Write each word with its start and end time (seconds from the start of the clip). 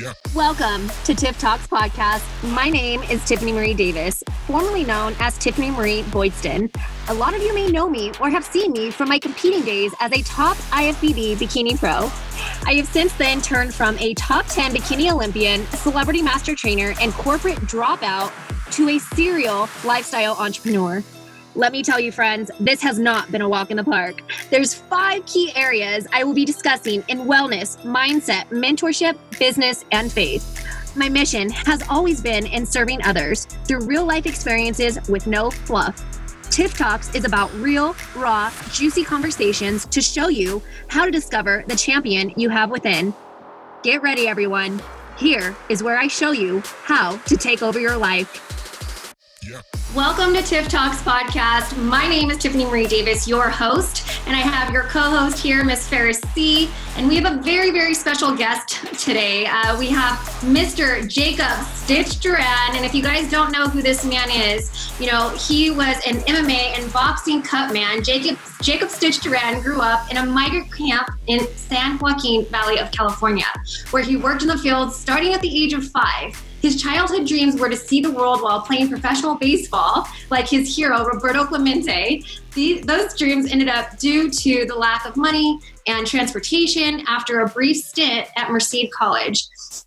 Yeah. 0.00 0.14
Welcome 0.34 0.88
to 1.04 1.14
Tiff 1.14 1.38
Talks 1.38 1.66
Podcast. 1.66 2.22
My 2.54 2.70
name 2.70 3.02
is 3.02 3.22
Tiffany 3.26 3.52
Marie 3.52 3.74
Davis, 3.74 4.24
formerly 4.46 4.82
known 4.82 5.14
as 5.18 5.36
Tiffany 5.36 5.70
Marie 5.70 6.04
Boydston. 6.04 6.74
A 7.08 7.14
lot 7.14 7.34
of 7.34 7.42
you 7.42 7.52
may 7.52 7.70
know 7.70 7.86
me 7.86 8.10
or 8.18 8.30
have 8.30 8.42
seen 8.42 8.72
me 8.72 8.90
from 8.90 9.10
my 9.10 9.18
competing 9.18 9.62
days 9.62 9.92
as 10.00 10.10
a 10.12 10.22
top 10.22 10.56
IFBB 10.56 11.36
bikini 11.36 11.78
pro. 11.78 12.10
I 12.66 12.76
have 12.76 12.86
since 12.86 13.12
then 13.14 13.42
turned 13.42 13.74
from 13.74 13.98
a 13.98 14.14
top 14.14 14.46
10 14.46 14.74
bikini 14.74 15.12
Olympian, 15.12 15.66
celebrity 15.66 16.22
master 16.22 16.54
trainer, 16.54 16.94
and 16.98 17.12
corporate 17.12 17.58
dropout 17.60 18.32
to 18.72 18.88
a 18.88 18.98
serial 18.98 19.68
lifestyle 19.84 20.34
entrepreneur. 20.36 21.04
Let 21.60 21.72
me 21.72 21.82
tell 21.82 22.00
you, 22.00 22.10
friends, 22.10 22.50
this 22.58 22.80
has 22.80 22.98
not 22.98 23.30
been 23.30 23.42
a 23.42 23.48
walk 23.48 23.70
in 23.70 23.76
the 23.76 23.84
park. 23.84 24.22
There's 24.48 24.72
five 24.72 25.26
key 25.26 25.52
areas 25.54 26.06
I 26.10 26.24
will 26.24 26.32
be 26.32 26.46
discussing 26.46 27.04
in 27.08 27.26
wellness, 27.26 27.76
mindset, 27.82 28.46
mentorship, 28.46 29.18
business, 29.38 29.84
and 29.92 30.10
faith. 30.10 30.64
My 30.96 31.10
mission 31.10 31.50
has 31.50 31.82
always 31.90 32.22
been 32.22 32.46
in 32.46 32.64
serving 32.64 33.04
others 33.04 33.44
through 33.66 33.84
real 33.84 34.06
life 34.06 34.24
experiences 34.24 35.06
with 35.10 35.26
no 35.26 35.50
fluff. 35.50 36.02
Tiff 36.48 36.72
Talks 36.78 37.14
is 37.14 37.26
about 37.26 37.52
real, 37.56 37.94
raw, 38.16 38.50
juicy 38.72 39.04
conversations 39.04 39.84
to 39.84 40.00
show 40.00 40.28
you 40.28 40.62
how 40.88 41.04
to 41.04 41.10
discover 41.10 41.62
the 41.66 41.76
champion 41.76 42.32
you 42.38 42.48
have 42.48 42.70
within. 42.70 43.12
Get 43.82 44.00
ready, 44.00 44.28
everyone. 44.28 44.80
Here 45.18 45.54
is 45.68 45.82
where 45.82 45.98
I 45.98 46.06
show 46.06 46.30
you 46.30 46.62
how 46.84 47.18
to 47.18 47.36
take 47.36 47.62
over 47.62 47.78
your 47.78 47.98
life. 47.98 48.49
Welcome 49.96 50.34
to 50.34 50.42
Tiff 50.42 50.68
Talks 50.68 51.02
podcast. 51.02 51.76
My 51.76 52.06
name 52.06 52.30
is 52.30 52.38
Tiffany 52.38 52.64
Marie 52.64 52.86
Davis, 52.86 53.26
your 53.26 53.50
host, 53.50 54.08
and 54.28 54.36
I 54.36 54.38
have 54.38 54.72
your 54.72 54.84
co-host 54.84 55.42
here, 55.42 55.64
Miss 55.64 55.88
Ferris 55.88 56.20
C. 56.32 56.70
And 56.94 57.08
we 57.08 57.16
have 57.16 57.32
a 57.32 57.42
very, 57.42 57.72
very 57.72 57.94
special 57.94 58.36
guest 58.36 58.86
today. 59.02 59.46
Uh, 59.46 59.76
we 59.80 59.88
have 59.88 60.16
Mr. 60.42 61.08
Jacob 61.08 61.66
Stitch 61.74 62.20
Duran, 62.20 62.76
and 62.76 62.84
if 62.84 62.94
you 62.94 63.02
guys 63.02 63.28
don't 63.32 63.50
know 63.50 63.66
who 63.66 63.82
this 63.82 64.04
man 64.04 64.30
is, 64.30 64.92
you 65.00 65.10
know 65.10 65.30
he 65.30 65.72
was 65.72 65.96
an 66.06 66.18
MMA 66.20 66.78
and 66.78 66.92
boxing 66.92 67.42
cut 67.42 67.72
man. 67.72 68.04
Jacob 68.04 68.38
Jacob 68.62 68.90
Stitch 68.90 69.18
Duran 69.18 69.60
grew 69.60 69.80
up 69.80 70.08
in 70.08 70.18
a 70.18 70.24
migrant 70.24 70.72
camp 70.72 71.08
in 71.26 71.48
San 71.56 71.98
Joaquin 71.98 72.44
Valley 72.46 72.78
of 72.78 72.92
California, 72.92 73.46
where 73.90 74.04
he 74.04 74.16
worked 74.16 74.42
in 74.42 74.48
the 74.48 74.58
field 74.58 74.92
starting 74.92 75.32
at 75.34 75.40
the 75.40 75.64
age 75.64 75.72
of 75.72 75.84
five. 75.88 76.40
His 76.60 76.80
childhood 76.80 77.26
dreams 77.26 77.58
were 77.58 77.68
to 77.68 77.76
see 77.76 78.00
the 78.00 78.10
world 78.10 78.42
while 78.42 78.60
playing 78.60 78.88
professional 78.88 79.34
baseball, 79.34 80.06
like 80.30 80.48
his 80.48 80.74
hero, 80.74 81.04
Roberto 81.04 81.44
Clemente. 81.44 82.22
These, 82.54 82.84
those 82.84 83.16
dreams 83.16 83.50
ended 83.50 83.68
up 83.68 83.98
due 83.98 84.30
to 84.30 84.66
the 84.66 84.74
lack 84.74 85.06
of 85.06 85.16
money 85.16 85.58
and 85.86 86.06
transportation 86.06 87.02
after 87.06 87.40
a 87.40 87.48
brief 87.48 87.78
stint 87.78 88.28
at 88.36 88.50
Merced 88.50 88.90
College. 88.92 89.46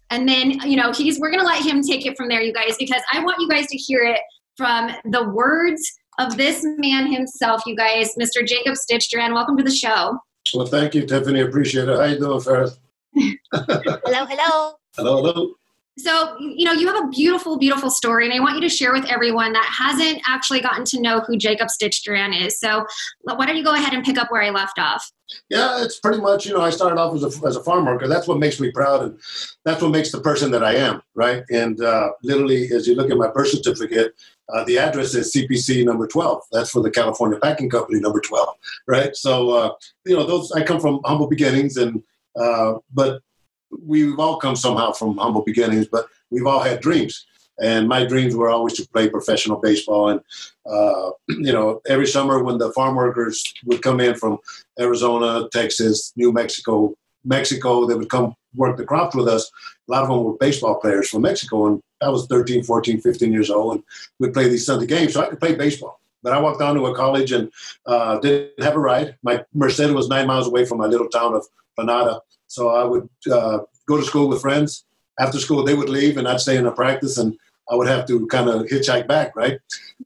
And 0.10 0.28
then, 0.28 0.52
you 0.62 0.76
know, 0.76 0.92
he's 0.92 1.20
we're 1.20 1.32
gonna 1.32 1.44
let 1.44 1.64
him 1.64 1.82
take 1.82 2.06
it 2.06 2.18
from 2.18 2.28
there, 2.28 2.42
you 2.42 2.54
guys, 2.54 2.76
because 2.78 3.02
I 3.12 3.24
want 3.24 3.40
you 3.40 3.48
guys 3.48 3.68
to 3.68 3.78
hear 3.78 4.04
it 4.04 4.20
from 4.58 4.92
the 5.06 5.30
words 5.30 5.82
of 6.20 6.38
this 6.38 6.64
man 6.78 7.12
himself, 7.12 7.64
you 7.66 7.76
guys, 7.76 8.14
Mr. 8.20 8.46
Jacob 8.46 8.76
Stitch 8.76 9.10
Duran. 9.10 9.34
Welcome 9.34 9.58
to 9.58 9.64
the 9.64 9.72
show. 9.72 10.20
Well, 10.54 10.68
thank 10.68 10.94
you, 10.94 11.06
Tiffany. 11.06 11.42
Appreciate 11.42 11.88
it. 11.88 11.98
How 11.98 12.06
you 12.06 12.20
doing, 12.20 12.42
Ferris? 12.42 12.78
hello, 13.16 14.26
hello. 14.26 14.74
Hello, 14.96 15.24
hello. 15.24 15.54
So, 15.98 16.36
you 16.40 16.66
know, 16.66 16.72
you 16.72 16.88
have 16.88 17.04
a 17.04 17.08
beautiful, 17.10 17.58
beautiful 17.60 17.92
story, 17.92 18.26
and 18.26 18.34
I 18.34 18.40
want 18.40 18.56
you 18.56 18.62
to 18.62 18.70
share 18.70 18.92
with 18.92 19.06
everyone 19.06 19.54
that 19.54 19.66
hasn't 19.78 20.22
actually 20.28 20.60
gotten 20.60 20.86
to 20.86 21.00
know 21.00 21.20
who 21.20 21.38
Jacob 21.38 21.70
Stitch 21.70 22.04
Duran 22.04 22.34
is. 22.34 22.60
So, 22.60 22.86
why 23.22 23.46
don't 23.46 23.56
you 23.56 23.64
go 23.64 23.76
ahead 23.76 23.94
and 23.94 24.04
pick 24.04 24.18
up 24.18 24.32
where 24.32 24.42
I 24.42 24.50
left 24.50 24.80
off? 24.80 25.12
Yeah, 25.50 25.84
it's 25.84 26.00
pretty 26.00 26.20
much, 26.20 26.48
you 26.48 26.54
know, 26.54 26.62
I 26.62 26.72
started 26.72 27.00
off 27.00 27.16
as 27.16 27.24
a, 27.24 27.48
as 27.48 27.56
a 27.58 27.64
farm 27.64 27.86
worker. 27.86 28.08
That's 28.08 28.28
what 28.28 28.40
makes 28.40 28.60
me 28.60 28.72
proud, 28.72 29.04
and 29.04 29.20
that's 29.66 29.84
what 29.84 29.92
makes 29.92 30.12
the 30.12 30.20
person 30.20 30.50
that 30.52 30.64
I 30.64 30.76
am, 30.76 31.04
right? 31.14 31.44
And 31.52 31.80
uh, 31.80 32.12
literally, 32.24 32.72
as 32.72 32.88
you 32.88 32.96
look 32.96 33.12
at 33.12 33.18
my 33.18 33.30
birth 33.30 33.50
certificate, 33.50 34.16
uh, 34.52 34.64
the 34.64 34.80
address 34.80 35.14
is 35.14 35.32
CPC 35.32 35.86
number 35.86 36.08
12. 36.08 36.42
That's 36.52 36.72
for 36.72 36.82
the 36.82 36.92
California 36.92 37.40
Packing 37.40 37.70
Company 37.70 38.00
number 38.00 38.20
12, 38.20 38.56
right? 38.88 39.16
So, 39.16 39.52
uh, 39.52 39.74
you 40.06 40.16
know, 40.16 40.26
those 40.26 40.52
I 40.52 40.64
come 40.64 40.80
from 40.80 41.02
humble 41.06 41.28
beginnings, 41.28 41.78
and 41.78 42.02
uh, 42.36 42.74
but 42.92 43.22
we've 43.86 44.20
all 44.20 44.38
come 44.38 44.56
somehow 44.56 44.92
from 44.92 45.18
humble 45.18 45.44
beginnings, 45.44 45.88
but 45.88 46.08
we've 46.30 46.46
all 46.46 46.60
had 46.60 46.82
dreams. 46.82 47.26
And 47.62 47.88
my 47.88 48.06
dreams 48.06 48.36
were 48.36 48.50
always 48.50 48.74
to 48.74 48.88
play 48.90 49.10
professional 49.10 49.60
baseball. 49.60 50.10
And, 50.10 50.22
uh, 50.66 51.12
you 51.28 51.54
know, 51.54 51.82
every 51.88 52.08
summer 52.08 52.44
when 52.44 52.58
the 52.58 52.72
farm 52.74 52.96
workers 52.96 53.44
would 53.66 53.82
come 53.82 54.00
in 54.00 54.16
from 54.16 54.40
Arizona, 54.80 55.48
Texas, 55.52 56.14
New 56.16 56.32
Mexico, 56.32 56.96
Mexico, 57.24 57.86
they 57.86 57.96
would 57.96 58.10
come 58.10 58.36
work 58.56 58.78
the 58.78 58.86
crops 58.86 59.16
with 59.16 59.28
us. 59.28 59.50
A 59.88 59.92
lot 59.92 60.04
of 60.04 60.10
them 60.10 60.24
were 60.24 60.34
baseball 60.34 60.80
players 60.80 61.10
from 61.10 61.22
Mexico. 61.22 61.68
And 61.68 61.82
I 62.02 62.10
was 62.10 62.26
13, 62.28 62.64
14, 62.64 63.02
15 63.02 63.32
years 63.32 63.50
old. 63.50 63.76
And 63.76 63.84
we'd 64.20 64.34
play 64.34 64.50
these 64.50 64.66
Sunday 64.66 64.86
games. 64.86 65.14
So 65.14 65.22
I 65.22 65.30
could 65.30 65.40
play 65.40 65.56
baseball. 65.56 66.00
But 66.22 66.34
I 66.34 66.40
walked 66.40 66.60
down 66.60 66.76
to 66.76 66.86
a 66.86 66.96
college 66.96 67.32
and 67.34 67.52
uh, 67.86 68.18
didn't 68.20 68.64
have 68.64 68.76
a 68.76 68.80
ride. 68.80 69.18
My 69.24 69.44
Mercedes 69.54 69.94
was 69.94 70.08
nine 70.08 70.26
miles 70.26 70.48
away 70.48 70.66
from 70.66 70.78
my 70.78 70.86
little 70.86 71.10
town 71.10 71.36
of 71.36 71.46
Planada. 71.78 72.22
So 72.54 72.70
I 72.70 72.84
would 72.84 73.10
uh, 73.32 73.60
go 73.88 73.98
to 73.98 74.04
school 74.04 74.28
with 74.30 74.42
friends. 74.42 74.86
After 75.20 75.40
school, 75.40 75.64
they 75.64 75.74
would 75.74 75.90
leave, 75.90 76.18
and 76.18 76.28
I'd 76.28 76.40
stay 76.40 76.56
in 76.56 76.66
the 76.66 76.72
practice, 76.72 77.18
and 77.18 77.36
I 77.72 77.76
would 77.76 77.88
have 77.88 78.06
to 78.08 78.28
kind 78.28 78.48
of 78.48 78.68
hitchhike 78.68 79.08
back, 79.08 79.36
right? 79.36 79.58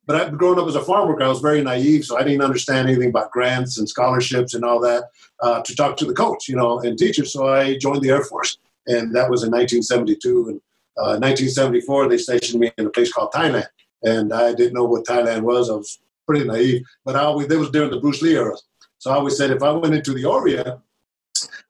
But 0.05 0.15
I, 0.15 0.29
growing 0.29 0.57
up 0.57 0.67
as 0.67 0.75
a 0.75 0.81
farm 0.81 1.09
worker, 1.09 1.23
I 1.23 1.27
was 1.27 1.41
very 1.41 1.61
naive, 1.61 2.05
so 2.05 2.17
I 2.17 2.23
didn't 2.23 2.43
understand 2.43 2.87
anything 2.87 3.09
about 3.09 3.31
grants 3.31 3.77
and 3.77 3.89
scholarships 3.89 4.53
and 4.53 4.63
all 4.63 4.79
that 4.79 5.09
uh, 5.41 5.61
to 5.61 5.75
talk 5.75 5.97
to 5.97 6.05
the 6.05 6.13
coach, 6.13 6.47
you 6.47 6.55
know, 6.55 6.79
and 6.79 6.97
teachers. 6.97 7.33
So 7.33 7.47
I 7.47 7.77
joined 7.77 8.01
the 8.01 8.11
Air 8.11 8.23
Force, 8.23 8.57
and 8.87 9.13
that 9.13 9.29
was 9.29 9.43
in 9.43 9.51
1972. 9.51 10.49
And 10.49 10.61
uh, 10.97 11.19
1974, 11.19 12.07
they 12.07 12.17
stationed 12.17 12.61
me 12.61 12.71
in 12.77 12.85
a 12.85 12.89
place 12.89 13.11
called 13.11 13.33
Thailand, 13.33 13.67
and 14.03 14.31
I 14.31 14.53
didn't 14.53 14.73
know 14.73 14.85
what 14.85 15.05
Thailand 15.05 15.41
was. 15.41 15.69
I 15.69 15.73
was 15.73 15.99
pretty 16.25 16.45
naive, 16.45 16.83
but 17.03 17.17
I 17.17 17.21
always, 17.21 17.47
they 17.47 17.57
was 17.57 17.71
during 17.71 17.91
the 17.91 17.99
Bruce 17.99 18.21
Lee 18.21 18.37
era. 18.37 18.55
So 18.99 19.11
I 19.11 19.15
always 19.15 19.35
said 19.35 19.51
if 19.51 19.61
I 19.61 19.71
went 19.71 19.95
into 19.95 20.13
the 20.13 20.25
Orient, 20.25 20.79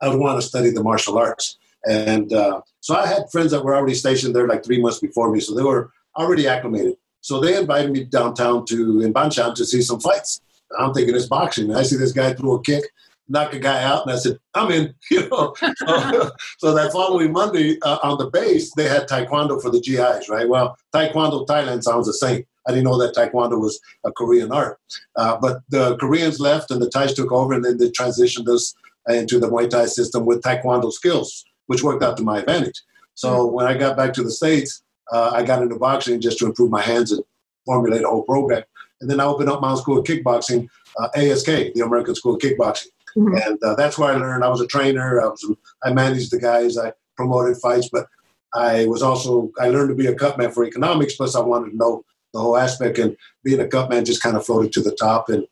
I 0.02 0.10
would 0.10 0.20
want 0.20 0.40
to 0.42 0.48
study 0.48 0.70
the 0.70 0.84
martial 0.84 1.18
arts. 1.18 1.58
And 1.88 2.34
uh, 2.34 2.62
so 2.80 2.96
I 2.96 3.08
had 3.08 3.32
friends 3.32 3.52
that 3.52 3.64
were 3.64 3.76
already 3.76 3.96
stationed 3.96 4.36
there 4.36 4.48
like 4.48 4.64
three 4.64 4.82
months 4.82 5.00
before 5.00 5.32
me, 5.32 5.40
so 5.40 5.56
they 5.56 5.64
were 5.64 5.92
already 6.18 6.48
acclimated. 6.48 6.96
So 7.22 7.40
they 7.40 7.58
invited 7.58 7.92
me 7.92 8.04
downtown 8.04 8.66
to 8.68 9.02
in 9.02 9.14
Banchan 9.14 9.56
to 9.56 9.66
see 9.66 9.82
some 9.82 10.00
fights. 10.00 10.42
I'm 10.78 10.94
thinking 10.94 11.16
it's 11.16 11.28
boxing. 11.28 11.74
I 11.74 11.84
see 11.84 11.98
this 11.98 12.12
guy 12.12 12.34
throw 12.34 12.56
a 12.56 12.62
kick, 12.62 12.84
knock 13.30 13.54
a 13.54 13.60
guy 13.60 13.84
out, 13.84 14.04
and 14.04 14.12
I 14.12 14.18
said, 14.18 14.38
"I'm 14.54 14.72
in." 14.72 14.94
You 15.12 15.30
know. 15.30 15.54
so 16.58 16.74
that 16.74 16.92
following 16.92 17.32
Monday 17.32 17.78
uh, 17.82 18.00
on 18.04 18.18
the 18.18 18.30
base, 18.30 18.74
they 18.76 18.88
had 18.88 19.08
taekwondo 19.08 19.62
for 19.62 19.70
the 19.70 19.82
GIs, 19.82 20.30
right? 20.30 20.48
Well, 20.48 20.78
taekwondo 20.94 21.46
Thailand 21.48 21.84
sounds 21.84 22.08
the 22.08 22.14
same. 22.14 22.44
I 22.68 22.72
didn't 22.72 22.86
know 22.86 22.98
that 23.00 23.16
taekwondo 23.16 23.60
was 23.60 23.80
a 24.04 24.12
Korean 24.12 24.52
art, 24.52 24.80
uh, 25.16 25.38
but 25.38 25.62
the 25.70 25.96
Koreans 25.98 26.40
left 26.40 26.70
and 26.72 26.82
the 26.82 26.90
Thais 26.90 27.14
took 27.14 27.32
over, 27.32 27.54
and 27.54 27.64
then 27.64 27.78
they 27.78 27.90
transitioned 27.90 28.50
us 28.50 28.74
into 29.10 29.40
the 29.40 29.48
Muay 29.48 29.70
Thai 29.70 29.86
system 29.86 30.26
with 30.26 30.42
Taekwondo 30.42 30.92
skills, 30.92 31.46
which 31.68 31.84
worked 31.84 32.04
out 32.04 32.18
to 32.18 32.24
my 32.24 32.40
advantage. 32.40 32.82
So 33.16 33.30
mm-hmm. 33.30 33.56
when 33.56 33.66
I 33.66 33.76
got 33.76 33.98
back 33.98 34.14
to 34.14 34.24
the 34.24 34.32
States, 34.32 34.84
uh, 35.12 35.32
I 35.34 35.44
got 35.44 35.62
into 35.62 35.78
boxing 35.78 36.22
just 36.22 36.40
to 36.40 36.46
improve 36.46 36.70
my 36.70 36.82
hands 36.82 37.12
and 37.12 37.24
formulate 37.66 38.04
a 38.04 38.08
whole 38.08 38.24
program. 38.24 38.64
And 39.02 39.10
then 39.10 39.20
I 39.20 39.26
opened 39.26 39.50
up 39.50 39.62
my 39.62 39.72
own 39.72 39.78
school 39.78 40.00
of 40.00 40.06
kickboxing, 40.06 40.68
uh, 41.00 41.10
ASK, 41.16 41.46
the 41.46 41.84
American 41.86 42.16
School 42.16 42.36
of 42.36 42.42
Kickboxing. 42.42 42.88
Mm-hmm. 43.16 43.36
And 43.36 43.64
uh, 43.64 43.76
that's 43.76 43.98
where 43.98 44.12
I 44.12 44.18
learned. 44.18 44.44
I 44.44 44.50
was 44.50 44.62
a 44.62 44.68
trainer. 44.68 45.22
I 45.22 45.26
was 45.26 45.56
I 45.84 45.92
managed 45.92 46.32
the 46.32 46.40
guys. 46.40 46.78
I 46.78 46.94
promoted 47.16 47.58
fights, 47.58 47.90
but 47.92 48.08
I 48.54 48.86
was 48.86 49.02
also 49.02 49.52
I 49.60 49.70
learned 49.70 49.90
to 49.90 49.96
be 49.96 50.08
a 50.08 50.16
cutman 50.16 50.52
for 50.52 50.66
economics. 50.66 51.16
Plus, 51.16 51.36
I 51.36 51.42
wanted 51.42 51.72
to 51.72 51.78
know 51.78 52.04
the 52.34 52.40
whole 52.40 52.58
aspect. 52.58 53.00
And 53.00 53.16
being 53.44 53.60
a 53.60 53.68
cutman 53.68 54.06
just 54.06 54.22
kind 54.22 54.38
of 54.38 54.46
floated 54.46 54.72
to 54.74 54.82
the 54.82 54.96
top. 54.96 55.30
And 55.30 55.48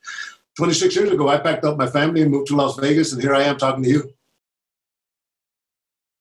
26 0.58 0.96
years 0.96 1.12
ago, 1.12 1.28
I 1.28 1.38
packed 1.38 1.66
up 1.66 1.78
my 1.78 1.88
family 1.88 2.22
and 2.22 2.32
moved 2.32 2.48
to 2.48 2.56
Las 2.56 2.78
Vegas, 2.80 3.12
and 3.14 3.22
here 3.22 3.36
I 3.36 3.44
am 3.44 3.58
talking 3.58 3.84
to 3.84 3.90
you. 3.90 4.10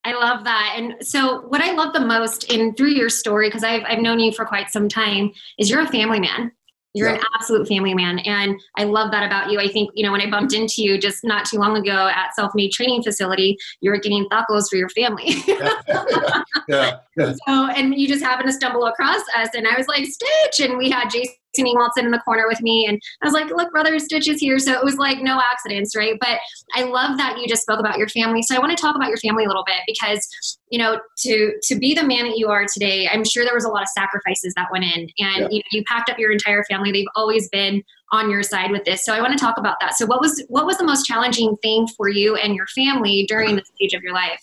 I 0.04 0.12
love 0.12 0.44
that. 0.44 0.74
And 0.76 0.94
so, 1.00 1.42
what 1.48 1.62
I 1.62 1.72
love 1.72 1.94
the 1.94 2.00
most 2.00 2.44
in 2.52 2.74
through 2.74 2.90
your 2.90 3.08
story, 3.08 3.48
because 3.48 3.64
I've, 3.64 3.82
I've 3.88 4.00
known 4.00 4.18
you 4.18 4.32
for 4.32 4.44
quite 4.44 4.70
some 4.70 4.88
time, 4.88 5.32
is 5.58 5.70
you're 5.70 5.80
a 5.80 5.88
family 5.88 6.20
man. 6.20 6.52
You're 6.92 7.08
yeah. 7.08 7.16
an 7.16 7.22
absolute 7.34 7.66
family 7.66 7.92
man. 7.92 8.20
And 8.20 8.60
I 8.76 8.84
love 8.84 9.10
that 9.10 9.26
about 9.26 9.50
you. 9.50 9.58
I 9.58 9.66
think, 9.66 9.90
you 9.94 10.04
know, 10.04 10.12
when 10.12 10.20
I 10.20 10.30
bumped 10.30 10.52
into 10.52 10.80
you 10.80 10.96
just 10.96 11.24
not 11.24 11.44
too 11.44 11.58
long 11.58 11.76
ago 11.76 12.08
at 12.08 12.34
Self 12.36 12.52
Made 12.54 12.70
Training 12.70 13.02
Facility, 13.02 13.56
you 13.80 13.90
were 13.90 13.98
getting 13.98 14.26
tacos 14.26 14.68
for 14.70 14.76
your 14.76 14.88
family. 14.90 15.34
yeah, 15.46 15.72
yeah, 16.68 16.96
yeah, 17.16 17.32
So, 17.46 17.66
and 17.70 17.94
you 17.96 18.06
just 18.06 18.22
happened 18.22 18.48
to 18.48 18.52
stumble 18.52 18.84
across 18.86 19.22
us. 19.36 19.48
And 19.54 19.66
I 19.66 19.76
was 19.76 19.88
like, 19.88 20.04
Stitch. 20.04 20.60
And 20.60 20.78
we 20.78 20.88
had 20.88 21.08
Jason 21.08 21.34
Cindy 21.54 21.72
Walton 21.74 22.06
in 22.06 22.10
the 22.10 22.18
corner 22.18 22.46
with 22.48 22.60
me. 22.60 22.86
And 22.88 23.00
I 23.22 23.26
was 23.26 23.34
like, 23.34 23.50
look, 23.50 23.70
brother, 23.70 23.98
Stitch 23.98 24.28
is 24.28 24.40
here. 24.40 24.58
So 24.58 24.72
it 24.72 24.84
was 24.84 24.96
like 24.96 25.20
no 25.20 25.40
accidents, 25.52 25.96
right? 25.96 26.16
But 26.20 26.38
I 26.74 26.84
love 26.84 27.16
that 27.18 27.38
you 27.38 27.48
just 27.48 27.62
spoke 27.62 27.80
about 27.80 27.98
your 27.98 28.08
family. 28.08 28.42
So 28.42 28.54
I 28.54 28.58
want 28.58 28.76
to 28.76 28.80
talk 28.80 28.96
about 28.96 29.08
your 29.08 29.18
family 29.18 29.44
a 29.44 29.48
little 29.48 29.64
bit 29.64 29.80
because, 29.86 30.58
you 30.70 30.78
know, 30.78 31.00
to 31.18 31.52
to 31.62 31.78
be 31.78 31.94
the 31.94 32.04
man 32.04 32.24
that 32.24 32.36
you 32.36 32.48
are 32.48 32.66
today, 32.72 33.08
I'm 33.08 33.24
sure 33.24 33.44
there 33.44 33.54
was 33.54 33.64
a 33.64 33.68
lot 33.68 33.82
of 33.82 33.88
sacrifices 33.88 34.54
that 34.56 34.68
went 34.72 34.84
in. 34.84 35.00
And 35.00 35.10
yeah. 35.18 35.48
you, 35.50 35.58
know, 35.58 35.70
you 35.72 35.84
packed 35.84 36.10
up 36.10 36.18
your 36.18 36.32
entire 36.32 36.64
family. 36.64 36.92
They've 36.92 37.06
always 37.14 37.48
been 37.48 37.82
on 38.12 38.30
your 38.30 38.42
side 38.42 38.70
with 38.70 38.84
this. 38.84 39.04
So 39.04 39.12
I 39.12 39.20
want 39.20 39.32
to 39.32 39.38
talk 39.38 39.58
about 39.58 39.76
that. 39.80 39.96
So 39.96 40.06
what 40.06 40.20
was 40.20 40.44
what 40.48 40.66
was 40.66 40.78
the 40.78 40.84
most 40.84 41.04
challenging 41.04 41.56
thing 41.62 41.86
for 41.96 42.08
you 42.08 42.36
and 42.36 42.54
your 42.54 42.66
family 42.68 43.26
during 43.28 43.56
the 43.56 43.64
stage 43.64 43.94
of 43.94 44.02
your 44.02 44.14
life? 44.14 44.40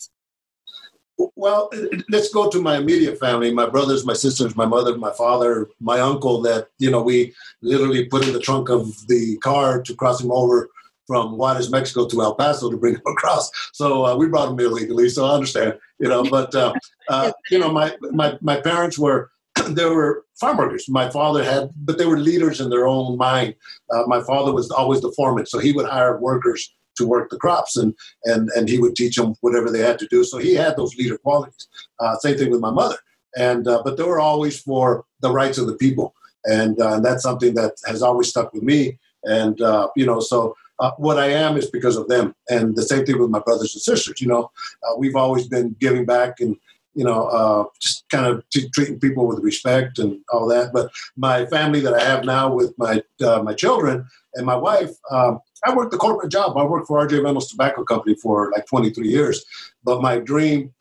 Well, 1.36 1.70
let's 2.10 2.34
go 2.34 2.50
to 2.50 2.62
my 2.62 2.78
immediate 2.78 3.20
family: 3.20 3.54
my 3.54 3.68
brothers, 3.68 4.06
my 4.06 4.14
sisters, 4.14 4.56
my 4.56 4.66
mother, 4.66 4.98
my 4.98 5.12
father, 5.12 5.70
my 5.80 6.00
uncle. 6.00 6.42
That 6.42 6.68
you 6.80 6.90
know, 6.90 7.02
we 7.02 7.34
literally 7.62 8.06
put 8.06 8.28
in 8.28 8.34
the 8.34 8.40
trunk 8.40 8.70
of 8.70 9.08
the 9.08 9.38
car 9.38 9.82
to 9.82 9.96
cross 9.96 10.22
him 10.22 10.32
over 10.32 10.70
from 11.08 11.38
Juarez, 11.38 11.70
Mexico, 11.70 12.08
to 12.08 12.22
El 12.22 12.36
Paso 12.36 12.70
to 12.70 12.78
bring 12.78 12.96
him 12.96 13.02
across. 13.08 13.52
So 13.74 14.06
uh, 14.06 14.16
we 14.16 14.28
brought 14.28 14.52
him 14.52 14.60
illegally. 14.60 15.10
So 15.10 15.26
I 15.26 15.34
understand, 15.34 15.78
you 16.00 16.08
know. 16.08 16.24
But 16.24 16.54
uh, 16.56 16.74
uh, 17.10 17.32
you 17.50 17.60
know, 17.60 17.72
my 17.72 17.96
my 18.12 18.38
my 18.42 18.62
parents 18.62 18.98
were 18.98 19.32
they 19.70 19.86
were 19.86 20.26
farm 20.40 20.58
workers. 20.58 20.88
My 20.90 21.10
father 21.10 21.44
had, 21.44 21.72
but 21.76 21.98
they 21.98 22.06
were 22.06 22.18
leaders 22.18 22.62
in 22.62 22.70
their 22.70 22.88
own 22.88 23.18
mind. 23.18 23.56
Uh, 23.90 24.04
my 24.08 24.22
father 24.24 24.54
was 24.54 24.72
always 24.72 25.02
the 25.02 25.12
foreman, 25.12 25.46
so 25.46 25.60
he 25.60 25.72
would 25.72 25.88
hire 25.88 26.18
workers 26.20 26.74
to 27.02 27.08
work 27.08 27.30
the 27.30 27.38
crops 27.38 27.76
and 27.78 27.94
and 28.26 28.50
and 28.56 28.70
he 28.70 28.78
would 28.80 28.96
teach 28.96 29.16
them 29.16 29.36
whatever 29.42 29.70
they 29.70 29.84
had 29.90 30.00
to 30.00 30.08
do. 30.08 30.24
So 30.24 30.38
he 30.38 30.54
had 30.56 30.76
those 30.76 30.96
leader 30.96 31.18
qualities. 31.18 31.68
Uh, 32.00 32.16
same 32.18 32.38
thing 32.38 32.52
with 32.52 32.62
my 32.62 32.72
mother. 32.72 32.98
And 33.36 33.68
uh, 33.68 33.82
but 33.84 33.98
they 33.98 34.04
were 34.04 34.20
always 34.20 34.60
for 34.62 35.06
the 35.22 35.32
rights 35.32 35.58
of 35.58 35.68
the 35.68 35.78
people. 35.86 36.14
And, 36.46 36.82
uh, 36.82 36.96
and 36.96 37.06
that's 37.06 37.24
something 37.24 37.54
that 37.54 37.74
has 37.86 38.02
always 38.02 38.30
stuck 38.30 38.52
with 38.54 38.64
me. 38.64 38.98
And 39.24 39.62
uh, 39.62 39.90
you 39.96 40.06
know 40.06 40.20
so 40.20 40.56
uh, 40.80 40.92
what 40.98 41.20
I 41.20 41.30
am 41.46 41.58
is 41.58 41.70
because 41.70 41.98
of 41.98 42.08
them. 42.08 42.34
And 42.50 42.76
the 42.76 42.84
same 42.92 43.06
thing 43.06 43.20
with 43.20 43.30
my 43.30 43.40
brothers 43.40 43.74
and 43.76 43.82
sisters 43.82 44.22
you 44.22 44.28
know. 44.28 44.52
Uh, 44.84 44.94
we've 44.98 45.16
always 45.24 45.48
been 45.48 45.76
giving 45.80 46.06
back 46.06 46.40
and 46.40 46.56
you 46.94 47.04
know, 47.04 47.28
uh, 47.28 47.64
just 47.80 48.08
kind 48.10 48.26
of 48.26 48.44
t- 48.50 48.70
treating 48.74 49.00
people 49.00 49.26
with 49.28 49.40
respect 49.40 50.00
and 50.00 50.20
all 50.32 50.48
that. 50.48 50.74
But 50.74 50.92
my 51.16 51.46
family 51.46 51.80
that 51.82 51.94
I 51.94 52.04
have 52.04 52.26
now 52.26 52.54
with 52.54 52.74
my 52.78 53.02
uh, 53.26 53.42
my 53.44 53.54
children 53.54 54.06
and 54.36 54.46
my 54.46 54.56
wife, 54.56 54.92
um, 55.10 55.40
I 55.66 55.74
worked 55.74 55.92
the 55.92 55.98
corporate 55.98 56.32
job. 56.32 56.58
I 56.58 56.64
worked 56.64 56.88
for 56.88 57.06
RJ 57.06 57.24
Reynolds 57.24 57.50
Tobacco 57.50 57.84
Company 57.84 58.16
for 58.16 58.52
like 58.52 58.66
23 58.66 59.08
years. 59.08 59.46
But 59.84 60.02
my 60.02 60.20
dream, 60.20 60.74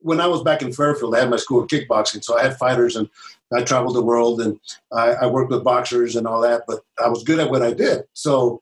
when 0.00 0.20
I 0.20 0.26
was 0.26 0.42
back 0.42 0.62
in 0.62 0.72
Fairfield, 0.72 1.14
I 1.14 1.20
had 1.20 1.30
my 1.30 1.36
school 1.36 1.62
of 1.62 1.68
kickboxing. 1.68 2.22
So 2.22 2.38
I 2.38 2.42
had 2.42 2.58
fighters 2.58 2.96
and 2.96 3.08
I 3.52 3.62
traveled 3.62 3.96
the 3.96 4.02
world 4.02 4.40
and 4.40 4.60
I, 4.92 5.12
I 5.12 5.26
worked 5.26 5.50
with 5.50 5.64
boxers 5.64 6.16
and 6.16 6.26
all 6.26 6.40
that. 6.42 6.62
But 6.66 6.80
I 7.02 7.08
was 7.08 7.24
good 7.24 7.38
at 7.38 7.50
what 7.50 7.62
I 7.62 7.72
did. 7.72 8.02
So 8.12 8.60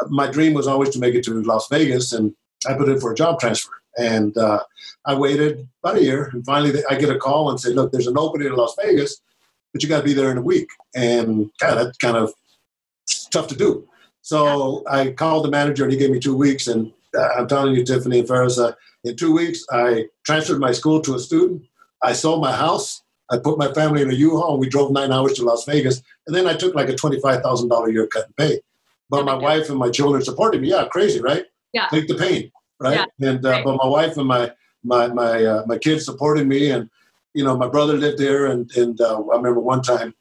uh, 0.00 0.06
my 0.08 0.30
dream 0.30 0.54
was 0.54 0.66
always 0.66 0.90
to 0.90 0.98
make 0.98 1.14
it 1.14 1.24
to 1.24 1.42
Las 1.42 1.68
Vegas. 1.68 2.12
And 2.12 2.34
I 2.68 2.74
put 2.74 2.88
in 2.88 3.00
for 3.00 3.12
a 3.12 3.16
job 3.16 3.40
transfer. 3.40 3.72
And 3.98 4.36
uh, 4.36 4.62
I 5.06 5.14
waited 5.14 5.68
about 5.82 5.96
a 5.96 6.02
year. 6.02 6.30
And 6.32 6.44
finally, 6.44 6.82
I 6.90 6.96
get 6.96 7.10
a 7.10 7.18
call 7.18 7.50
and 7.50 7.60
say, 7.60 7.70
look, 7.70 7.92
there's 7.92 8.06
an 8.06 8.18
opening 8.18 8.48
in 8.48 8.56
Las 8.56 8.74
Vegas, 8.82 9.20
but 9.72 9.82
you 9.82 9.88
got 9.88 9.98
to 9.98 10.04
be 10.04 10.14
there 10.14 10.30
in 10.30 10.38
a 10.38 10.42
week. 10.42 10.68
And 10.94 11.50
God, 11.60 11.76
that's 11.76 11.98
kind 11.98 12.16
of 12.16 12.32
tough 13.30 13.48
to 13.48 13.56
do. 13.56 13.88
So 14.22 14.82
I 14.88 15.10
called 15.10 15.44
the 15.44 15.50
manager 15.50 15.84
and 15.84 15.92
he 15.92 15.98
gave 15.98 16.10
me 16.10 16.18
two 16.18 16.36
weeks. 16.36 16.66
And 16.66 16.92
uh, 17.16 17.28
I'm 17.36 17.46
telling 17.46 17.74
you, 17.74 17.84
Tiffany 17.84 18.20
and 18.20 18.28
Ferris, 18.28 18.58
uh, 18.58 18.72
in 19.04 19.16
two 19.16 19.34
weeks, 19.34 19.64
I 19.70 20.06
transferred 20.24 20.60
my 20.60 20.72
school 20.72 21.00
to 21.02 21.14
a 21.14 21.18
student. 21.18 21.62
I 22.02 22.14
sold 22.14 22.40
my 22.40 22.52
house. 22.52 23.02
I 23.30 23.38
put 23.38 23.58
my 23.58 23.72
family 23.72 24.02
in 24.02 24.10
a 24.10 24.14
U-Haul 24.14 24.52
and 24.52 24.60
we 24.60 24.68
drove 24.68 24.92
nine 24.92 25.12
hours 25.12 25.34
to 25.34 25.44
Las 25.44 25.64
Vegas. 25.64 26.02
And 26.26 26.34
then 26.34 26.46
I 26.46 26.54
took 26.54 26.74
like 26.74 26.88
a 26.88 26.94
$25,000 26.94 27.92
year 27.92 28.06
cut 28.06 28.26
in 28.26 28.32
pay. 28.34 28.60
But 29.10 29.24
my 29.24 29.34
wife 29.34 29.68
and 29.68 29.78
my 29.78 29.90
children 29.90 30.24
supported 30.24 30.60
me. 30.60 30.70
Yeah, 30.70 30.86
crazy, 30.90 31.20
right? 31.20 31.44
Yeah. 31.72 31.88
Take 31.90 32.08
the 32.08 32.14
pain, 32.14 32.50
right? 32.80 33.06
Yeah. 33.18 33.28
And 33.28 33.44
uh, 33.44 33.50
right. 33.50 33.64
but 33.64 33.76
my 33.76 33.86
wife 33.86 34.16
and 34.16 34.26
my 34.26 34.52
my 34.82 35.08
my 35.08 35.44
uh, 35.44 35.64
my 35.66 35.78
kids 35.78 36.04
supported 36.04 36.46
me, 36.46 36.70
and 36.70 36.90
you 37.32 37.44
know 37.44 37.56
my 37.56 37.68
brother 37.68 37.94
lived 37.94 38.18
there, 38.18 38.46
and 38.46 38.70
and 38.76 39.00
uh, 39.00 39.22
I 39.32 39.36
remember 39.36 39.60
one 39.60 39.82
time 39.82 40.14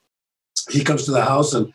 he 0.69 0.83
comes 0.83 1.05
to 1.05 1.11
the 1.11 1.23
house 1.23 1.53
and 1.53 1.73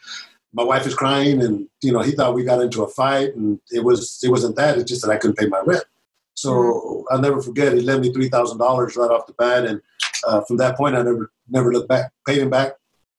my 0.53 0.63
wife 0.63 0.87
is 0.87 0.95
crying 0.95 1.43
and 1.43 1.69
you 1.83 1.93
know 1.93 2.01
he 2.01 2.13
thought 2.13 2.35
we 2.35 2.45
got 2.45 2.63
into 2.63 2.83
a 2.83 2.89
fight 2.89 3.35
and 3.35 3.61
it 3.71 3.85
was 3.85 4.19
it 4.23 4.31
wasn't 4.31 4.57
that 4.57 4.79
it's 4.79 4.91
just 4.91 5.03
that 5.03 5.11
i 5.11 5.17
couldn't 5.17 5.37
pay 5.37 5.47
my 5.47 5.61
rent 5.61 5.85
so 6.35 6.53
mm-hmm. 6.53 7.15
i'll 7.15 7.21
never 7.21 7.41
forget 7.43 7.75
he 7.75 7.81
lent 7.81 8.01
me 8.01 8.13
$3000 8.13 8.97
right 8.97 9.11
off 9.11 9.27
the 9.27 9.33
bat 9.35 9.65
and 9.65 9.81
uh, 10.27 10.41
from 10.43 10.57
that 10.57 10.77
point 10.77 10.97
i 10.97 11.03
never 11.03 11.31
never 11.49 11.73
looked 11.73 11.89
back 11.89 12.13
paid 12.27 12.39
him 12.39 12.51
back 12.51 12.73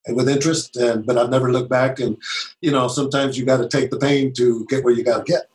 with 0.09 0.29
interest 0.29 0.75
and 0.77 1.05
but 1.05 1.17
i've 1.17 1.29
never 1.29 1.51
looked 1.51 1.69
back 1.69 1.99
and 1.99 2.17
you 2.61 2.71
know 2.71 2.87
sometimes 2.87 3.37
you 3.37 3.45
got 3.45 3.57
to 3.57 3.67
take 3.67 3.91
the 3.91 3.99
pain 3.99 4.33
to 4.33 4.65
get 4.69 4.83
where 4.83 4.93
you 4.93 5.03
got 5.03 5.25
to 5.25 5.31
get 5.31 5.49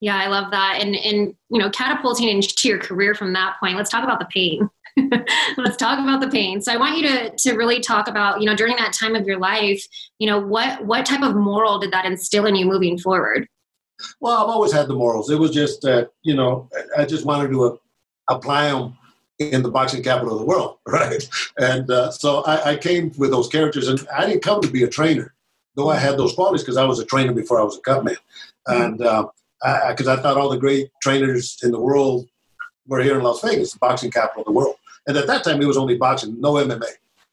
yeah 0.00 0.16
i 0.16 0.26
love 0.28 0.50
that. 0.50 0.78
And 0.80 0.94
and 0.94 1.34
you 1.50 1.58
know 1.58 1.70
catapulting 1.70 2.28
into 2.28 2.68
your 2.68 2.78
career 2.78 3.14
from 3.14 3.32
that 3.34 3.56
point 3.60 3.76
let's 3.76 3.90
talk 3.90 4.04
about 4.04 4.20
the 4.20 4.26
pain. 4.26 4.68
Let's 5.56 5.76
talk 5.76 6.00
about 6.00 6.20
the 6.20 6.28
pain. 6.28 6.60
So 6.60 6.72
i 6.72 6.76
want 6.76 6.96
you 6.96 7.02
to 7.08 7.30
to 7.30 7.52
really 7.54 7.78
talk 7.80 8.08
about 8.08 8.40
you 8.40 8.46
know 8.46 8.56
during 8.56 8.76
that 8.76 8.92
time 8.92 9.14
of 9.14 9.26
your 9.26 9.38
life 9.38 9.84
you 10.18 10.26
know 10.26 10.40
what 10.40 10.84
what 10.84 11.06
type 11.06 11.22
of 11.22 11.36
moral 11.36 11.78
did 11.78 11.92
that 11.92 12.04
instill 12.04 12.46
in 12.46 12.56
you 12.56 12.66
moving 12.66 12.98
forward? 12.98 13.46
Well 14.20 14.36
i've 14.36 14.48
always 14.48 14.72
had 14.72 14.88
the 14.88 14.94
morals. 14.94 15.30
It 15.30 15.38
was 15.38 15.52
just 15.52 15.82
that 15.82 16.10
you 16.22 16.34
know 16.34 16.68
i 16.96 17.04
just 17.04 17.24
wanted 17.24 17.50
to 17.50 17.64
uh, 17.64 17.76
apply 18.28 18.70
them 18.70 18.96
in 19.38 19.62
the 19.62 19.70
boxing 19.70 20.02
capital 20.02 20.32
of 20.34 20.40
the 20.40 20.46
world 20.46 20.78
right? 20.86 21.28
And 21.58 21.88
uh, 21.90 22.10
so 22.10 22.42
I, 22.42 22.72
I, 22.72 22.76
came 22.76 23.12
with 23.16 23.30
those 23.30 23.46
characters 23.46 23.86
and 23.86 24.04
i 24.12 24.26
didn't 24.26 24.42
come 24.42 24.60
to 24.62 24.70
be 24.70 24.82
a 24.82 24.88
trainer 24.88 25.32
though 25.76 25.90
i 25.90 25.96
had 25.96 26.18
those 26.18 26.34
qualities 26.34 26.62
because 26.62 26.76
i 26.76 26.84
was 26.84 26.98
a 26.98 27.04
trainer 27.04 27.32
before 27.32 27.60
i 27.60 27.62
was 27.62 27.78
a 27.78 27.80
cut 27.80 28.04
man. 28.04 28.16
Mm-hmm. 28.68 29.26
Because 29.88 30.08
I, 30.08 30.14
I 30.14 30.16
thought 30.16 30.36
all 30.36 30.48
the 30.48 30.58
great 30.58 30.90
trainers 31.02 31.58
in 31.62 31.70
the 31.70 31.80
world 31.80 32.28
were 32.86 33.00
here 33.00 33.18
in 33.18 33.22
Las 33.22 33.42
Vegas, 33.42 33.72
the 33.72 33.78
boxing 33.78 34.10
capital 34.10 34.42
of 34.42 34.46
the 34.46 34.52
world. 34.52 34.76
And 35.06 35.16
at 35.16 35.26
that 35.26 35.44
time, 35.44 35.60
it 35.60 35.66
was 35.66 35.76
only 35.76 35.96
boxing, 35.96 36.40
no 36.40 36.54
MMA. 36.54 36.90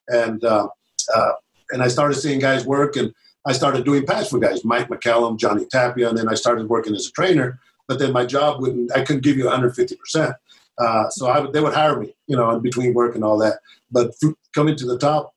And 0.07 0.44
uh, 0.44 0.68
uh, 1.13 1.31
and 1.72 1.81
I 1.81 1.88
started 1.88 2.16
seeing 2.16 2.39
guys 2.39 2.66
work, 2.66 2.95
and 2.95 3.13
I 3.45 3.54
started 3.54 3.86
doing 3.86 4.06
pads 4.06 4.30
for 4.30 4.39
guys, 4.39 4.63
Mike 4.63 4.88
McCallum, 4.88 5.38
Johnny 5.38 5.66
Tapia, 5.66 6.10
and 6.10 6.18
then 6.18 6.30
I 6.30 6.36
started 6.36 6.69
working 6.69 6.95
as 6.95 7.07
a 7.07 7.12
trainer. 7.12 7.60
But 7.88 8.00
then 8.00 8.12
my 8.13 8.25
job 8.25 8.62
wouldn't, 8.62 8.95
I 8.95 9.04
couldn't 9.04 9.24
give 9.24 9.38
you 9.38 9.45
150 9.45 9.95
percent. 9.95 10.36
Uh, 10.77 11.10
so 11.10 11.27
I 11.27 11.39
would, 11.39 11.54
they 11.54 11.62
would 11.62 11.74
hire 11.74 12.00
me, 12.00 12.13
you 12.27 12.36
know, 12.36 12.50
in 12.51 12.62
between 12.62 12.94
work 12.94 13.16
and 13.16 13.24
all 13.24 13.38
that. 13.39 13.60
But 13.92 14.13
coming 14.54 14.75
to 14.75 14.86
the 14.86 14.98
top, 14.98 15.33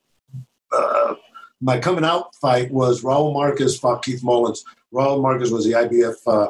uh, 0.73 1.15
my 1.61 1.79
coming 1.79 2.05
out 2.05 2.35
fight 2.37 2.71
was 2.71 3.03
Raul 3.03 3.33
Marquez 3.33 3.79
fought 3.79 4.05
Keith 4.05 4.23
Mullins. 4.23 4.65
Raul 4.93 5.21
Marquez 5.21 5.51
was 5.51 5.65
the 5.65 5.73
IBF, 5.73 6.17
uh, 6.27 6.49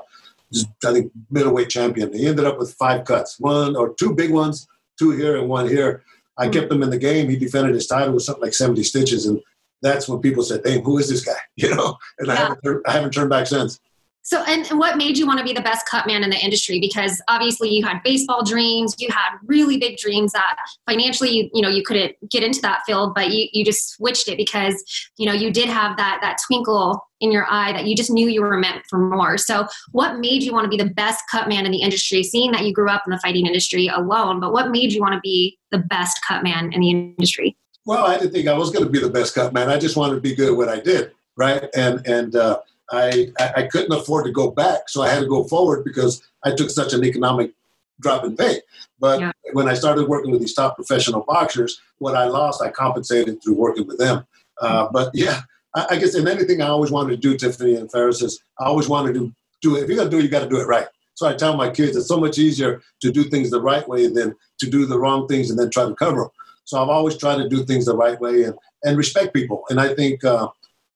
I 0.85 0.93
think, 0.93 1.13
middleweight 1.31 1.69
champion. 1.69 2.13
He 2.13 2.27
ended 2.27 2.45
up 2.45 2.59
with 2.59 2.75
five 2.75 3.05
cuts, 3.05 3.39
one 3.39 3.77
or 3.77 3.95
two 3.95 4.15
big 4.15 4.31
ones, 4.31 4.67
two 4.99 5.11
here 5.11 5.37
and 5.37 5.49
one 5.49 5.69
here. 5.69 6.03
I 6.37 6.45
mm-hmm. 6.45 6.53
kept 6.53 6.73
him 6.73 6.83
in 6.83 6.91
the 6.91 6.99
game. 6.99 7.29
He 7.29 7.37
defended 7.37 7.75
his 7.75 7.87
title 7.87 8.15
with 8.15 8.23
something 8.23 8.43
like 8.43 8.55
70 8.55 8.83
stitches. 8.83 9.27
And 9.27 9.41
that's 9.83 10.09
when 10.09 10.21
people 10.21 10.43
said, 10.43 10.63
"Hey, 10.65 10.81
who 10.81 10.99
is 10.99 11.09
this 11.09 11.25
guy?" 11.25 11.39
You 11.57 11.75
know, 11.75 11.97
and 12.19 12.29
yeah. 12.29 12.35
I, 12.35 12.37
haven't, 12.37 12.89
I 12.89 12.93
haven't 12.93 13.11
turned 13.13 13.31
back 13.31 13.47
since. 13.47 13.81
So, 14.29 14.43
and, 14.43 14.67
what 14.79 14.99
made 14.99 15.17
you 15.17 15.27
want 15.27 15.39
to 15.39 15.45
be 15.45 15.55
the 15.55 15.63
best 15.63 15.87
cut 15.87 16.07
man 16.07 16.23
in 16.23 16.29
the 16.29 16.37
industry? 16.37 16.79
Because 16.79 17.23
obviously 17.29 17.71
you 17.71 17.83
had 17.83 18.03
baseball 18.03 18.45
dreams, 18.45 18.95
you 18.99 19.09
had 19.11 19.39
really 19.47 19.79
big 19.79 19.97
dreams 19.97 20.33
that 20.33 20.57
financially, 20.87 21.31
you, 21.31 21.51
you 21.55 21.63
know, 21.63 21.71
you 21.71 21.83
couldn't 21.83 22.15
get 22.31 22.43
into 22.43 22.61
that 22.61 22.81
field, 22.85 23.15
but 23.15 23.31
you, 23.31 23.49
you 23.55 23.65
just 23.65 23.95
switched 23.95 24.29
it 24.29 24.37
because, 24.37 24.85
you 25.17 25.25
know, 25.25 25.33
you 25.33 25.51
did 25.51 25.71
have 25.71 25.97
that, 25.97 26.19
that 26.21 26.37
twinkle 26.47 27.09
in 27.21 27.33
your 27.33 27.47
eye 27.49 27.73
that 27.73 27.87
you 27.87 27.97
just 27.97 28.11
knew 28.11 28.29
you 28.29 28.43
were 28.43 28.59
meant 28.59 28.85
for 28.91 28.99
more. 28.99 29.39
So 29.39 29.67
what 29.93 30.19
made 30.19 30.43
you 30.43 30.53
want 30.53 30.65
to 30.65 30.69
be 30.69 30.77
the 30.77 30.91
best 30.91 31.25
cut 31.31 31.49
man 31.49 31.65
in 31.65 31.73
the 31.73 31.81
industry, 31.81 32.23
seeing 32.23 32.53
that 32.53 32.67
you 32.67 32.75
grew 32.75 32.91
up 32.91 33.05
in 33.07 33.11
the 33.11 33.19
fighting 33.21 33.47
industry 33.47 33.87
alone, 33.87 34.41
but 34.41 34.53
what 34.53 34.71
made 34.71 34.93
you 34.93 35.01
want 35.01 35.15
to 35.15 35.21
be 35.21 35.59
the 35.71 35.79
best 35.79 36.21
cut 36.29 36.43
man 36.43 36.71
in 36.75 36.83
the 36.83 36.91
industry? 36.91 37.57
Well, 37.87 38.05
I 38.05 38.19
didn't 38.19 38.33
think 38.33 38.47
I 38.47 38.59
was 38.59 38.71
going 38.71 38.85
to 38.85 38.91
be 38.91 39.01
the 39.01 39.09
best 39.09 39.35
cut 39.35 39.55
man. 39.55 39.71
I 39.71 39.79
just 39.79 39.97
wanted 39.97 40.17
to 40.17 40.21
be 40.21 40.35
good 40.35 40.51
at 40.51 40.57
what 40.57 40.69
I 40.69 40.81
did. 40.81 41.13
Right. 41.35 41.65
And, 41.75 42.07
and, 42.07 42.37
uh, 42.37 42.59
I, 42.91 43.33
I 43.39 43.63
couldn't 43.65 43.93
afford 43.93 44.25
to 44.27 44.33
go 44.33 44.51
back, 44.51 44.89
so 44.89 45.03
I 45.03 45.11
had 45.11 45.21
to 45.21 45.27
go 45.27 45.45
forward 45.45 45.85
because 45.85 46.23
I 46.45 46.55
took 46.55 46.71
such 46.71 46.93
an 46.93 47.05
economic 47.05 47.53
drop 48.01 48.25
in 48.25 48.37
pay. 48.37 48.61
But 48.99 49.21
yeah. 49.21 49.33
when 49.53 49.69
I 49.69 49.75
started 49.75 50.09
working 50.09 50.31
with 50.31 50.41
these 50.41 50.55
top 50.55 50.77
professional 50.77 51.23
boxers, 51.23 51.81
what 51.99 52.15
I 52.15 52.25
lost, 52.25 52.63
I 52.63 52.71
compensated 52.71 53.43
through 53.43 53.55
working 53.55 53.87
with 53.87 53.99
them. 53.99 54.27
Uh, 54.61 54.89
but 54.91 55.11
yeah, 55.15 55.43
I, 55.75 55.87
I, 55.91 55.97
guess 55.97 56.15
in 56.15 56.27
anything 56.27 56.63
I 56.63 56.69
always 56.69 56.91
wanted 56.91 57.11
to 57.11 57.17
do, 57.17 57.37
Tiffany 57.37 57.77
and 57.77 57.91
Ferris, 57.91 58.23
is 58.23 58.41
I 58.59 58.65
always 58.65 58.89
wanted 58.89 59.15
to 59.15 59.33
do 59.63 59.77
it. 59.77 59.83
If 59.83 59.89
you're 59.89 59.97
going 59.97 60.11
to 60.11 60.17
do 60.17 60.19
it, 60.19 60.25
you 60.25 60.31
got 60.31 60.43
to 60.43 60.49
do 60.49 60.61
it 60.61 60.67
right. 60.67 60.87
So 61.15 61.27
I 61.29 61.35
tell 61.35 61.57
my 61.57 61.71
kids 61.71 61.97
it's 61.97 62.09
so 62.09 62.19
much 62.19 62.39
easier 62.39 62.81
to 63.03 63.13
do 63.13 63.25
things 63.25 63.51
the 63.51 63.61
right 63.61 63.87
way 63.89 64.07
than 64.07 64.35
to 64.61 64.71
do 64.71 64.87
the 64.87 64.99
wrong 64.99 65.27
things 65.27 65.51
and 65.51 65.59
then 65.59 65.71
try 65.71 65.85
to 65.85 65.95
cover 65.95 66.23
them. 66.23 66.31
So 66.65 66.81
I've 66.81 66.89
always 66.89 67.17
tried 67.17 67.37
to 67.37 67.49
do 67.49 67.65
things 67.65 67.87
the 67.87 67.97
right 67.97 68.21
way 68.21 68.45
and, 68.45 68.55
and 68.85 68.97
respect 68.97 69.35
people. 69.35 69.65
And 69.71 69.81
I 69.81 69.95
think 69.95 70.25
uh, 70.25 70.49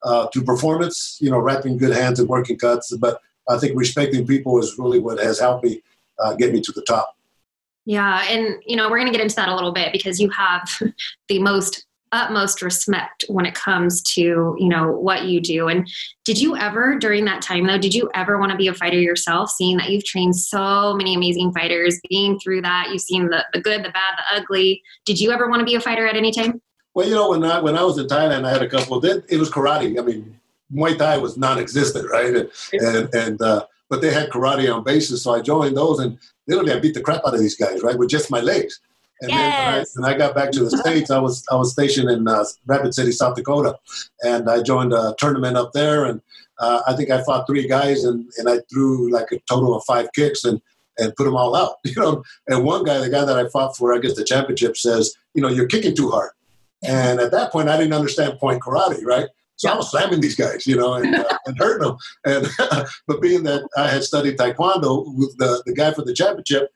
uh, 0.04 0.26
to 0.32 0.42
performance, 0.42 1.18
you 1.20 1.30
know, 1.30 1.38
wrapping 1.38 1.76
good 1.76 1.94
hands 1.94 2.20
and 2.20 2.28
working 2.28 2.58
cuts. 2.58 2.94
But 2.96 3.20
I 3.48 3.58
think 3.58 3.78
respecting 3.78 4.26
people 4.26 4.58
is 4.58 4.76
really 4.78 4.98
what 4.98 5.18
has 5.18 5.40
helped 5.40 5.64
me 5.64 5.82
uh, 6.18 6.34
get 6.34 6.52
me 6.52 6.60
to 6.60 6.72
the 6.72 6.82
top. 6.82 7.16
Yeah, 7.84 8.24
and 8.28 8.62
you 8.64 8.76
know, 8.76 8.88
we're 8.88 8.98
going 8.98 9.10
to 9.10 9.12
get 9.12 9.22
into 9.22 9.34
that 9.36 9.48
a 9.48 9.54
little 9.54 9.72
bit 9.72 9.92
because 9.92 10.20
you 10.20 10.30
have 10.30 10.70
the 11.28 11.38
most 11.38 11.86
utmost 12.12 12.60
respect 12.60 13.24
when 13.28 13.46
it 13.46 13.54
comes 13.54 14.02
to 14.02 14.54
you 14.58 14.68
know 14.68 14.92
what 14.92 15.24
you 15.24 15.40
do 15.40 15.68
and 15.68 15.88
did 16.24 16.38
you 16.38 16.54
ever 16.56 16.98
during 16.98 17.24
that 17.24 17.40
time 17.40 17.66
though 17.66 17.78
did 17.78 17.94
you 17.94 18.10
ever 18.14 18.38
want 18.38 18.52
to 18.52 18.56
be 18.56 18.68
a 18.68 18.74
fighter 18.74 19.00
yourself 19.00 19.48
seeing 19.48 19.78
that 19.78 19.88
you've 19.88 20.04
trained 20.04 20.36
so 20.36 20.94
many 20.94 21.14
amazing 21.14 21.50
fighters 21.52 21.98
being 22.10 22.38
through 22.38 22.60
that 22.60 22.88
you've 22.90 23.00
seen 23.00 23.28
the, 23.30 23.44
the 23.54 23.60
good 23.60 23.82
the 23.82 23.90
bad 23.90 24.14
the 24.18 24.40
ugly 24.40 24.82
did 25.06 25.18
you 25.18 25.32
ever 25.32 25.48
want 25.48 25.60
to 25.60 25.64
be 25.64 25.74
a 25.74 25.80
fighter 25.80 26.06
at 26.06 26.14
any 26.14 26.30
time 26.30 26.60
well, 26.94 27.08
you 27.08 27.14
know, 27.14 27.30
when 27.30 27.44
I 27.44 27.60
when 27.60 27.76
I 27.76 27.84
was 27.84 27.98
in 27.98 28.06
Thailand, 28.06 28.44
I 28.44 28.50
had 28.50 28.62
a 28.62 28.68
couple. 28.68 29.00
Then 29.00 29.22
it 29.28 29.38
was 29.38 29.50
karate. 29.50 29.98
I 29.98 30.02
mean, 30.02 30.38
Muay 30.72 30.96
Thai 30.96 31.18
was 31.18 31.36
non-existent, 31.36 32.10
right? 32.10 32.34
And 32.34 32.50
and, 32.72 33.14
and 33.14 33.42
uh, 33.42 33.66
but 33.88 34.00
they 34.00 34.12
had 34.12 34.30
karate 34.30 34.74
on 34.74 34.84
bases, 34.84 35.22
so 35.22 35.32
I 35.32 35.40
joined 35.40 35.76
those, 35.76 36.00
and 36.00 36.18
literally 36.46 36.72
I 36.72 36.80
beat 36.80 36.94
the 36.94 37.00
crap 37.00 37.22
out 37.26 37.34
of 37.34 37.40
these 37.40 37.56
guys, 37.56 37.82
right, 37.82 37.98
with 37.98 38.10
just 38.10 38.30
my 38.30 38.40
legs. 38.40 38.80
And 39.20 39.30
yes. 39.30 39.38
then 39.38 40.02
when 40.02 40.10
I, 40.10 40.14
when 40.14 40.14
I, 40.14 40.18
got 40.18 40.34
back 40.34 40.50
to 40.52 40.64
the 40.64 40.70
states, 40.78 41.10
I 41.10 41.18
was 41.18 41.44
I 41.50 41.54
was 41.54 41.72
stationed 41.72 42.10
in 42.10 42.28
uh, 42.28 42.44
Rapid 42.66 42.94
City, 42.94 43.12
South 43.12 43.36
Dakota, 43.36 43.78
and 44.22 44.50
I 44.50 44.62
joined 44.62 44.92
a 44.92 45.14
tournament 45.18 45.56
up 45.56 45.72
there. 45.72 46.06
And 46.06 46.20
uh, 46.58 46.82
I 46.86 46.94
think 46.94 47.10
I 47.10 47.22
fought 47.22 47.46
three 47.46 47.66
guys, 47.66 48.04
and, 48.04 48.30
and 48.38 48.48
I 48.48 48.58
threw 48.70 49.10
like 49.10 49.30
a 49.32 49.38
total 49.48 49.74
of 49.74 49.84
five 49.84 50.08
kicks 50.14 50.44
and 50.44 50.60
and 50.98 51.14
put 51.16 51.24
them 51.24 51.36
all 51.36 51.54
out. 51.54 51.76
You 51.84 52.00
know, 52.00 52.24
and 52.48 52.64
one 52.64 52.84
guy, 52.84 52.98
the 52.98 53.10
guy 53.10 53.24
that 53.24 53.38
I 53.38 53.48
fought 53.48 53.76
for, 53.76 53.94
I 53.94 53.98
guess 53.98 54.14
the 54.14 54.24
championship, 54.24 54.76
says, 54.76 55.14
you 55.34 55.42
know, 55.42 55.48
you're 55.48 55.66
kicking 55.66 55.94
too 55.94 56.10
hard. 56.10 56.30
And 56.82 57.20
at 57.20 57.30
that 57.30 57.52
point, 57.52 57.68
I 57.68 57.76
didn't 57.76 57.92
understand 57.92 58.38
point 58.38 58.62
karate, 58.62 59.04
right? 59.04 59.28
So 59.56 59.70
I 59.70 59.76
was 59.76 59.90
slamming 59.90 60.20
these 60.20 60.34
guys, 60.34 60.66
you 60.66 60.76
know, 60.76 60.94
and, 60.94 61.14
uh, 61.14 61.38
and 61.46 61.58
hurting 61.58 61.86
them. 61.86 61.96
And 62.24 62.46
but 63.06 63.22
being 63.22 63.44
that 63.44 63.68
I 63.76 63.88
had 63.88 64.02
studied 64.02 64.38
taekwondo 64.38 65.14
with 65.16 65.36
the, 65.38 65.62
the 65.66 65.74
guy 65.74 65.92
for 65.92 66.02
the 66.02 66.14
championship, 66.14 66.70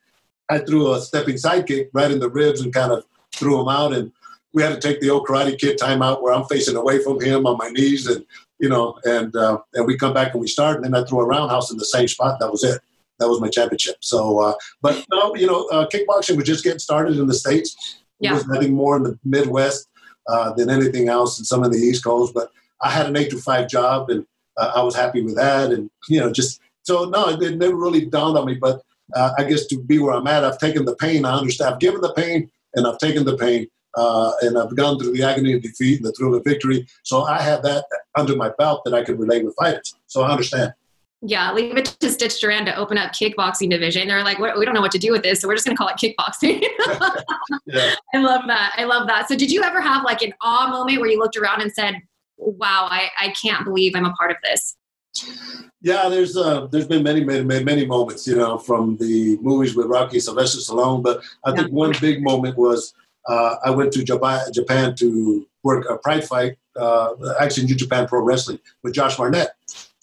I 0.48 0.58
threw 0.58 0.92
a 0.92 1.00
stepping 1.00 1.34
sidekick 1.34 1.88
right 1.92 2.10
in 2.10 2.20
the 2.20 2.30
ribs 2.30 2.60
and 2.60 2.72
kind 2.72 2.92
of 2.92 3.04
threw 3.34 3.60
him 3.60 3.68
out. 3.68 3.92
And 3.92 4.12
we 4.52 4.62
had 4.62 4.80
to 4.80 4.88
take 4.88 5.00
the 5.00 5.10
old 5.10 5.26
Karate 5.26 5.58
Kid 5.58 5.78
timeout 5.78 6.22
where 6.22 6.32
I'm 6.32 6.44
facing 6.44 6.76
away 6.76 7.02
from 7.02 7.20
him 7.20 7.46
on 7.46 7.58
my 7.58 7.68
knees, 7.68 8.06
and 8.06 8.24
you 8.58 8.70
know, 8.70 8.98
and 9.04 9.34
uh, 9.36 9.58
and 9.74 9.86
we 9.86 9.98
come 9.98 10.14
back 10.14 10.32
and 10.32 10.40
we 10.40 10.48
start, 10.48 10.76
and 10.76 10.84
then 10.84 10.94
I 10.94 11.04
threw 11.04 11.20
a 11.20 11.26
roundhouse 11.26 11.70
in 11.70 11.76
the 11.76 11.84
same 11.84 12.08
spot. 12.08 12.40
That 12.40 12.50
was 12.50 12.64
it. 12.64 12.80
That 13.18 13.28
was 13.28 13.40
my 13.40 13.48
championship. 13.48 13.96
So, 14.00 14.38
uh, 14.38 14.54
but 14.80 15.04
no, 15.10 15.34
you 15.34 15.46
know, 15.46 15.66
uh, 15.68 15.86
kickboxing 15.88 16.36
was 16.36 16.46
just 16.46 16.64
getting 16.64 16.78
started 16.78 17.18
in 17.18 17.26
the 17.26 17.34
states. 17.34 17.98
Yeah. 18.20 18.30
It 18.30 18.34
was 18.34 18.46
nothing 18.46 18.72
more 18.72 18.96
in 18.96 19.02
the 19.02 19.18
Midwest 19.24 19.88
uh, 20.28 20.52
than 20.54 20.70
anything 20.70 21.08
else, 21.08 21.38
and 21.38 21.46
some 21.46 21.62
of 21.62 21.72
the 21.72 21.78
East 21.78 22.04
Coast. 22.04 22.34
But 22.34 22.50
I 22.82 22.90
had 22.90 23.06
an 23.06 23.16
eight 23.16 23.30
to 23.30 23.38
five 23.38 23.68
job, 23.68 24.10
and 24.10 24.26
uh, 24.56 24.72
I 24.76 24.82
was 24.82 24.96
happy 24.96 25.22
with 25.22 25.36
that. 25.36 25.72
And 25.72 25.90
you 26.08 26.20
know, 26.20 26.32
just 26.32 26.60
so 26.82 27.04
no, 27.04 27.28
it, 27.28 27.42
it 27.42 27.58
never 27.58 27.76
really 27.76 28.06
dawned 28.06 28.38
on 28.38 28.46
me. 28.46 28.54
But 28.54 28.82
uh, 29.14 29.32
I 29.38 29.44
guess 29.44 29.66
to 29.66 29.82
be 29.82 29.98
where 29.98 30.14
I'm 30.14 30.26
at, 30.26 30.44
I've 30.44 30.58
taken 30.58 30.84
the 30.84 30.96
pain. 30.96 31.24
I 31.24 31.36
understand. 31.36 31.74
I've 31.74 31.80
given 31.80 32.00
the 32.00 32.14
pain, 32.14 32.50
and 32.74 32.86
I've 32.86 32.98
taken 32.98 33.24
the 33.24 33.36
pain, 33.36 33.68
uh, 33.96 34.32
and 34.42 34.58
I've 34.58 34.74
gone 34.76 34.98
through 34.98 35.12
the 35.12 35.22
agony 35.22 35.54
of 35.54 35.62
defeat 35.62 35.98
and 35.98 36.06
the 36.06 36.12
thrill 36.12 36.34
of 36.34 36.44
victory. 36.44 36.86
So 37.02 37.22
I 37.22 37.40
have 37.40 37.62
that 37.62 37.84
under 38.16 38.36
my 38.36 38.50
belt 38.58 38.82
that 38.84 38.94
I 38.94 39.04
can 39.04 39.18
relate 39.18 39.44
with 39.44 39.56
fighters. 39.56 39.94
So 40.06 40.22
I 40.22 40.30
understand. 40.30 40.72
Yeah, 41.22 41.52
leave 41.52 41.76
it 41.76 41.86
to 41.86 42.10
Stitch 42.10 42.40
Duran 42.40 42.66
to 42.66 42.76
open 42.76 42.98
up 42.98 43.12
kickboxing 43.12 43.70
division. 43.70 44.06
They're 44.06 44.22
like, 44.22 44.38
we 44.38 44.64
don't 44.64 44.74
know 44.74 44.82
what 44.82 44.92
to 44.92 44.98
do 44.98 45.12
with 45.12 45.22
this, 45.22 45.40
so 45.40 45.48
we're 45.48 45.54
just 45.54 45.66
going 45.66 45.76
to 45.76 45.82
call 45.82 45.88
it 45.88 45.96
kickboxing. 45.96 46.62
yeah. 47.66 47.94
I 48.14 48.18
love 48.18 48.42
that. 48.46 48.74
I 48.76 48.84
love 48.84 49.06
that. 49.08 49.26
So, 49.28 49.34
did 49.34 49.50
you 49.50 49.62
ever 49.62 49.80
have 49.80 50.04
like 50.04 50.22
an 50.22 50.34
awe 50.42 50.68
moment 50.70 51.00
where 51.00 51.10
you 51.10 51.18
looked 51.18 51.36
around 51.36 51.62
and 51.62 51.72
said, 51.72 51.94
"Wow, 52.36 52.88
I, 52.90 53.08
I 53.18 53.30
can't 53.30 53.64
believe 53.64 53.94
I'm 53.96 54.04
a 54.04 54.12
part 54.12 54.30
of 54.30 54.36
this"? 54.44 54.76
Yeah, 55.80 56.08
there's 56.08 56.36
uh, 56.36 56.66
there's 56.66 56.86
been 56.86 57.02
many, 57.02 57.24
many, 57.24 57.44
many, 57.44 57.64
many 57.64 57.86
moments, 57.86 58.26
you 58.26 58.36
know, 58.36 58.58
from 58.58 58.96
the 58.98 59.38
movies 59.40 59.74
with 59.74 59.86
Rocky 59.86 60.20
Sylvester 60.20 60.58
Stallone. 60.58 61.02
But 61.02 61.22
I 61.44 61.50
yeah. 61.50 61.56
think 61.56 61.72
one 61.72 61.94
big 62.00 62.22
moment 62.22 62.56
was 62.56 62.92
uh, 63.26 63.56
I 63.64 63.70
went 63.70 63.92
to 63.92 64.04
Japan, 64.04 64.40
Japan 64.52 64.94
to 64.96 65.46
work 65.62 65.86
a 65.88 65.96
Pride 65.98 66.24
fight, 66.24 66.58
uh, 66.76 67.14
actually 67.40 67.66
New 67.66 67.74
Japan 67.74 68.06
Pro 68.06 68.20
Wrestling 68.20 68.58
with 68.82 68.94
Josh 68.94 69.16
Barnett, 69.16 69.50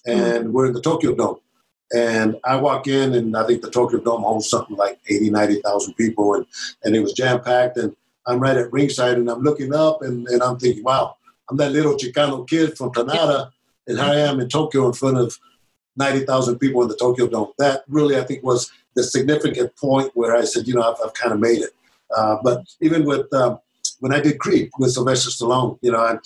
and 0.05 0.53
we're 0.53 0.67
in 0.67 0.73
the 0.73 0.81
Tokyo 0.81 1.15
Dome. 1.15 1.37
And 1.95 2.37
I 2.43 2.55
walk 2.55 2.87
in, 2.87 3.13
and 3.13 3.37
I 3.37 3.45
think 3.45 3.61
the 3.61 3.69
Tokyo 3.69 3.99
Dome 3.99 4.23
holds 4.23 4.49
something 4.49 4.75
like 4.75 4.99
80, 5.07 5.29
90,000 5.29 5.93
people, 5.93 6.33
and, 6.35 6.45
and 6.83 6.95
it 6.95 7.01
was 7.01 7.13
jam 7.13 7.41
packed. 7.41 7.77
And 7.77 7.95
I'm 8.25 8.39
right 8.39 8.57
at 8.57 8.71
ringside, 8.71 9.17
and 9.17 9.29
I'm 9.29 9.41
looking 9.41 9.73
up, 9.73 10.01
and, 10.01 10.27
and 10.27 10.41
I'm 10.41 10.57
thinking, 10.57 10.83
wow, 10.83 11.15
I'm 11.49 11.57
that 11.57 11.71
little 11.71 11.95
Chicano 11.95 12.47
kid 12.47 12.77
from 12.77 12.91
Planada, 12.91 13.51
and 13.87 13.99
here 13.99 14.07
I 14.07 14.15
am 14.15 14.39
in 14.39 14.49
Tokyo 14.49 14.87
in 14.87 14.93
front 14.93 15.17
of 15.17 15.37
90,000 15.97 16.57
people 16.57 16.81
in 16.81 16.87
the 16.87 16.95
Tokyo 16.95 17.27
Dome. 17.27 17.51
That 17.59 17.83
really, 17.87 18.17
I 18.17 18.23
think, 18.23 18.43
was 18.43 18.71
the 18.95 19.03
significant 19.03 19.75
point 19.75 20.11
where 20.15 20.35
I 20.35 20.45
said, 20.45 20.67
you 20.67 20.73
know, 20.73 20.81
I've, 20.81 20.97
I've 21.05 21.13
kind 21.13 21.33
of 21.33 21.39
made 21.39 21.61
it. 21.61 21.71
Uh, 22.15 22.37
but 22.43 22.63
even 22.81 23.05
with 23.05 23.31
um, 23.33 23.59
when 23.99 24.13
I 24.13 24.19
did 24.19 24.39
Creed 24.39 24.69
with 24.77 24.91
Sylvester 24.91 25.29
Stallone, 25.29 25.77
you 25.81 25.91
know, 25.91 26.03
I'm, 26.03 26.19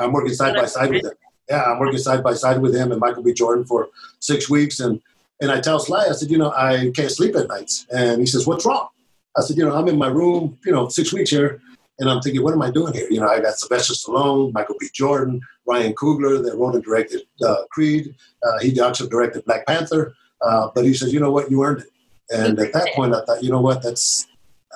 I'm 0.00 0.12
working 0.12 0.34
side 0.34 0.54
by 0.54 0.66
side 0.66 0.90
with 0.90 1.04
him. 1.04 1.12
Yeah, 1.48 1.62
I'm 1.62 1.78
working 1.78 1.98
side 1.98 2.22
by 2.22 2.34
side 2.34 2.60
with 2.60 2.74
him 2.74 2.92
and 2.92 3.00
Michael 3.00 3.22
B. 3.22 3.32
Jordan 3.32 3.64
for 3.64 3.88
six 4.20 4.50
weeks. 4.50 4.80
And, 4.80 5.00
and 5.40 5.50
I 5.50 5.60
tell 5.60 5.78
Sly, 5.78 6.06
I 6.08 6.12
said, 6.12 6.30
you 6.30 6.38
know, 6.38 6.52
I 6.52 6.90
can't 6.94 7.10
sleep 7.10 7.36
at 7.36 7.48
nights. 7.48 7.86
And 7.90 8.20
he 8.20 8.26
says, 8.26 8.46
what's 8.46 8.66
wrong? 8.66 8.88
I 9.36 9.40
said, 9.40 9.56
you 9.56 9.64
know, 9.64 9.74
I'm 9.74 9.88
in 9.88 9.98
my 9.98 10.08
room, 10.08 10.58
you 10.64 10.72
know, 10.72 10.88
six 10.88 11.12
weeks 11.12 11.30
here. 11.30 11.60
And 12.00 12.08
I'm 12.08 12.20
thinking, 12.20 12.42
what 12.42 12.54
am 12.54 12.62
I 12.62 12.70
doing 12.70 12.92
here? 12.92 13.08
You 13.10 13.20
know, 13.20 13.28
I 13.28 13.40
got 13.40 13.54
Sylvester 13.54 13.94
Stallone, 13.94 14.52
Michael 14.52 14.76
B. 14.78 14.88
Jordan, 14.92 15.40
Ryan 15.66 15.94
Coogler 15.94 16.42
that 16.44 16.56
wrote 16.56 16.74
and 16.74 16.84
directed 16.84 17.22
uh, 17.44 17.64
Creed. 17.70 18.14
Uh, 18.42 18.58
he 18.60 18.78
also 18.80 19.08
directed 19.08 19.44
Black 19.44 19.66
Panther. 19.66 20.14
Uh, 20.40 20.68
but 20.74 20.84
he 20.84 20.94
says, 20.94 21.12
you 21.12 21.18
know 21.18 21.32
what, 21.32 21.50
you 21.50 21.62
earned 21.64 21.80
it. 21.80 21.88
And 22.30 22.58
at 22.58 22.72
that 22.72 22.92
point, 22.94 23.14
I 23.14 23.24
thought, 23.24 23.42
you 23.42 23.50
know 23.50 23.60
what, 23.60 23.82
that's 23.82 24.26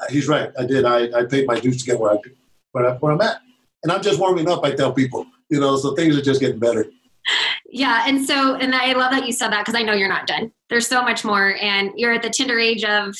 uh, 0.00 0.06
he's 0.10 0.26
right. 0.26 0.50
I 0.58 0.64
did. 0.64 0.84
I, 0.84 1.10
I 1.16 1.24
paid 1.24 1.46
my 1.46 1.60
dues 1.60 1.78
to 1.78 1.86
get 1.86 2.00
where 2.00 2.12
I 2.12 2.18
where, 2.72 2.88
I, 2.88 2.94
where 2.96 3.12
I'm 3.12 3.20
at. 3.20 3.40
And 3.82 3.92
I'm 3.92 4.02
just 4.02 4.18
warming 4.18 4.48
up. 4.48 4.64
I 4.64 4.72
tell 4.72 4.92
people, 4.92 5.26
you 5.52 5.60
know, 5.60 5.76
so 5.76 5.94
things 5.94 6.16
are 6.16 6.22
just 6.22 6.40
getting 6.40 6.58
better. 6.58 6.86
Yeah, 7.66 8.04
and 8.08 8.24
so 8.24 8.56
and 8.56 8.74
I 8.74 8.94
love 8.94 9.12
that 9.12 9.26
you 9.26 9.32
said 9.32 9.52
that 9.52 9.60
because 9.60 9.78
I 9.78 9.82
know 9.82 9.92
you're 9.92 10.08
not 10.08 10.26
done. 10.26 10.50
There's 10.70 10.88
so 10.88 11.02
much 11.02 11.24
more, 11.24 11.56
and 11.60 11.92
you're 11.94 12.12
at 12.12 12.22
the 12.22 12.30
tender 12.30 12.58
age 12.58 12.84
of. 12.84 13.14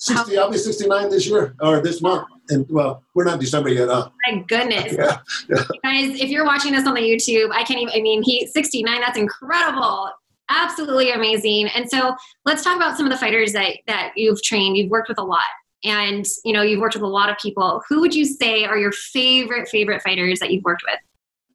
60, 0.00 0.38
I'll 0.38 0.48
be 0.48 0.58
69 0.58 1.10
this 1.10 1.26
year 1.26 1.56
or 1.60 1.80
this 1.80 2.00
month. 2.00 2.28
And 2.50 2.64
well, 2.68 3.02
we're 3.14 3.24
not 3.24 3.40
December 3.40 3.70
yet, 3.70 3.88
huh? 3.88 4.10
My 4.26 4.44
goodness. 4.46 4.92
yeah, 4.98 5.18
yeah. 5.48 5.64
Guys, 5.82 6.20
if 6.20 6.30
you're 6.30 6.44
watching 6.44 6.72
this 6.72 6.86
on 6.86 6.94
the 6.94 7.00
YouTube, 7.00 7.50
I 7.52 7.64
can't 7.64 7.80
even, 7.80 7.92
I 7.92 8.00
mean, 8.00 8.22
he's 8.22 8.52
69. 8.52 9.00
That's 9.00 9.18
incredible. 9.18 10.10
Absolutely 10.50 11.10
amazing. 11.10 11.66
And 11.74 11.90
so 11.90 12.14
let's 12.44 12.62
talk 12.62 12.76
about 12.76 12.96
some 12.96 13.06
of 13.06 13.12
the 13.12 13.18
fighters 13.18 13.52
that, 13.54 13.78
that 13.88 14.12
you've 14.14 14.40
trained. 14.40 14.76
You've 14.76 14.90
worked 14.90 15.08
with 15.08 15.18
a 15.18 15.24
lot 15.24 15.42
and 15.84 16.26
you 16.44 16.52
know 16.52 16.62
you've 16.62 16.80
worked 16.80 16.94
with 16.94 17.02
a 17.02 17.06
lot 17.06 17.30
of 17.30 17.36
people 17.38 17.80
who 17.88 18.00
would 18.00 18.14
you 18.14 18.24
say 18.24 18.64
are 18.64 18.78
your 18.78 18.90
favorite 18.90 19.68
favorite 19.68 20.02
fighters 20.02 20.40
that 20.40 20.50
you've 20.50 20.64
worked 20.64 20.82
with 20.84 20.98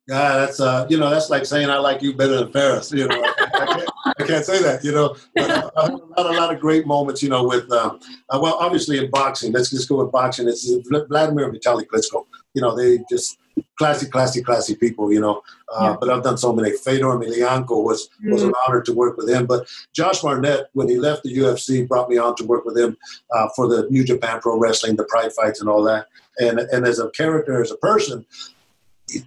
yeah 0.07 0.37
that's 0.37 0.59
uh 0.59 0.85
you 0.89 0.97
know 0.97 1.09
that's 1.09 1.29
like 1.29 1.45
saying 1.45 1.69
i 1.69 1.77
like 1.77 2.01
you 2.01 2.13
better 2.13 2.37
than 2.37 2.51
Ferris. 2.51 2.91
you 2.91 3.07
know 3.07 3.21
I, 3.21 3.65
can't, 3.65 3.89
I, 4.19 4.23
can't, 4.23 4.45
say 4.45 4.61
that 4.61 4.83
you 4.83 4.91
know 4.91 5.15
but 5.35 5.49
uh, 5.49 5.71
i 5.77 6.21
had 6.21 6.31
a 6.31 6.39
lot 6.39 6.53
of 6.53 6.59
great 6.59 6.85
moments 6.85 7.23
you 7.23 7.29
know 7.29 7.47
with 7.47 7.71
um, 7.71 7.99
uh, 8.29 8.39
well 8.41 8.55
obviously 8.55 8.97
in 8.97 9.09
boxing 9.11 9.51
let's 9.53 9.69
just 9.69 9.87
go 9.87 10.03
with 10.03 10.11
boxing 10.11 10.47
it's 10.47 10.69
vladimir 11.09 11.49
vitali 11.49 11.85
klitschko 11.85 12.25
you 12.53 12.61
know 12.61 12.75
they 12.75 12.99
just 13.09 13.37
classy, 13.77 14.07
classy, 14.07 14.41
classy 14.41 14.75
people, 14.75 15.11
you 15.11 15.19
know. 15.19 15.41
Uh, 15.73 15.89
yeah. 15.89 15.97
But 15.99 16.09
I've 16.09 16.23
done 16.23 16.37
so 16.37 16.53
many. 16.53 16.71
Fedor 16.71 17.05
Emelianenko 17.05 17.83
was 17.83 18.09
mm. 18.23 18.31
was 18.31 18.43
an 18.43 18.51
mm. 18.51 18.67
honor 18.67 18.81
to 18.81 18.93
work 18.93 19.17
with 19.17 19.29
him. 19.29 19.45
But 19.45 19.67
Josh 19.93 20.21
Barnett, 20.21 20.69
when 20.73 20.87
he 20.87 20.97
left 20.97 21.23
the 21.23 21.35
UFC, 21.35 21.87
brought 21.87 22.09
me 22.09 22.17
on 22.17 22.35
to 22.37 22.45
work 22.45 22.65
with 22.65 22.77
him 22.77 22.97
uh, 23.31 23.49
for 23.55 23.67
the 23.67 23.87
New 23.89 24.03
Japan 24.03 24.39
Pro 24.41 24.57
Wrestling, 24.57 24.95
the 24.95 25.05
Pride 25.05 25.33
fights, 25.33 25.59
and 25.59 25.69
all 25.69 25.83
that. 25.83 26.07
And 26.39 26.59
and 26.59 26.85
as 26.85 26.99
a 26.99 27.09
character, 27.11 27.61
as 27.61 27.71
a 27.71 27.77
person, 27.77 28.25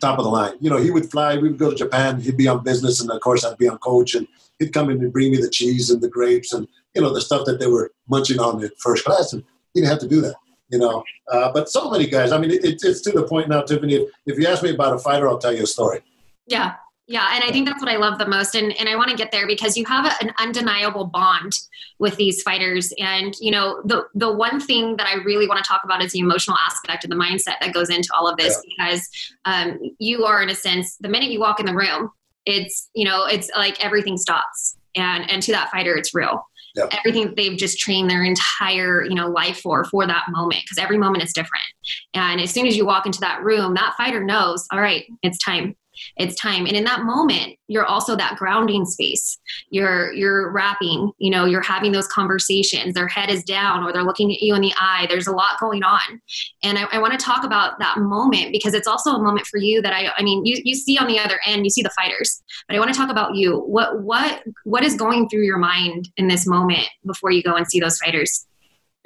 top 0.01 0.19
of 0.19 0.25
the 0.25 0.31
line. 0.31 0.55
You 0.61 0.71
know, 0.71 0.79
he 0.79 0.91
would 0.91 1.11
fly. 1.11 1.37
We 1.37 1.49
would 1.49 1.59
go 1.59 1.71
to 1.71 1.77
Japan. 1.77 2.21
He'd 2.21 2.37
be 2.37 2.49
on 2.49 2.65
business, 2.65 3.01
and 3.01 3.11
of 3.11 3.21
course, 3.21 3.45
I'd 3.45 3.59
be 3.59 3.69
on 3.69 3.79
coach, 3.79 4.15
and 4.15 4.27
he'd 4.59 4.73
come 4.73 4.91
in 4.91 5.01
and 5.01 5.13
bring 5.13 5.33
me 5.33 5.39
the 5.39 5.51
cheese 5.51 5.91
and 5.91 6.01
the 6.01 6.09
grapes 6.09 6.53
and 6.53 6.67
you 6.95 7.03
know 7.03 7.13
the 7.13 7.21
stuff 7.21 7.45
that 7.47 7.61
they 7.61 7.67
were 7.67 7.93
munching 8.09 8.41
on 8.41 8.63
in 8.63 8.71
first 8.79 9.05
class, 9.05 9.33
and 9.33 9.43
he 9.75 9.81
didn't 9.81 9.91
have 9.91 10.01
to 10.01 10.09
do 10.09 10.21
that 10.21 10.37
you 10.69 10.79
know. 10.79 11.05
Uh, 11.31 11.53
but 11.53 11.69
so 11.69 11.91
many 11.91 12.07
guys. 12.07 12.33
I 12.33 12.39
mean, 12.39 12.51
it, 12.51 12.65
it's 12.65 13.01
to 13.03 13.13
the 13.13 13.23
point 13.23 13.49
now, 13.49 13.63
Tiffany. 13.63 13.95
If, 13.95 14.11
if 14.27 14.39
you 14.39 14.47
ask 14.47 14.63
me 14.63 14.71
about 14.71 14.95
a 14.95 14.99
fighter, 14.99 15.29
I'll 15.29 15.39
tell 15.39 15.55
you 15.55 15.63
a 15.63 15.67
story. 15.67 16.01
Yeah, 16.47 16.75
yeah, 17.09 17.35
and 17.35 17.45
I 17.45 17.53
think 17.53 17.69
that's 17.69 17.81
what 17.81 17.91
I 17.91 17.97
love 17.97 18.19
the 18.19 18.27
most, 18.27 18.57
and 18.57 18.77
and 18.79 18.89
I 18.89 18.97
want 18.97 19.11
to 19.11 19.17
get 19.17 19.31
there 19.31 19.47
because 19.47 19.77
you 19.77 19.85
have 19.85 20.07
a, 20.07 20.25
an 20.25 20.33
undeniable 20.39 21.05
bond 21.05 21.53
with 22.01 22.17
these 22.17 22.43
fighters, 22.43 22.93
and 22.99 23.33
you 23.41 23.53
know 23.53 23.81
the 23.85 24.07
the 24.15 24.33
one 24.33 24.59
thing 24.59 24.97
that 24.97 25.07
I 25.07 25.23
really 25.23 25.47
want 25.47 25.63
to 25.63 25.69
talk 25.69 25.83
about 25.85 26.03
is 26.03 26.13
the 26.13 26.19
emotional 26.19 26.57
aspect 26.67 27.05
of 27.05 27.11
the 27.11 27.17
mindset 27.17 27.61
that 27.61 27.73
goes 27.73 27.91
into 27.91 28.09
all 28.19 28.29
of 28.29 28.37
this 28.37 28.61
yeah. 28.65 28.89
because 28.89 29.11
um, 29.45 29.79
you 29.99 30.25
are 30.25 30.43
in 30.43 30.49
a 30.49 30.55
sense 30.55 30.97
the 30.97 31.09
minute 31.09 31.31
you 31.31 31.39
walk 31.39 31.61
in 31.61 31.67
the 31.67 31.75
room, 31.75 32.11
it's 32.45 32.91
you 32.95 33.05
know 33.05 33.25
it's 33.25 33.49
like 33.57 33.83
everything 33.85 34.17
stops, 34.17 34.77
and 34.97 35.31
and 35.31 35.43
to 35.45 35.53
that 35.53 35.71
fighter, 35.71 35.97
it's 35.97 36.13
real 36.13 36.45
yep. 36.77 36.89
everything 36.93 37.35
they've 37.37 37.57
just 37.57 37.79
trained 37.79 38.11
their 38.11 38.25
entire 38.25 39.05
you 39.05 39.15
know 39.15 39.29
life 39.29 39.61
for 39.61 39.85
for 39.85 40.07
that 40.07 40.25
moment 40.29 40.61
because 40.65 40.79
every 40.79 40.99
moment 40.99 41.25
is 41.25 41.33
different 41.33 41.65
and 42.15 42.41
as 42.41 42.51
soon 42.51 42.67
as 42.67 42.77
you 42.77 42.85
walk 42.85 43.07
into 43.07 43.21
that 43.21 43.43
room 43.43 43.75
that 43.75 43.95
fighter 43.97 44.23
knows 44.23 44.67
all 44.73 44.81
right 44.81 45.05
it's 45.23 45.39
time 45.39 45.75
it's 46.17 46.41
time. 46.41 46.67
And 46.67 46.77
in 46.77 46.85
that 46.85 47.03
moment 47.03 47.57
you're 47.69 47.85
also 47.85 48.15
that 48.17 48.37
grounding 48.37 48.85
space. 48.85 49.39
You're 49.71 50.13
you're 50.13 50.53
rapping 50.53 51.13
you 51.19 51.31
know 51.31 51.45
you're 51.45 51.63
having 51.63 51.93
those 51.93 52.07
conversations. 52.09 52.95
Their 52.95 53.09
head 53.09 53.31
is 53.31 53.43
down 53.45 53.85
or 53.85 53.93
they're 53.93 54.05
looking 54.05 54.33
at 54.33 54.41
you 54.41 54.55
in 54.55 54.61
the 54.61 54.73
eye. 54.79 55.07
There's 55.09 55.27
a 55.27 55.33
lot 55.33 55.59
going 55.61 55.83
on. 55.83 56.21
And 56.63 56.79
i, 56.79 56.85
I 56.93 56.99
want 56.99 57.19
to 57.19 57.25
talk 57.25 57.45
about 57.45 57.79
that 57.79 57.99
moment 57.99 58.53
because 58.53 58.75
it's 58.75 58.87
also 58.87 59.11
a 59.11 59.23
moment 59.23 59.47
for 59.47 59.59
you 59.59 59.83
that 59.83 59.93
i 59.93 60.11
i 60.17 60.23
mean 60.23 60.45
you, 60.45 60.61
you 60.65 60.75
see 60.75 60.99
on 60.99 61.07
the 61.07 61.19
other 61.19 61.41
end 61.47 61.65
you 61.65 61.71
see 61.71 61.83
the 61.83 61.91
fighters. 61.91 62.43
But 62.69 62.77
i 62.77 62.79
want 62.79 62.93
to 62.93 62.99
talk 62.99 63.11
about 63.11 63.35
you. 63.35 63.59
What 63.61 64.03
what 64.03 64.43
what 64.65 64.85
is 64.85 64.97
going 64.97 65.29
through 65.29 65.45
your 65.45 65.59
mind 65.59 66.09
in 66.17 66.29
this 66.29 66.47
moment 66.47 66.87
before 67.05 67.31
you 67.31 67.43
go 67.43 67.55
and 67.55 67.67
see 67.67 67.81
those 67.81 67.99
fighters 67.99 68.47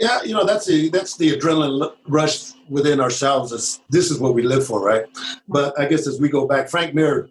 yeah, 0.00 0.22
you 0.22 0.32
know 0.32 0.44
that's 0.44 0.64
the 0.64 0.88
that's 0.88 1.16
the 1.18 1.36
adrenaline 1.36 1.94
rush 2.08 2.52
within 2.70 3.00
ourselves. 3.00 3.52
Is 3.52 3.80
this 3.90 4.10
is 4.10 4.18
what 4.18 4.34
we 4.34 4.42
live 4.42 4.66
for, 4.66 4.82
right? 4.82 5.04
But 5.46 5.78
I 5.78 5.86
guess 5.86 6.06
as 6.06 6.18
we 6.18 6.30
go 6.30 6.46
back, 6.48 6.70
Frank 6.70 6.94
Mir 6.94 7.28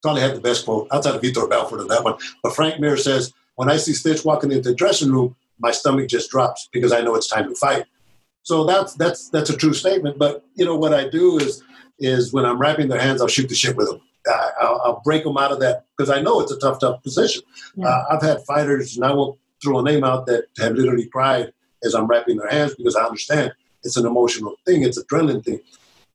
probably 0.00 0.22
had 0.22 0.36
the 0.36 0.40
best 0.40 0.64
quote 0.64 0.86
outside 0.92 1.16
of 1.16 1.22
Vitor 1.22 1.50
Belfort 1.50 1.80
on 1.80 1.88
that 1.88 2.04
one. 2.04 2.14
But 2.42 2.54
Frank 2.54 2.80
Mir 2.80 2.96
says, 2.96 3.32
"When 3.56 3.68
I 3.68 3.76
see 3.76 3.92
Stitch 3.92 4.24
walking 4.24 4.52
into 4.52 4.68
the 4.68 4.76
dressing 4.76 5.10
room, 5.10 5.34
my 5.58 5.72
stomach 5.72 6.08
just 6.08 6.30
drops 6.30 6.68
because 6.72 6.92
I 6.92 7.00
know 7.00 7.16
it's 7.16 7.26
time 7.26 7.48
to 7.48 7.54
fight." 7.56 7.84
So 8.44 8.64
that's 8.64 8.94
that's 8.94 9.28
that's 9.30 9.50
a 9.50 9.56
true 9.56 9.74
statement. 9.74 10.16
But 10.16 10.44
you 10.54 10.64
know 10.64 10.76
what 10.76 10.94
I 10.94 11.08
do 11.08 11.38
is 11.38 11.64
is 11.98 12.32
when 12.32 12.44
I'm 12.44 12.58
wrapping 12.58 12.88
their 12.88 13.00
hands, 13.00 13.22
I'll 13.22 13.28
shoot 13.28 13.48
the 13.48 13.56
shit 13.56 13.76
with 13.76 13.88
them. 13.88 14.00
I, 14.28 14.50
will 14.62 14.80
I'll 14.84 15.02
break 15.04 15.24
them 15.24 15.36
out 15.36 15.50
of 15.50 15.58
that 15.60 15.86
because 15.96 16.10
I 16.10 16.20
know 16.20 16.40
it's 16.40 16.52
a 16.52 16.58
tough, 16.60 16.78
tough 16.78 17.02
position. 17.02 17.42
Yeah. 17.74 17.88
Uh, 17.88 18.04
I've 18.10 18.22
had 18.22 18.44
fighters, 18.44 18.94
and 18.94 19.04
I 19.04 19.12
won't 19.12 19.36
throw 19.60 19.80
a 19.80 19.82
name 19.82 20.04
out 20.04 20.26
that 20.26 20.44
have 20.58 20.74
literally 20.74 21.06
cried 21.06 21.52
as 21.84 21.94
I'm 21.94 22.06
wrapping 22.06 22.36
their 22.36 22.48
hands 22.48 22.74
because 22.74 22.96
I 22.96 23.04
understand 23.04 23.52
it's 23.82 23.96
an 23.96 24.06
emotional 24.06 24.54
thing, 24.64 24.82
it's 24.82 24.98
a 24.98 25.04
adrenaline 25.04 25.44
thing. 25.44 25.60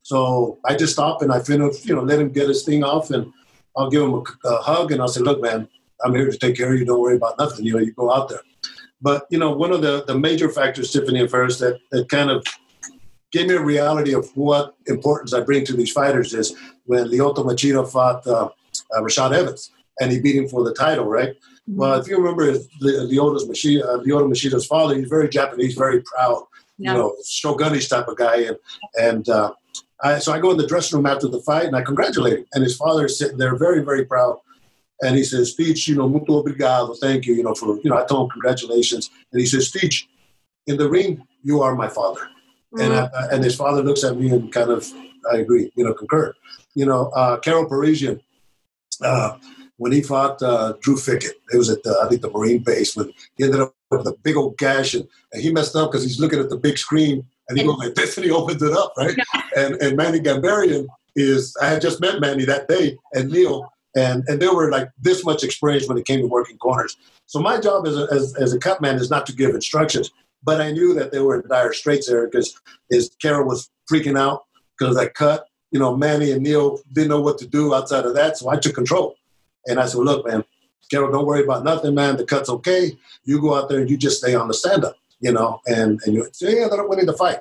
So 0.02 0.58
I 0.66 0.76
just 0.76 0.94
stop 0.94 1.22
and 1.22 1.32
I 1.32 1.40
finish, 1.40 1.86
you 1.86 1.96
know, 1.96 2.02
let 2.02 2.20
him 2.20 2.30
get 2.30 2.48
his 2.48 2.64
thing 2.64 2.84
off, 2.84 3.12
and 3.12 3.32
I'll 3.78 3.90
give 3.90 4.02
him 4.02 4.14
a, 4.14 4.48
a 4.48 4.58
hug, 4.62 4.92
and 4.92 5.02
I'll 5.02 5.08
say, 5.08 5.22
"Look, 5.22 5.42
man, 5.42 5.68
I'm 6.04 6.16
here 6.16 6.30
to 6.30 6.38
take 6.38 6.58
care 6.58 6.74
of 6.74 6.80
you. 6.80 6.86
Don't 6.86 7.00
worry 7.00 7.16
about 7.16 7.38
nothing. 7.38 7.66
You 7.66 7.74
know, 7.74 7.80
you 7.80 7.94
go 7.94 8.12
out 8.12 8.30
there." 8.30 8.42
But 9.02 9.28
you 9.30 9.38
know, 9.38 9.52
one 9.52 9.72
of 9.72 9.82
the 9.82 10.04
the 10.06 10.18
major 10.18 10.50
factors, 10.50 10.92
Tiffany 10.92 11.20
and 11.20 11.30
Ferris, 11.30 11.60
that 11.60 11.80
that 11.92 12.10
kind 12.10 12.32
of 12.32 12.44
gave 13.32 13.48
me 13.48 13.56
a 13.56 13.62
reality 13.62 14.14
of 14.14 14.30
what 14.36 14.76
importance 14.88 15.34
I 15.34 15.42
bring 15.42 15.64
to 15.66 15.74
these 15.74 15.92
fighters 15.92 16.34
is 16.34 16.56
when 16.86 17.06
Lyoto 17.06 17.46
Machida 17.46 17.88
fought 17.88 18.26
uh, 18.26 18.50
uh, 18.96 19.02
Rashad 19.02 19.34
Evans 19.34 19.72
and 20.00 20.12
he 20.12 20.20
beat 20.20 20.36
him 20.36 20.48
for 20.48 20.64
the 20.64 20.74
title, 20.74 21.06
right? 21.06 21.36
Well, 21.72 22.00
if 22.00 22.08
you 22.08 22.18
remember 22.18 22.52
Lyoto's 22.82 23.48
Machida, 23.48 23.84
uh, 23.84 24.00
Lyoto 24.00 24.28
Machida's 24.28 24.66
father, 24.66 24.96
he's 24.96 25.08
very 25.08 25.30
Japanese, 25.30 25.76
very 25.76 26.02
proud, 26.02 26.44
yeah. 26.78 26.94
you 26.94 26.98
know, 26.98 27.16
shogunist 27.24 27.90
type 27.90 28.08
of 28.08 28.18
guy, 28.18 28.38
and 28.38 28.58
and 29.00 29.30
uh, 29.30 29.54
I, 30.02 30.20
so 30.20 30.32
I 30.32 30.40
go 30.40 30.52
in 30.52 30.58
the 30.58 30.68
dressing 30.68 30.98
room 30.98 31.06
after 31.06 31.28
the 31.28 31.42
fight 31.42 31.66
and 31.66 31.76
I 31.76 31.82
congratulate 31.82 32.40
him. 32.40 32.46
And 32.54 32.64
his 32.64 32.78
father 32.78 33.06
is 33.06 33.18
sitting 33.18 33.38
there 33.38 33.56
very, 33.58 33.84
very 33.84 34.06
proud. 34.06 34.38
And 35.02 35.16
he 35.16 35.24
says, 35.24 35.52
Stitch, 35.54 35.88
you 35.88 35.96
know, 35.96 36.10
muito 36.10 36.30
obrigado. 36.30 36.98
Thank 37.00 37.26
you, 37.26 37.34
you 37.34 37.44
know, 37.44 37.54
for, 37.54 37.78
you 37.84 37.90
know, 37.90 37.98
I 37.98 38.06
told 38.06 38.28
him 38.28 38.32
congratulations. 38.32 39.10
And 39.32 39.40
he 39.40 39.46
says, 39.46 39.70
Stitch, 39.70 40.08
in 40.68 40.78
the 40.78 40.90
ring, 40.90 41.26
you 41.44 41.62
are 41.62 41.76
my 41.76 41.88
father. 41.88 42.22
Mm-hmm. 42.74 42.82
And, 42.82 42.94
I, 42.94 43.10
and 43.32 43.44
his 43.44 43.56
father 43.56 43.82
looks 43.84 44.04
at 44.04 44.18
me 44.18 44.30
and 44.30 44.52
kind 44.52 44.70
of, 44.70 44.88
I 45.32 45.38
agree, 45.38 45.72
you 45.76 45.84
know, 45.84 45.94
concur. 45.94 46.34
You 46.76 46.86
know, 46.86 47.08
uh, 47.10 47.38
Karo 47.40 47.68
Parisyan, 47.68 48.22
uh, 49.04 49.38
when 49.80 49.94
he 49.94 50.02
fought 50.02 50.42
uh, 50.44 50.74
Drew 50.82 50.96
Fickett, 50.96 51.36
it 51.54 51.58
was 51.58 51.70
at, 51.70 51.82
the, 51.84 51.98
I 52.04 52.10
think, 52.10 52.22
the 52.22 52.30
Marine 52.30 52.62
base 52.62 52.96
when 52.96 53.12
he 53.38 53.46
ended 53.46 53.62
up 53.62 53.74
with 53.90 54.06
a 54.06 54.16
big 54.24 54.36
old 54.36 54.58
gash 54.58 54.94
and, 54.94 55.08
and 55.32 55.42
he 55.42 55.52
messed 55.52 55.76
up 55.76 55.90
because 55.90 56.04
he's 56.04 56.20
looking 56.20 56.40
at 56.40 56.50
the 56.50 56.58
big 56.58 56.78
screen 56.78 57.26
and 57.48 57.58
he 57.58 57.64
goes 57.64 57.78
like 57.78 57.96
this 57.96 58.18
and 58.18 58.26
he 58.26 58.32
opens 58.32 58.62
it 58.62 58.74
up, 58.74 58.94
right? 58.98 59.16
Yeah. 59.18 59.42
And 59.58 59.82
and 59.82 59.98
Manny 59.98 60.20
Gambaryan 60.20 60.86
is 61.16 61.58
I 61.60 61.70
had 61.70 61.82
just 61.82 62.00
met 62.00 62.20
Manny 62.20 62.46
that 62.46 62.68
day 62.68 62.96
and 63.14 63.32
Neil 63.32 63.68
and 63.96 64.24
and 64.28 64.40
they 64.40 64.48
were 64.48 64.70
like 64.70 64.90
this 65.02 65.26
much 65.26 65.44
experience 65.44 65.88
when 65.88 65.98
it 65.98 66.06
came 66.06 66.20
to 66.20 66.28
working 66.28 66.58
corners. 66.60 66.96
So 67.26 67.40
my 67.40 67.60
job 67.60 67.88
as 67.88 67.98
a, 67.98 68.08
as, 68.12 68.36
as 68.36 68.54
a 68.54 68.60
cut 68.60 68.80
man 68.80 68.98
is 68.98 69.10
not 69.10 69.26
to 69.26 69.36
give 69.36 69.56
instructions, 69.56 70.12
but 70.44 70.62
I 70.62 70.72
knew 70.72 70.94
that 70.94 71.12
they 71.12 71.20
were 71.20 71.42
in 71.42 71.48
dire 71.48 71.74
straits 71.74 72.08
there 72.08 72.28
because 72.28 72.54
his 72.92 73.10
Karo 73.22 73.44
was 73.44 73.72
freaking 73.92 74.20
out 74.20 74.44
because 74.78 74.98
I 74.98 75.08
cut. 75.08 75.46
You 75.72 75.80
know, 75.80 75.96
Manny 75.96 76.32
and 76.32 76.44
Neil 76.44 76.80
didn't 76.94 77.10
know 77.10 77.22
what 77.22 77.38
to 77.40 77.48
do 77.48 77.74
outside 77.74 78.06
of 78.06 78.14
that, 78.16 78.38
so 78.38 78.50
I 78.50 78.58
took 78.58 78.76
control. 78.76 79.16
And 79.70 79.80
I 79.80 79.86
said, 79.86 80.00
"Look, 80.00 80.28
man, 80.28 80.44
Karo, 80.92 81.12
don't 81.12 81.26
worry 81.26 81.44
about 81.44 81.64
nothing, 81.64 81.96
man. 81.96 82.18
The 82.18 82.26
cut's 82.26 82.50
okay. 82.50 82.98
You 83.24 83.40
go 83.40 83.56
out 83.56 83.70
there 83.70 83.80
and 83.80 83.90
you 83.90 83.96
just 83.98 84.18
stay 84.18 84.36
on 84.36 84.48
the 84.50 84.54
stand 84.54 84.84
up." 84.84 84.96
you 85.20 85.32
know, 85.32 85.62
and, 85.68 86.00
and 86.06 86.14
you 86.14 86.28
say, 86.32 86.60
yeah, 86.60 86.68
they're 86.70 86.88
winning 86.88 87.06
the 87.06 87.14
fight. 87.14 87.40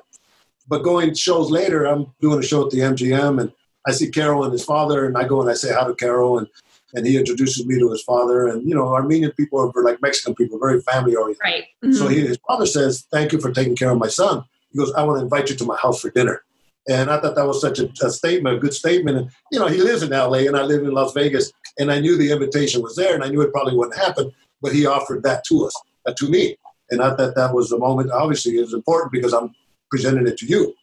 But 0.67 0.83
going 0.83 1.13
shows 1.15 1.49
later, 1.49 1.85
I'm 1.85 2.13
doing 2.21 2.39
a 2.39 2.43
show 2.43 2.65
at 2.65 2.71
the 2.71 2.79
MGM 2.79 3.41
and 3.41 3.51
I 3.87 3.91
see 3.91 4.11
Karo 4.11 4.43
and 4.43 4.51
his 4.51 4.65
father, 4.65 5.05
and 5.05 5.17
I 5.17 5.25
go 5.25 5.41
and 5.41 5.49
I 5.49 5.53
say 5.53 5.73
hi 5.73 5.87
to 5.87 5.95
Karo, 5.95 6.37
and, 6.37 6.47
and 6.93 7.07
he 7.07 7.17
introduces 7.17 7.65
me 7.65 7.79
to 7.79 7.89
his 7.89 8.03
father. 8.03 8.47
And, 8.47 8.67
you 8.67 8.75
know, 8.75 8.89
Armenian 8.89 9.31
people 9.31 9.59
are 9.59 9.83
like 9.83 10.01
Mexican 10.01 10.35
people, 10.35 10.59
very 10.59 10.81
family 10.81 11.15
oriented. 11.15 11.41
Right. 11.43 11.63
Mm-hmm. 11.83 11.93
So 11.93 12.07
he, 12.07 12.19
his 12.19 12.37
father 12.45 12.65
says, 12.65 13.07
Thank 13.09 13.31
you 13.31 13.39
for 13.39 13.51
taking 13.51 13.75
care 13.75 13.89
of 13.89 13.97
my 13.97 14.09
son. 14.09 14.43
He 14.71 14.77
goes, 14.77 14.91
I 14.93 15.03
want 15.03 15.19
to 15.19 15.23
invite 15.23 15.49
you 15.49 15.55
to 15.55 15.65
my 15.65 15.77
house 15.77 16.01
for 16.01 16.11
dinner. 16.11 16.43
And 16.89 17.09
I 17.09 17.19
thought 17.19 17.35
that 17.35 17.45
was 17.45 17.61
such 17.61 17.79
a, 17.79 17.89
a, 18.03 18.09
statement, 18.09 18.57
a 18.57 18.59
good 18.59 18.73
statement. 18.73 19.17
And, 19.17 19.29
you 19.51 19.59
know, 19.59 19.67
he 19.67 19.77
lives 19.77 20.01
in 20.01 20.09
LA 20.09 20.39
and 20.39 20.57
I 20.57 20.63
live 20.63 20.83
in 20.83 20.91
Las 20.91 21.13
Vegas. 21.13 21.51
And 21.77 21.91
I 21.91 21.99
knew 21.99 22.17
the 22.17 22.31
invitation 22.31 22.81
was 22.81 22.95
there 22.95 23.13
and 23.13 23.23
I 23.23 23.29
knew 23.29 23.41
it 23.41 23.53
probably 23.53 23.75
wouldn't 23.75 23.97
happen, 23.97 24.31
but 24.61 24.73
he 24.73 24.85
offered 24.85 25.21
that 25.23 25.43
to 25.45 25.67
us, 25.67 25.73
uh, 26.07 26.13
to 26.17 26.29
me 26.29 26.57
and 26.91 27.01
I 27.01 27.15
thought 27.15 27.35
that 27.35 27.53
was 27.53 27.71
a 27.71 27.77
moment. 27.77 28.11
Obviously, 28.11 28.57
it 28.57 28.61
was 28.61 28.73
important 28.73 29.11
because 29.11 29.33
I'm 29.33 29.53
presenting 29.89 30.27
it 30.27 30.37
to 30.37 30.45
you, 30.45 30.73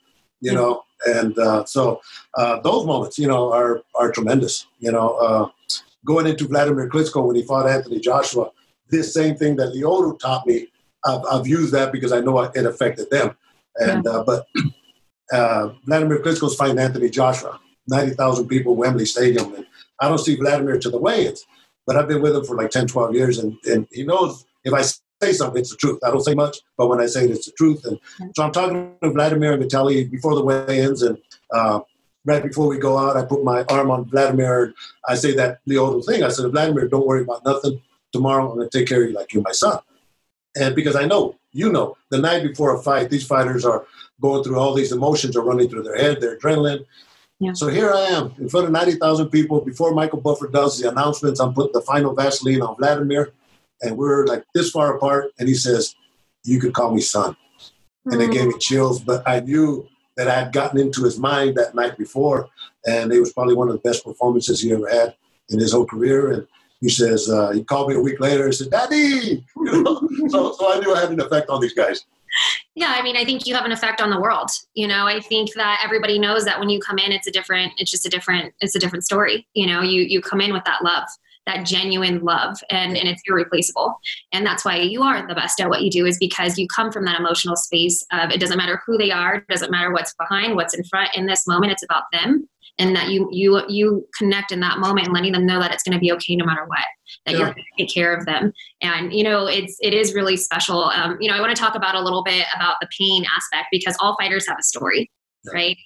you 0.41 0.53
know. 0.53 0.83
And 1.07 1.39
uh, 1.39 1.65
so 1.65 2.01
uh, 2.35 2.61
those 2.61 2.87
moments, 2.87 3.19
you 3.19 3.29
know, 3.29 3.53
are 3.53 3.83
are 3.95 4.13
tremendous. 4.13 4.67
You 4.79 4.93
know, 4.93 5.17
uh, 5.17 5.49
going 6.05 6.27
into 6.27 6.49
Vladimir 6.49 6.89
Klitschko 6.89 7.27
when 7.27 7.37
he 7.37 7.43
fought 7.43 7.69
Anthony 7.69 8.01
Joshua, 8.01 8.51
this 8.91 9.13
same 9.13 9.37
thing 9.37 9.57
that 9.57 9.75
Lyoto 9.75 10.19
taught 10.19 10.47
me, 10.47 10.69
I've, 11.05 11.23
I've 11.31 11.47
used 11.47 11.73
that 11.75 11.93
because 11.93 12.13
I 12.13 12.21
know 12.21 12.41
it 12.41 12.67
affected 12.67 13.11
them. 13.11 13.37
And 13.77 14.05
yeah. 14.05 14.11
Uh, 14.11 14.25
but 14.25 14.47
uh, 15.33 15.71
Vladimir 15.85 16.19
Klitschko's 16.21 16.57
fighting 16.57 16.79
Anthony 16.79 17.11
Joshua, 17.11 17.61
ninety 17.87 18.15
thousand 18.15 18.49
people, 18.49 18.77
Wembley 18.77 19.07
Stadium, 19.07 19.55
and 19.55 19.67
I 20.01 20.09
don't 20.09 20.19
see 20.19 20.37
Vladimir 20.37 20.79
to 20.79 20.91
the 20.91 20.99
weigh-ins, 20.99 21.45
but 21.87 21.97
I've 21.97 22.09
been 22.09 22.23
with 22.23 22.37
him 22.37 22.45
for 22.45 22.57
like 22.57 22.71
10, 22.71 22.87
12 22.87 23.15
years, 23.15 23.39
and, 23.39 23.57
and 23.65 23.87
he 23.91 24.05
knows 24.05 24.45
if 24.65 24.73
I 24.73 24.83
say 24.83 25.33
something, 25.33 25.61
it's 25.61 25.71
the 25.71 25.77
truth. 25.77 26.01
I 26.05 26.11
don't 26.11 26.25
say 26.25 26.35
much, 26.35 26.59
but 26.77 26.89
when 26.89 27.01
I 27.01 27.07
say 27.07 27.25
it, 27.25 27.31
it's 27.31 27.47
the 27.47 27.53
truth. 27.53 27.85
And 27.87 27.99
so 28.35 28.43
I'm 28.43 28.53
talking 28.53 28.95
to 29.03 29.11
Vladimir 29.11 29.55
and 29.55 29.63
Vitaly 29.63 30.11
before 30.11 30.35
the 30.35 30.45
weigh-ins, 30.45 31.03
and 31.03 31.19
uh, 31.53 31.81
right 32.25 32.43
before 32.43 32.67
we 32.67 32.79
go 32.79 32.99
out, 32.99 33.17
I 33.17 33.25
put 33.25 33.45
my 33.45 33.65
arm 33.71 33.91
on 33.91 34.05
Vladimir. 34.05 34.75
I 35.09 35.15
say 35.15 35.35
that 35.37 35.61
Lyoto 35.67 36.05
thing. 36.05 36.23
I 36.23 36.29
said, 36.29 36.51
Vladimir, 36.51 36.89
don't 36.89 37.07
worry 37.07 37.23
about 37.23 37.45
nothing. 37.45 37.81
Tomorrow, 38.13 38.51
I'm 38.51 38.57
going 38.57 38.69
to 38.69 38.79
take 38.79 38.89
care 38.89 39.03
of 39.03 39.11
you 39.11 39.17
like 39.17 39.33
you're 39.33 39.43
my 39.43 39.53
son. 39.53 39.79
And 40.59 40.75
because 40.75 40.97
I 40.97 41.07
know, 41.07 41.37
you 41.57 41.73
know, 41.73 41.97
the 42.11 42.19
night 42.19 42.43
before 42.43 42.77
a 42.77 42.83
fight, 42.83 43.09
these 43.09 43.27
fighters 43.27 43.65
are 43.65 43.87
going 44.21 44.45
through 44.45 44.59
all 44.59 44.75
these 44.75 44.93
emotions 44.93 45.37
are 45.37 45.45
running 45.45 45.69
through 45.69 45.83
their 45.83 45.97
head, 45.97 46.21
their 46.21 46.39
adrenaline. 46.39 46.85
Yeah. 47.39 47.53
So 47.55 47.69
here 47.69 47.93
I 47.93 48.01
am 48.01 48.35
in 48.39 48.49
front 48.49 48.67
of 48.67 48.73
90,000 48.73 49.29
people 49.29 49.61
before 49.61 49.93
Michael 49.93 50.21
Buffer 50.21 50.49
does 50.49 50.79
the 50.79 50.91
announcements. 50.91 51.41
I'm 51.41 51.55
putting 51.55 51.73
the 51.73 51.83
final 51.83 52.15
Vaseline 52.15 52.63
on 52.63 52.77
Vladimir 52.77 53.33
and 53.83 53.97
we're 53.97 54.27
like 54.27 54.45
this 54.55 54.71
far 54.71 54.97
apart. 54.97 55.33
And 55.39 55.49
he 55.49 55.55
says, 55.55 55.95
You 56.45 56.61
could 56.61 56.73
call 56.73 56.95
me 56.95 57.01
son. 57.01 57.37
And 58.07 58.23
it 58.23 58.31
gave 58.31 58.47
me 58.47 58.55
mm. 58.55 58.61
chills, 58.61 59.03
but 59.03 59.23
I 59.27 59.41
knew 59.41 59.89
that 60.17 60.29
I 60.29 60.35
had 60.35 60.53
gotten 60.53 60.79
into 60.79 61.03
his 61.05 61.19
mind 61.19 61.57
that 61.57 61.75
night 61.75 61.99
before, 61.99 62.49
and 62.87 63.13
it 63.13 63.19
was 63.19 63.33
probably 63.33 63.55
one 63.55 63.69
of 63.69 63.75
the 63.75 63.81
best 63.81 64.05
performances 64.05 64.61
he 64.61 64.73
ever 64.73 64.89
had 64.89 65.15
in 65.51 65.59
his 65.59 65.73
whole 65.73 65.85
career. 65.85 66.31
And 66.31 66.47
he 66.81 66.89
says, 66.89 67.29
uh, 67.29 67.51
he 67.51 67.65
called 67.65 67.89
me 67.89 67.95
a 67.95 68.01
week 68.01 68.21
later 68.21 68.45
and 68.45 68.55
said, 68.55 68.71
Daddy! 68.71 69.45
You 69.57 69.83
know? 69.83 70.09
so, 70.29 70.53
so 70.53 70.73
I 70.73 70.79
knew 70.81 70.95
I 70.95 71.01
had 71.01 71.11
an 71.11 71.21
effect 71.21 71.49
on 71.49 71.61
these 71.61 71.75
guys. 71.75 72.05
Yeah, 72.75 72.95
I 72.97 73.03
mean, 73.03 73.17
I 73.17 73.25
think 73.25 73.47
you 73.47 73.55
have 73.55 73.65
an 73.65 73.73
effect 73.73 74.01
on 74.01 74.11
the 74.11 74.21
world. 74.21 74.51
You 74.75 74.87
know, 74.87 75.07
I 75.07 75.21
think 75.21 75.55
that 75.55 75.81
everybody 75.83 76.19
knows 76.19 76.45
that 76.45 76.61
when 76.61 76.69
you 76.69 76.81
come 76.81 76.99
in, 76.99 77.13
it's 77.13 77.27
a 77.27 77.31
different, 77.31 77.73
it's 77.79 77.91
just 77.91 78.05
a 78.05 78.11
different, 78.11 78.53
it's 78.61 78.75
a 78.75 78.79
different 78.79 79.05
story. 79.05 79.47
You 79.55 79.67
know, 79.67 79.81
you 79.81 80.03
you 80.03 80.21
come 80.21 80.41
in 80.41 80.53
with 80.53 80.65
that 80.65 80.85
love 80.85 81.07
that 81.47 81.65
genuine 81.65 82.21
love 82.21 82.59
and, 82.71 82.97
and 82.97 83.09
it's 83.09 83.23
irreplaceable. 83.27 83.99
And 84.33 84.45
that's 84.45 84.65
why 84.65 84.79
you 84.79 85.03
are 85.03 85.27
the 85.27 85.35
best 85.35 85.61
at 85.61 85.69
what 85.69 85.83
you 85.83 85.91
do 85.91 86.05
is 86.05 86.19
because 86.19 86.59
you 86.59 86.67
come 86.67 86.91
from 86.91 87.05
that 87.05 87.19
emotional 87.19 87.57
space 87.57 88.05
of 88.13 88.31
it 88.31 88.41
doesn't 88.41 88.59
matter 88.59 88.83
who 88.85 88.99
they 88.99 89.13
are, 89.13 89.37
it 89.37 89.49
doesn't 89.49 89.71
matter 89.71 89.93
what's 89.93 90.15
behind, 90.15 90.57
what's 90.57 90.75
in 90.75 90.85
front. 90.85 91.11
In 91.15 91.27
this 91.27 91.47
moment, 91.47 91.73
it's 91.73 91.85
about 91.85 92.05
them. 92.13 92.49
And 92.79 92.95
that 92.95 93.09
you 93.09 93.29
you 93.33 93.63
you 93.69 94.07
connect 94.19 94.53
in 94.53 94.61
that 94.61 94.79
moment 94.79 95.07
and 95.07 95.15
letting 95.15 95.33
them 95.33 95.47
know 95.47 95.61
that 95.61 95.73
it's 95.73 95.83
going 95.83 95.95
to 95.95 95.99
be 95.99 96.13
okay 96.13 96.37
no 96.37 96.45
matter 96.45 96.65
what 96.67 96.85
that 97.25 97.33
yeah. 97.33 97.39
you're 97.39 97.47
going 97.47 97.57
to 97.57 97.83
take 97.85 97.95
care 97.95 98.15
of 98.15 98.27
them. 98.27 98.53
And 98.83 99.13
you 99.13 99.25
know 99.25 99.47
it's 99.47 99.77
it 99.81 99.95
is 99.95 100.15
really 100.15 100.37
special. 100.37 100.85
Um, 100.85 101.17
you 101.21 101.29
know 101.29 101.37
i 101.37 101.41
want 101.41 101.55
to 101.55 101.61
talk 101.61 101.75
about 101.75 101.95
a 101.95 102.01
little 102.01 102.23
bit 102.23 102.47
about 102.55 102.77
the 102.81 102.89
pain 102.99 103.25
aspect 103.37 103.69
because 103.71 103.97
all 104.01 104.17
fighters 104.19 104.47
have 104.49 104.59
a 104.59 104.63
story 104.63 105.11
yeah. 105.45 105.53
right? 105.53 105.77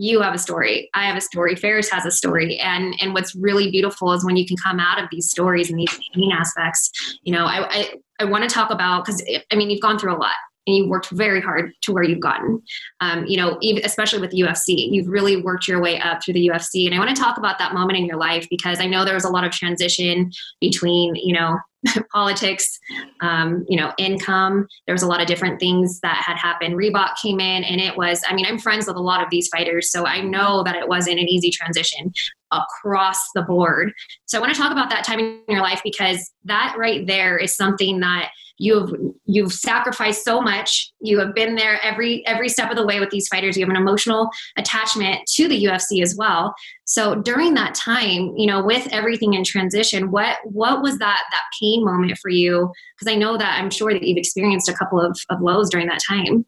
You 0.00 0.20
have 0.20 0.34
a 0.34 0.38
story 0.38 0.88
i 0.94 1.06
have 1.06 1.16
a 1.16 1.20
story 1.20 1.56
ferris 1.56 1.90
has 1.90 2.06
a 2.06 2.10
story. 2.10 2.58
And 2.58 2.94
and 3.00 3.14
what's 3.14 3.34
really 3.34 3.70
beautiful 3.70 4.12
is 4.12 4.24
when 4.24 4.36
you 4.36 4.46
can 4.46 4.56
come 4.56 4.78
out 4.78 5.02
of 5.02 5.08
these 5.10 5.28
stories 5.30 5.70
and 5.70 5.78
these 5.78 5.98
pain 6.14 6.30
aspects 6.32 7.18
you 7.22 7.32
know 7.32 7.46
i 7.46 7.68
i, 7.68 7.94
I 8.20 8.24
want 8.24 8.48
to 8.48 8.50
talk 8.50 8.70
about 8.70 9.04
because 9.04 9.22
i 9.50 9.56
mean 9.56 9.70
you've 9.70 9.80
gone 9.80 9.98
through 9.98 10.14
a 10.14 10.18
lot 10.18 10.36
and 10.68 10.76
you 10.76 10.86
worked 10.86 11.10
very 11.10 11.40
hard 11.40 11.72
to 11.82 11.92
where 11.92 12.02
you've 12.02 12.20
gotten. 12.20 12.62
Um, 13.00 13.24
you 13.26 13.38
know, 13.38 13.56
even, 13.62 13.84
especially 13.84 14.20
with 14.20 14.32
UFC, 14.32 14.90
you've 14.90 15.08
really 15.08 15.40
worked 15.40 15.66
your 15.66 15.80
way 15.80 15.98
up 15.98 16.22
through 16.22 16.34
the 16.34 16.46
UFC. 16.46 16.84
And 16.84 16.94
I 16.94 16.98
want 16.98 17.14
to 17.16 17.20
talk 17.20 17.38
about 17.38 17.58
that 17.58 17.72
moment 17.72 17.98
in 17.98 18.04
your 18.04 18.18
life 18.18 18.46
because 18.50 18.78
I 18.78 18.86
know 18.86 19.04
there 19.04 19.14
was 19.14 19.24
a 19.24 19.30
lot 19.30 19.44
of 19.44 19.50
transition 19.50 20.30
between, 20.60 21.14
you 21.16 21.32
know, 21.32 21.58
politics, 22.12 22.78
um, 23.22 23.64
you 23.66 23.78
know, 23.78 23.92
income. 23.96 24.66
There 24.86 24.94
was 24.94 25.02
a 25.02 25.06
lot 25.06 25.22
of 25.22 25.26
different 25.26 25.58
things 25.58 26.00
that 26.00 26.22
had 26.26 26.36
happened. 26.36 26.74
Reebok 26.74 27.14
came 27.22 27.40
in, 27.40 27.64
and 27.64 27.80
it 27.80 27.96
was. 27.96 28.20
I 28.28 28.34
mean, 28.34 28.44
I'm 28.46 28.58
friends 28.58 28.88
with 28.88 28.96
a 28.96 29.00
lot 29.00 29.22
of 29.22 29.30
these 29.30 29.48
fighters, 29.48 29.90
so 29.90 30.04
I 30.04 30.20
know 30.20 30.64
that 30.64 30.74
it 30.74 30.88
wasn't 30.88 31.20
an 31.20 31.28
easy 31.28 31.50
transition 31.50 32.12
across 32.50 33.18
the 33.34 33.42
board. 33.42 33.92
So 34.26 34.38
I 34.38 34.40
want 34.40 34.52
to 34.52 34.60
talk 34.60 34.72
about 34.72 34.90
that 34.90 35.04
time 35.04 35.20
in 35.20 35.40
your 35.48 35.60
life 35.62 35.80
because 35.84 36.30
that 36.46 36.74
right 36.76 37.06
there 37.06 37.38
is 37.38 37.54
something 37.54 38.00
that 38.00 38.30
you've 38.58 38.92
you've 39.24 39.52
sacrificed 39.52 40.24
so 40.24 40.40
much 40.40 40.92
you 41.00 41.18
have 41.18 41.34
been 41.34 41.54
there 41.54 41.80
every 41.82 42.26
every 42.26 42.48
step 42.48 42.70
of 42.70 42.76
the 42.76 42.84
way 42.84 43.00
with 43.00 43.10
these 43.10 43.28
fighters 43.28 43.56
you 43.56 43.64
have 43.64 43.70
an 43.70 43.80
emotional 43.80 44.28
attachment 44.56 45.20
to 45.26 45.48
the 45.48 45.64
UFC 45.64 46.02
as 46.02 46.14
well 46.16 46.54
so 46.84 47.14
during 47.14 47.54
that 47.54 47.74
time 47.74 48.34
you 48.36 48.46
know 48.46 48.62
with 48.62 48.86
everything 48.90 49.34
in 49.34 49.44
transition 49.44 50.10
what 50.10 50.38
what 50.44 50.82
was 50.82 50.98
that 50.98 51.22
that 51.30 51.42
pain 51.60 51.84
moment 51.84 52.16
for 52.18 52.30
you 52.30 52.70
because 52.98 53.10
I 53.10 53.16
know 53.16 53.38
that 53.38 53.58
I'm 53.58 53.70
sure 53.70 53.92
that 53.92 54.02
you've 54.02 54.18
experienced 54.18 54.68
a 54.68 54.74
couple 54.74 55.00
of, 55.00 55.18
of 55.30 55.40
lows 55.40 55.70
during 55.70 55.86
that 55.86 56.00
time 56.06 56.44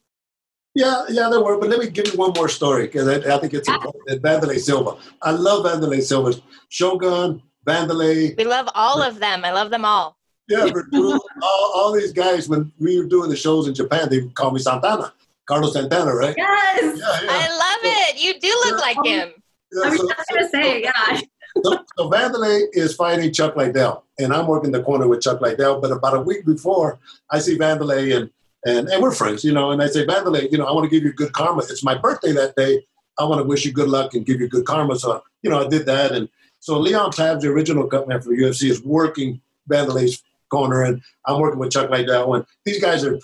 Yeah, 0.74 1.04
yeah, 1.08 1.28
there 1.28 1.42
were. 1.42 1.58
But 1.58 1.68
let 1.68 1.80
me 1.80 1.90
give 1.90 2.06
you 2.08 2.18
one 2.18 2.32
more 2.36 2.48
story 2.48 2.86
because 2.86 3.08
I, 3.08 3.16
I, 3.34 3.38
think 3.38 3.54
it's 3.54 3.68
important. 3.68 4.22
Wanderlei 4.22 4.58
Silva. 4.58 4.96
I 5.20 5.32
love 5.32 5.64
Wanderlei 5.66 6.00
Silva. 6.00 6.40
Shogun, 6.68 7.42
Wanderlei. 7.66 8.36
We 8.36 8.44
love 8.44 8.68
all 8.74 9.02
of 9.02 9.18
them. 9.18 9.44
I 9.44 9.50
love 9.50 9.70
them 9.70 9.84
all. 9.84 10.19
Yeah, 10.50 10.66
all, 11.42 11.72
all 11.76 11.92
these 11.92 12.12
guys, 12.12 12.48
when 12.48 12.72
we 12.80 12.98
were 12.98 13.06
doing 13.06 13.30
the 13.30 13.36
shows 13.36 13.68
in 13.68 13.74
Japan, 13.74 14.08
they 14.10 14.20
would 14.20 14.34
call 14.34 14.50
me 14.50 14.58
Santana. 14.58 15.12
Carlos 15.46 15.72
Santana, 15.74 16.12
right? 16.12 16.34
Yes. 16.36 16.98
Yeah, 16.98 17.20
yeah. 17.22 17.28
I 17.30 17.48
love 17.48 17.80
it. 17.82 18.22
You 18.22 18.38
do 18.40 18.48
look 18.66 18.80
like 18.80 18.96
him. 19.04 19.32
Yeah, 19.72 19.82
I 19.84 19.90
was 19.90 20.00
so, 20.00 20.08
just 20.08 20.28
going 20.28 20.42
to 20.42 20.48
say, 20.48 20.82
yeah. 20.82 21.20
so, 21.64 21.78
so 21.96 22.10
Wanderlei 22.10 22.64
is 22.72 22.94
fighting 22.94 23.32
Chuck 23.32 23.54
Liddell, 23.54 24.04
and 24.18 24.32
I'm 24.32 24.48
working 24.48 24.72
the 24.72 24.82
corner 24.82 25.06
with 25.06 25.22
Chuck 25.22 25.40
Liddell. 25.40 25.80
But 25.80 25.92
about 25.92 26.16
a 26.16 26.20
week 26.20 26.44
before, 26.44 26.98
I 27.30 27.38
see 27.38 27.56
Wanderlei, 27.56 28.16
and 28.16 28.30
and 28.66 28.88
and 28.88 29.02
we're 29.02 29.12
friends, 29.12 29.44
you 29.44 29.52
know. 29.52 29.70
And 29.70 29.80
I 29.80 29.86
say, 29.86 30.04
Wanderlei, 30.04 30.50
you 30.50 30.58
know, 30.58 30.66
I 30.66 30.72
want 30.72 30.90
to 30.90 30.90
give 30.90 31.04
you 31.04 31.12
good 31.12 31.32
karma. 31.32 31.62
It's 31.62 31.84
my 31.84 31.96
birthday 31.96 32.32
that 32.32 32.56
day. 32.56 32.84
I 33.18 33.24
want 33.24 33.40
to 33.40 33.44
wish 33.44 33.64
you 33.64 33.72
good 33.72 33.88
luck 33.88 34.14
and 34.14 34.26
give 34.26 34.40
you 34.40 34.48
good 34.48 34.66
karma. 34.66 34.98
So 34.98 35.22
you 35.42 35.50
know, 35.50 35.64
I 35.64 35.68
did 35.68 35.86
that, 35.86 36.10
and 36.12 36.28
so 36.58 36.78
Leon 36.78 37.12
Tabbs, 37.12 37.42
the 37.42 37.50
original 37.50 37.86
cutman 37.86 38.20
for 38.20 38.28
the 38.28 38.36
UFC, 38.36 38.70
is 38.70 38.82
working 38.84 39.40
Wanderlei's 39.68 40.22
corner, 40.50 40.82
and 40.82 41.00
I'm 41.26 41.40
working 41.40 41.58
with 41.58 41.72
Chuck 41.72 41.90
Liddell, 41.90 42.34
and 42.34 42.44
these 42.64 42.80
guys 42.80 43.04
are 43.04 43.18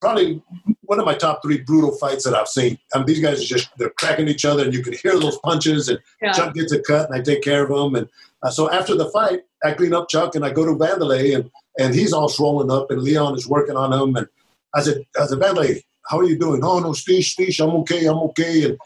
probably 0.00 0.42
one 0.82 0.98
of 0.98 1.06
my 1.06 1.14
top 1.14 1.40
three 1.42 1.60
brutal 1.62 1.96
fights 1.96 2.24
that 2.24 2.34
I've 2.34 2.48
seen. 2.48 2.78
I 2.92 2.98
mean, 2.98 3.06
these 3.06 3.20
guys 3.20 3.40
are 3.40 3.56
just 3.56 3.70
they're 3.78 3.90
cracking 3.90 4.28
each 4.28 4.44
other, 4.44 4.64
and 4.64 4.74
you 4.74 4.82
can 4.82 4.92
hear 4.92 5.18
those 5.18 5.38
punches. 5.38 5.88
And 5.88 5.98
yeah. 6.20 6.32
Chuck 6.32 6.54
gets 6.54 6.72
a 6.72 6.80
cut, 6.82 7.10
and 7.10 7.18
I 7.18 7.22
take 7.22 7.42
care 7.42 7.64
of 7.64 7.70
him. 7.70 7.94
And 7.94 8.08
uh, 8.42 8.50
so 8.50 8.70
after 8.70 8.94
the 8.94 9.10
fight, 9.10 9.42
I 9.64 9.72
clean 9.72 9.94
up 9.94 10.08
Chuck, 10.08 10.34
and 10.34 10.44
I 10.44 10.50
go 10.50 10.64
to 10.64 10.72
Wanderlei, 10.72 11.36
and 11.36 11.50
and 11.78 11.94
he's 11.94 12.12
all 12.12 12.28
swollen 12.28 12.70
up, 12.70 12.90
and 12.90 13.02
Leon 13.02 13.34
is 13.34 13.48
working 13.48 13.76
on 13.76 13.92
him. 13.92 14.16
And 14.16 14.28
I 14.74 14.82
said, 14.82 15.06
I 15.18 15.26
said, 15.26 15.38
Wanderlei, 15.38 15.82
how 16.08 16.18
are 16.18 16.24
you 16.24 16.38
doing? 16.38 16.62
Oh 16.62 16.78
no, 16.80 16.92
Steve, 16.92 17.24
Steve, 17.24 17.54
I'm 17.60 17.70
okay, 17.70 18.06
I'm 18.06 18.18
okay. 18.18 18.64
And 18.64 18.78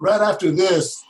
right 0.00 0.20
after 0.20 0.50
this, 0.50 1.02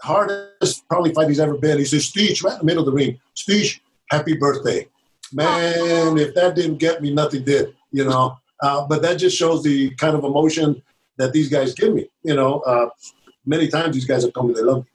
hardest 0.00 0.88
probably 0.88 1.12
fight 1.12 1.28
he's 1.28 1.40
ever 1.40 1.56
been. 1.56 1.78
He 1.78 1.84
says, 1.84 2.06
Steve, 2.06 2.42
right 2.44 2.52
in 2.52 2.60
the 2.60 2.64
middle 2.64 2.82
of 2.82 2.86
the 2.86 2.92
ring, 2.92 3.18
Steve, 3.34 3.80
happy 4.10 4.36
birthday. 4.36 4.86
Man, 5.32 6.18
if 6.18 6.34
that 6.34 6.54
didn't 6.54 6.78
get 6.78 7.02
me, 7.02 7.12
nothing 7.12 7.44
did, 7.44 7.74
you 7.90 8.04
know. 8.04 8.38
Uh, 8.62 8.86
but 8.86 9.02
that 9.02 9.14
just 9.14 9.36
shows 9.36 9.62
the 9.62 9.90
kind 9.90 10.16
of 10.16 10.24
emotion 10.24 10.82
that 11.16 11.32
these 11.32 11.48
guys 11.48 11.74
give 11.74 11.94
me. 11.94 12.08
You 12.22 12.34
know, 12.34 12.60
uh, 12.60 12.88
many 13.44 13.68
times 13.68 13.94
these 13.94 14.06
guys 14.06 14.22
have 14.24 14.32
told 14.32 14.48
me 14.48 14.54
they 14.54 14.62
love 14.62 14.84
me. 14.84 14.90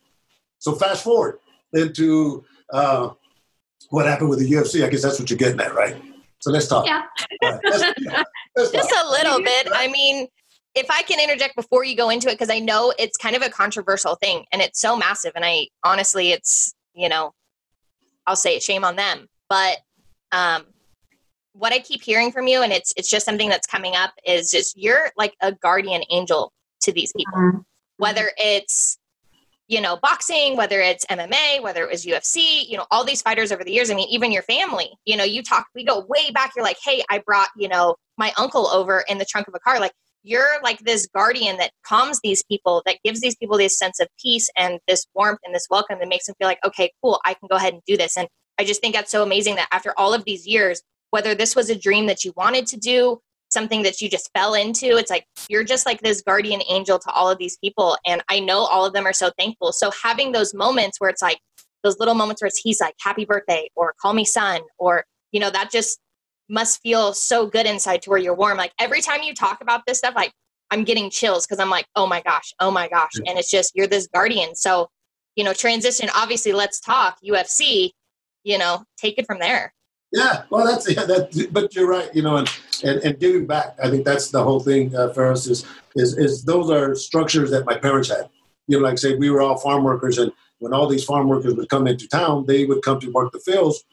So 0.59 0.73
fast 0.73 1.03
forward 1.03 1.39
into 1.73 2.43
uh, 2.71 3.09
what 3.89 4.05
happened 4.05 4.29
with 4.29 4.39
the 4.39 4.49
UFC. 4.49 4.83
I 4.83 4.89
guess 4.89 5.03
that's 5.03 5.19
what 5.19 5.29
you're 5.29 5.37
getting 5.37 5.59
at, 5.59 5.73
right? 5.73 5.95
So 6.39 6.51
let's 6.51 6.67
talk. 6.67 6.85
Yeah. 6.85 7.03
Right, 7.41 7.59
let's, 7.63 7.83
let's 8.55 8.71
just 8.71 8.89
talk. 8.89 9.05
a 9.05 9.11
little 9.11 9.41
bit. 9.41 9.67
I 9.73 9.87
mean, 9.87 10.27
if 10.75 10.89
I 10.89 11.03
can 11.03 11.19
interject 11.19 11.55
before 11.55 11.83
you 11.83 11.95
go 11.95 12.09
into 12.09 12.27
it, 12.29 12.33
because 12.33 12.49
I 12.49 12.59
know 12.59 12.93
it's 12.97 13.17
kind 13.17 13.35
of 13.35 13.41
a 13.41 13.49
controversial 13.49 14.15
thing 14.15 14.45
and 14.51 14.61
it's 14.61 14.79
so 14.79 14.97
massive. 14.97 15.33
And 15.35 15.45
I 15.45 15.67
honestly, 15.83 16.31
it's, 16.31 16.73
you 16.93 17.09
know, 17.09 17.33
I'll 18.25 18.35
say 18.35 18.55
it, 18.55 18.63
shame 18.63 18.83
on 18.83 18.95
them. 18.95 19.27
But 19.49 19.77
um, 20.33 20.65
what 21.53 21.71
I 21.71 21.79
keep 21.79 22.01
hearing 22.01 22.31
from 22.31 22.47
you, 22.47 22.61
and 22.61 22.73
it's 22.73 22.93
it's 22.97 23.09
just 23.09 23.25
something 23.25 23.47
that's 23.47 23.67
coming 23.67 23.95
up, 23.95 24.11
is 24.25 24.51
just 24.51 24.77
you're 24.77 25.11
like 25.15 25.33
a 25.41 25.51
guardian 25.51 26.03
angel 26.09 26.51
to 26.81 26.91
these 26.91 27.13
people. 27.15 27.39
Mm-hmm. 27.39 27.59
Whether 27.97 28.31
it's 28.37 28.97
you 29.67 29.79
know 29.79 29.97
boxing, 30.01 30.57
whether 30.57 30.81
it's 30.81 31.05
MMA, 31.05 31.61
whether 31.61 31.83
it 31.83 31.89
was 31.89 32.05
UFC, 32.05 32.67
you 32.67 32.77
know 32.77 32.85
all 32.91 33.05
these 33.05 33.21
fighters 33.21 33.51
over 33.51 33.63
the 33.63 33.71
years. 33.71 33.91
I 33.91 33.93
mean, 33.93 34.09
even 34.09 34.31
your 34.31 34.43
family. 34.43 34.91
You 35.05 35.15
know, 35.15 35.23
you 35.23 35.43
talk. 35.43 35.67
We 35.75 35.85
go 35.85 36.05
way 36.09 36.31
back. 36.31 36.53
You're 36.55 36.65
like, 36.65 36.77
hey, 36.83 37.03
I 37.09 37.19
brought 37.25 37.49
you 37.55 37.69
know 37.69 37.95
my 38.17 38.33
uncle 38.37 38.67
over 38.67 39.05
in 39.07 39.19
the 39.19 39.25
trunk 39.25 39.47
of 39.47 39.53
a 39.53 39.59
car. 39.59 39.79
Like 39.79 39.93
you're 40.23 40.61
like 40.63 40.79
this 40.79 41.07
guardian 41.13 41.57
that 41.57 41.71
calms 41.85 42.19
these 42.23 42.43
people, 42.43 42.81
that 42.85 42.97
gives 43.03 43.21
these 43.21 43.35
people 43.35 43.57
this 43.57 43.77
sense 43.77 43.99
of 43.99 44.07
peace 44.21 44.49
and 44.57 44.79
this 44.87 45.05
warmth 45.13 45.39
and 45.43 45.53
this 45.53 45.67
welcome 45.69 45.99
that 45.99 46.07
makes 46.07 46.25
them 46.25 46.35
feel 46.39 46.47
like, 46.47 46.65
okay, 46.65 46.91
cool, 47.03 47.19
I 47.25 47.33
can 47.33 47.47
go 47.49 47.57
ahead 47.57 47.73
and 47.73 47.81
do 47.85 47.97
this. 47.97 48.17
And 48.17 48.27
I 48.59 48.65
just 48.65 48.81
think 48.81 48.95
that's 48.95 49.11
so 49.11 49.23
amazing 49.23 49.55
that 49.55 49.67
after 49.71 49.93
all 49.97 50.13
of 50.13 50.23
these 50.25 50.45
years, 50.47 50.81
whether 51.11 51.35
this 51.35 51.55
was 51.55 51.69
a 51.69 51.75
dream 51.75 52.07
that 52.07 52.23
you 52.23 52.33
wanted 52.35 52.65
to 52.67 52.77
do, 52.77 53.19
something 53.49 53.83
that 53.83 54.01
you 54.01 54.09
just 54.09 54.31
fell 54.33 54.55
into, 54.55 54.97
it's 54.97 55.11
like 55.11 55.25
you're 55.47 55.63
just 55.63 55.85
like 55.85 56.01
this 56.01 56.21
guardian 56.21 56.61
angel 56.69 56.97
to 56.99 57.11
all 57.11 57.29
of 57.29 57.37
these 57.37 57.57
people. 57.57 57.95
And 58.05 58.23
I 58.29 58.39
know 58.39 58.59
all 58.59 58.85
of 58.85 58.93
them 58.93 59.05
are 59.05 59.13
so 59.13 59.31
thankful. 59.37 59.71
So 59.71 59.91
having 59.91 60.31
those 60.31 60.53
moments 60.53 60.99
where 60.99 61.09
it's 61.09 61.21
like 61.21 61.37
those 61.83 61.99
little 61.99 62.15
moments 62.15 62.41
where 62.41 62.47
it's 62.47 62.59
he's 62.59 62.81
like, 62.81 62.95
happy 62.99 63.25
birthday, 63.25 63.69
or 63.75 63.93
call 64.01 64.13
me 64.13 64.25
son, 64.25 64.61
or, 64.77 65.05
you 65.31 65.39
know, 65.39 65.49
that 65.51 65.69
just 65.71 65.99
must 66.49 66.81
feel 66.81 67.13
so 67.13 67.45
good 67.45 67.65
inside 67.65 68.01
to 68.01 68.09
where 68.09 68.19
you're 68.19 68.35
warm. 68.35 68.57
Like 68.57 68.73
every 68.79 69.01
time 69.01 69.21
you 69.21 69.33
talk 69.33 69.61
about 69.61 69.81
this 69.85 69.99
stuff, 69.99 70.15
like 70.15 70.31
I'm 70.71 70.83
getting 70.83 71.09
chills 71.09 71.45
because 71.45 71.59
I'm 71.59 71.69
like, 71.69 71.85
oh 71.95 72.07
my 72.07 72.21
gosh, 72.21 72.53
oh 72.59 72.71
my 72.71 72.87
gosh. 72.87 73.13
And 73.27 73.37
it's 73.37 73.51
just, 73.51 73.73
you're 73.75 73.87
this 73.87 74.07
guardian. 74.07 74.55
So, 74.55 74.89
you 75.35 75.43
know, 75.43 75.53
transition, 75.53 76.09
obviously, 76.15 76.53
let's 76.53 76.79
talk 76.79 77.17
UFC, 77.27 77.91
you 78.43 78.57
know, 78.57 78.85
take 78.97 79.17
it 79.17 79.25
from 79.25 79.39
there. 79.39 79.73
Yeah, 80.13 80.43
well, 80.49 80.65
that's 80.65 80.89
yeah, 80.95 81.05
that. 81.05 81.49
But 81.51 81.75
you're 81.75 81.87
right, 81.87 82.13
you 82.13 82.21
know, 82.21 82.37
and 82.37 82.49
and, 82.83 82.99
and 83.01 83.19
giving 83.19 83.45
back. 83.45 83.75
I 83.83 83.89
think 83.89 84.05
that's 84.05 84.29
the 84.29 84.43
whole 84.43 84.59
thing 84.59 84.95
uh, 84.95 85.11
for 85.13 85.29
us. 85.31 85.47
Is, 85.47 85.65
is 85.95 86.17
is 86.17 86.43
those 86.43 86.69
are 86.69 86.95
structures 86.95 87.51
that 87.51 87.65
my 87.65 87.75
parents 87.75 88.09
had. 88.09 88.29
You 88.67 88.79
know, 88.79 88.87
like 88.87 88.97
say 88.97 89.15
we 89.15 89.29
were 89.29 89.41
all 89.41 89.57
farm 89.57 89.83
workers, 89.83 90.19
and 90.19 90.31
when 90.59 90.73
all 90.73 90.87
these 90.87 91.03
farm 91.03 91.27
workers 91.27 91.55
would 91.55 91.69
come 91.69 91.87
into 91.87 92.07
town, 92.07 92.45
they 92.45 92.65
would 92.65 92.83
come 92.83 92.99
to 93.01 93.11
work 93.11 93.33
the 93.33 93.39
fields. 93.39 93.83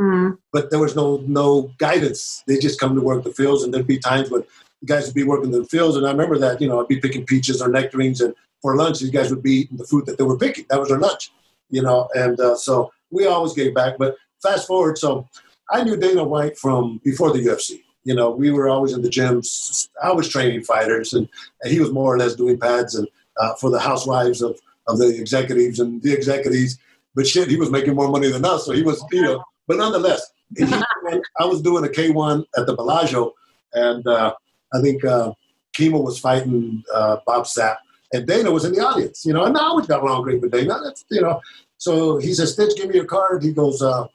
Mm-hmm. 0.00 0.34
But 0.52 0.70
there 0.70 0.78
was 0.78 0.94
no 0.94 1.22
no 1.26 1.72
guidance. 1.78 2.44
They 2.46 2.58
just 2.58 2.78
come 2.78 2.94
to 2.94 3.00
work 3.00 3.24
the 3.24 3.32
fields, 3.32 3.64
and 3.64 3.72
there'd 3.72 3.86
be 3.86 3.98
times 3.98 4.30
when 4.30 4.44
the 4.80 4.86
guys 4.86 5.06
would 5.06 5.14
be 5.14 5.24
working 5.24 5.50
the 5.50 5.64
fields, 5.64 5.96
and 5.96 6.06
I 6.06 6.10
remember 6.10 6.38
that. 6.38 6.60
You 6.60 6.68
know, 6.68 6.80
I'd 6.80 6.88
be 6.88 7.00
picking 7.00 7.24
peaches 7.24 7.62
or 7.62 7.68
nectarines, 7.68 8.20
and 8.20 8.34
for 8.60 8.76
lunch, 8.76 9.00
these 9.00 9.10
guys 9.10 9.30
would 9.30 9.42
be 9.42 9.62
eating 9.62 9.78
the 9.78 9.86
food 9.86 10.06
that 10.06 10.18
they 10.18 10.24
were 10.24 10.38
picking. 10.38 10.66
That 10.68 10.80
was 10.80 10.90
their 10.90 10.98
lunch. 10.98 11.32
You 11.70 11.82
know, 11.82 12.08
and 12.14 12.38
uh, 12.38 12.56
so 12.56 12.92
we 13.12 13.26
always 13.26 13.52
gave 13.52 13.74
back. 13.74 13.98
But 13.98 14.16
fast 14.42 14.66
forward, 14.66 14.98
so 14.98 15.28
I 15.70 15.84
knew 15.84 15.96
Dana 15.96 16.24
White 16.24 16.58
from 16.58 17.00
before 17.04 17.32
the 17.32 17.38
UFC. 17.38 17.80
You 18.04 18.16
know, 18.16 18.30
we 18.30 18.50
were 18.50 18.68
always 18.68 18.92
in 18.92 19.02
the 19.02 19.08
gyms. 19.08 19.88
I 20.02 20.10
was 20.12 20.28
training 20.28 20.64
fighters, 20.64 21.12
and, 21.12 21.28
and 21.62 21.72
he 21.72 21.78
was 21.78 21.92
more 21.92 22.12
or 22.12 22.18
less 22.18 22.34
doing 22.34 22.58
pads 22.58 22.96
and 22.96 23.06
uh, 23.38 23.54
for 23.54 23.70
the 23.70 23.78
housewives 23.78 24.42
of, 24.42 24.58
of 24.88 24.98
the 24.98 25.08
executives 25.20 25.78
and 25.78 26.02
the 26.02 26.12
executives. 26.12 26.78
But 27.14 27.26
shit, 27.26 27.48
he 27.48 27.56
was 27.56 27.70
making 27.70 27.94
more 27.94 28.08
money 28.08 28.28
than 28.28 28.44
us, 28.44 28.66
so 28.66 28.72
he 28.72 28.82
was, 28.82 29.04
you 29.12 29.22
know. 29.22 29.44
But 29.68 29.76
nonetheless, 29.76 30.32
he, 30.56 30.64
I 31.38 31.44
was 31.44 31.62
doing 31.62 31.84
a 31.84 31.88
K1 31.88 32.44
at 32.56 32.66
the 32.66 32.74
Bellagio, 32.74 33.32
and 33.72 34.04
uh, 34.06 34.34
I 34.74 34.80
think 34.80 35.04
uh, 35.04 35.32
Kimo 35.74 36.00
was 36.00 36.18
fighting 36.18 36.82
uh, 36.92 37.18
Bob 37.26 37.44
Sapp, 37.44 37.76
and 38.12 38.26
Dana 38.26 38.50
was 38.50 38.64
in 38.64 38.72
the 38.72 38.80
audience. 38.80 39.24
You 39.24 39.34
know, 39.34 39.44
and 39.44 39.56
I 39.56 39.62
always 39.62 39.86
got 39.86 40.02
along 40.02 40.22
great 40.22 40.40
with 40.40 40.50
Dana. 40.50 40.78
That's, 40.82 41.04
you 41.10 41.20
know, 41.20 41.40
so 41.82 42.16
he 42.16 42.32
says, 42.32 42.52
Stitch, 42.52 42.76
give 42.76 42.90
me 42.90 42.94
your 42.94 43.06
card. 43.06 43.42
He 43.42 43.52
goes, 43.52 43.82
uh, 43.82 44.04
uh, 44.04 44.06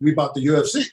we 0.00 0.14
bought 0.14 0.32
the 0.32 0.42
UFC. 0.42 0.86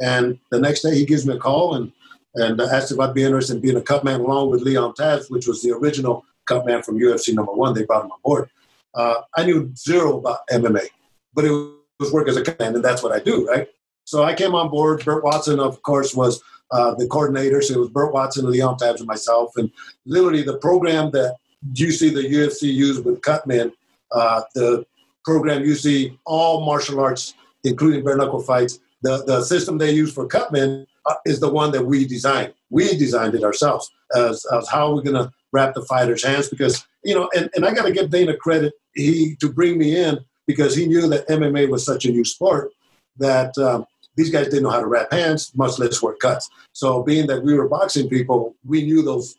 And 0.00 0.36
the 0.50 0.58
next 0.58 0.82
day 0.82 0.92
he 0.92 1.06
gives 1.06 1.24
me 1.24 1.36
a 1.36 1.38
call 1.38 1.76
and, 1.76 1.92
and 2.34 2.60
asked 2.60 2.90
if 2.90 2.98
I'd 2.98 3.14
be 3.14 3.22
interested 3.22 3.54
in 3.54 3.62
being 3.62 3.76
a 3.76 3.80
cut 3.80 4.02
man 4.02 4.18
along 4.18 4.50
with 4.50 4.62
Leon 4.62 4.94
Tabbs, 4.94 5.30
which 5.30 5.46
was 5.46 5.62
the 5.62 5.70
original 5.70 6.24
cut 6.46 6.66
man 6.66 6.82
from 6.82 6.98
UFC 6.98 7.32
number 7.32 7.52
one. 7.52 7.74
They 7.74 7.84
brought 7.84 8.04
him 8.04 8.10
on 8.10 8.18
board. 8.24 8.50
Uh, 8.92 9.20
I 9.36 9.44
knew 9.44 9.72
zero 9.76 10.18
about 10.18 10.40
MMA, 10.50 10.88
but 11.32 11.44
it 11.44 11.52
was 12.00 12.12
work 12.12 12.28
as 12.28 12.36
a 12.36 12.42
cut 12.42 12.58
man, 12.58 12.74
and 12.74 12.84
that's 12.84 13.04
what 13.04 13.12
I 13.12 13.20
do, 13.20 13.46
right? 13.46 13.68
So 14.02 14.24
I 14.24 14.34
came 14.34 14.56
on 14.56 14.68
board. 14.68 15.04
Burt 15.04 15.22
Watson, 15.22 15.60
of 15.60 15.80
course, 15.84 16.12
was 16.12 16.42
uh, 16.72 16.96
the 16.96 17.06
coordinator. 17.06 17.62
So 17.62 17.74
it 17.74 17.78
was 17.78 17.90
Burt 17.90 18.12
Watson, 18.12 18.50
Leon 18.50 18.78
Tabbs, 18.78 19.00
and 19.00 19.06
myself. 19.06 19.52
And 19.56 19.70
literally 20.06 20.42
the 20.42 20.58
program 20.58 21.12
that 21.12 21.36
you 21.72 21.92
see 21.92 22.10
the 22.10 22.22
UFC 22.22 22.62
use 22.62 22.98
with 22.98 23.22
cut 23.22 23.46
men, 23.46 23.70
uh, 24.10 24.42
the 24.56 24.84
program 25.24 25.64
you 25.64 25.74
see 25.74 26.18
all 26.24 26.64
martial 26.64 27.00
arts, 27.00 27.34
including 27.64 28.04
bare 28.04 28.16
knuckle 28.16 28.42
fights, 28.42 28.78
the, 29.02 29.24
the 29.24 29.42
system 29.42 29.78
they 29.78 29.92
use 29.92 30.12
for 30.12 30.28
cutmen 30.28 30.86
uh, 31.06 31.14
is 31.26 31.40
the 31.40 31.52
one 31.52 31.72
that 31.72 31.84
we 31.84 32.06
designed. 32.06 32.54
We 32.70 32.96
designed 32.96 33.34
it 33.34 33.44
ourselves 33.44 33.90
as, 34.14 34.44
as 34.46 34.68
how 34.68 34.94
we're 34.94 35.02
going 35.02 35.16
to 35.16 35.32
wrap 35.52 35.74
the 35.74 35.82
fighter's 35.82 36.24
hands 36.24 36.48
because, 36.48 36.86
you 37.04 37.14
know, 37.14 37.28
and, 37.36 37.50
and 37.54 37.64
I 37.64 37.74
got 37.74 37.84
to 37.84 37.92
give 37.92 38.10
Dana 38.10 38.36
credit 38.36 38.72
he 38.94 39.36
to 39.40 39.52
bring 39.52 39.78
me 39.78 39.96
in 39.96 40.18
because 40.46 40.74
he 40.76 40.86
knew 40.86 41.08
that 41.08 41.28
MMA 41.28 41.68
was 41.68 41.84
such 41.84 42.04
a 42.04 42.10
new 42.10 42.24
sport 42.24 42.72
that 43.18 43.56
um, 43.58 43.86
these 44.16 44.30
guys 44.30 44.46
didn't 44.46 44.64
know 44.64 44.70
how 44.70 44.80
to 44.80 44.86
wrap 44.86 45.12
hands, 45.12 45.52
much 45.54 45.78
less 45.78 46.02
work 46.02 46.20
cuts. 46.20 46.48
So 46.72 47.02
being 47.02 47.26
that 47.28 47.42
we 47.42 47.54
were 47.54 47.68
boxing 47.68 48.08
people, 48.08 48.54
we 48.64 48.82
knew 48.84 49.02
those 49.02 49.36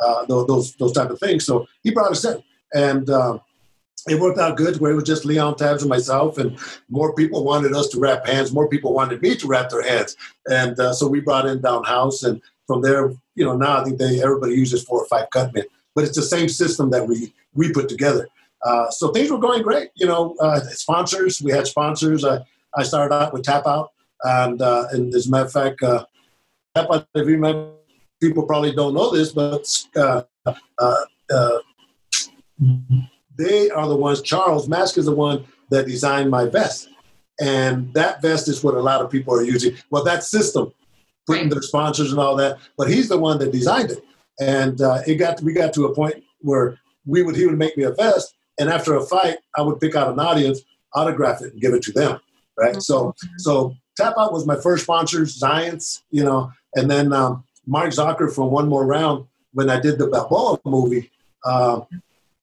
uh, 0.00 0.24
those, 0.26 0.76
those 0.76 0.92
type 0.92 1.10
of 1.10 1.18
things. 1.18 1.44
So 1.44 1.66
he 1.82 1.90
brought 1.90 2.12
us 2.12 2.24
in, 2.24 2.40
and 2.72 3.10
um, 3.10 3.40
it 4.06 4.20
worked 4.20 4.38
out 4.38 4.56
good 4.56 4.80
where 4.80 4.92
it 4.92 4.94
was 4.94 5.04
just 5.04 5.24
Leon 5.24 5.56
Tabbs 5.56 5.82
and 5.82 5.90
myself, 5.90 6.38
and 6.38 6.58
more 6.88 7.14
people 7.14 7.44
wanted 7.44 7.74
us 7.74 7.88
to 7.88 7.98
wrap 7.98 8.26
hands. 8.26 8.52
More 8.52 8.68
people 8.68 8.92
wanted 8.92 9.20
me 9.22 9.34
to 9.36 9.46
wrap 9.46 9.70
their 9.70 9.82
hands, 9.82 10.16
and 10.46 10.78
uh, 10.78 10.92
so 10.92 11.08
we 11.08 11.20
brought 11.20 11.46
in 11.46 11.60
Don 11.60 11.84
House, 11.84 12.22
and 12.22 12.40
from 12.66 12.82
there, 12.82 13.12
you 13.34 13.44
know, 13.44 13.56
now 13.56 13.80
I 13.80 13.84
think 13.84 13.98
they 13.98 14.22
everybody 14.22 14.54
uses 14.54 14.84
four 14.84 15.02
or 15.02 15.06
five 15.06 15.30
cutmen, 15.30 15.64
but 15.94 16.04
it's 16.04 16.16
the 16.16 16.22
same 16.22 16.48
system 16.48 16.90
that 16.90 17.06
we 17.06 17.32
we 17.54 17.72
put 17.72 17.88
together. 17.88 18.28
Uh, 18.64 18.90
so 18.90 19.08
things 19.08 19.30
were 19.30 19.38
going 19.38 19.62
great. 19.62 19.90
You 19.94 20.06
know, 20.06 20.36
uh, 20.40 20.60
sponsors 20.60 21.42
we 21.42 21.52
had 21.52 21.66
sponsors. 21.66 22.24
I 22.24 22.44
I 22.76 22.82
started 22.82 23.14
out 23.14 23.32
with 23.32 23.42
Tap 23.42 23.66
Out, 23.66 23.90
and 24.22 24.60
uh, 24.62 24.86
and 24.92 25.14
as 25.14 25.26
a 25.26 25.30
matter 25.30 25.46
of 25.46 25.52
fact, 25.52 25.82
uh, 25.82 26.04
Tap 26.74 26.88
Out 26.92 27.06
if 27.14 27.28
you 27.28 27.74
people 28.20 28.44
probably 28.44 28.72
don't 28.72 28.94
know 28.94 29.10
this, 29.10 29.32
but 29.32 29.66
uh, 29.96 30.22
they 33.38 33.70
are 33.70 33.88
the 33.88 33.96
ones. 33.96 34.20
Charles 34.20 34.68
Mask 34.68 34.98
is 34.98 35.06
the 35.06 35.14
one 35.14 35.44
that 35.70 35.86
designed 35.86 36.30
my 36.30 36.46
vest, 36.46 36.88
and 37.40 37.92
that 37.94 38.20
vest 38.20 38.48
is 38.48 38.62
what 38.62 38.74
a 38.74 38.80
lot 38.80 39.00
of 39.00 39.10
people 39.10 39.34
are 39.34 39.42
using. 39.42 39.76
Well, 39.90 40.04
that 40.04 40.24
system, 40.24 40.72
putting 41.26 41.48
their 41.48 41.62
sponsors 41.62 42.10
and 42.10 42.20
all 42.20 42.36
that, 42.36 42.58
but 42.76 42.90
he's 42.90 43.08
the 43.08 43.18
one 43.18 43.38
that 43.38 43.52
designed 43.52 43.90
it, 43.90 44.04
and 44.40 44.80
uh, 44.80 45.02
it 45.06 45.16
got 45.16 45.40
we 45.42 45.52
got 45.52 45.72
to 45.74 45.86
a 45.86 45.94
point 45.94 46.22
where 46.40 46.78
we 47.06 47.22
would 47.22 47.36
he 47.36 47.46
would 47.46 47.58
make 47.58 47.76
me 47.76 47.84
a 47.84 47.92
vest, 47.92 48.34
and 48.58 48.68
after 48.68 48.96
a 48.96 49.06
fight, 49.06 49.38
I 49.56 49.62
would 49.62 49.80
pick 49.80 49.94
out 49.94 50.12
an 50.12 50.18
audience, 50.18 50.60
autograph 50.94 51.40
it, 51.42 51.52
and 51.52 51.60
give 51.60 51.74
it 51.74 51.82
to 51.84 51.92
them. 51.92 52.20
Right. 52.58 52.72
Mm-hmm. 52.72 52.80
So 52.80 53.14
so 53.38 53.74
Tap 53.96 54.14
Out 54.18 54.32
was 54.32 54.46
my 54.46 54.56
first 54.56 54.84
sponsor, 54.84 55.24
Giants, 55.24 56.02
you 56.10 56.24
know, 56.24 56.52
and 56.74 56.90
then 56.90 57.12
um, 57.12 57.44
Mark 57.66 57.90
Zucker 57.90 58.32
from 58.32 58.50
One 58.50 58.68
More 58.68 58.86
Round 58.86 59.26
when 59.52 59.70
I 59.70 59.80
did 59.80 59.98
the 59.98 60.06
Balboa 60.06 60.60
movie. 60.64 61.10
Uh, 61.44 61.80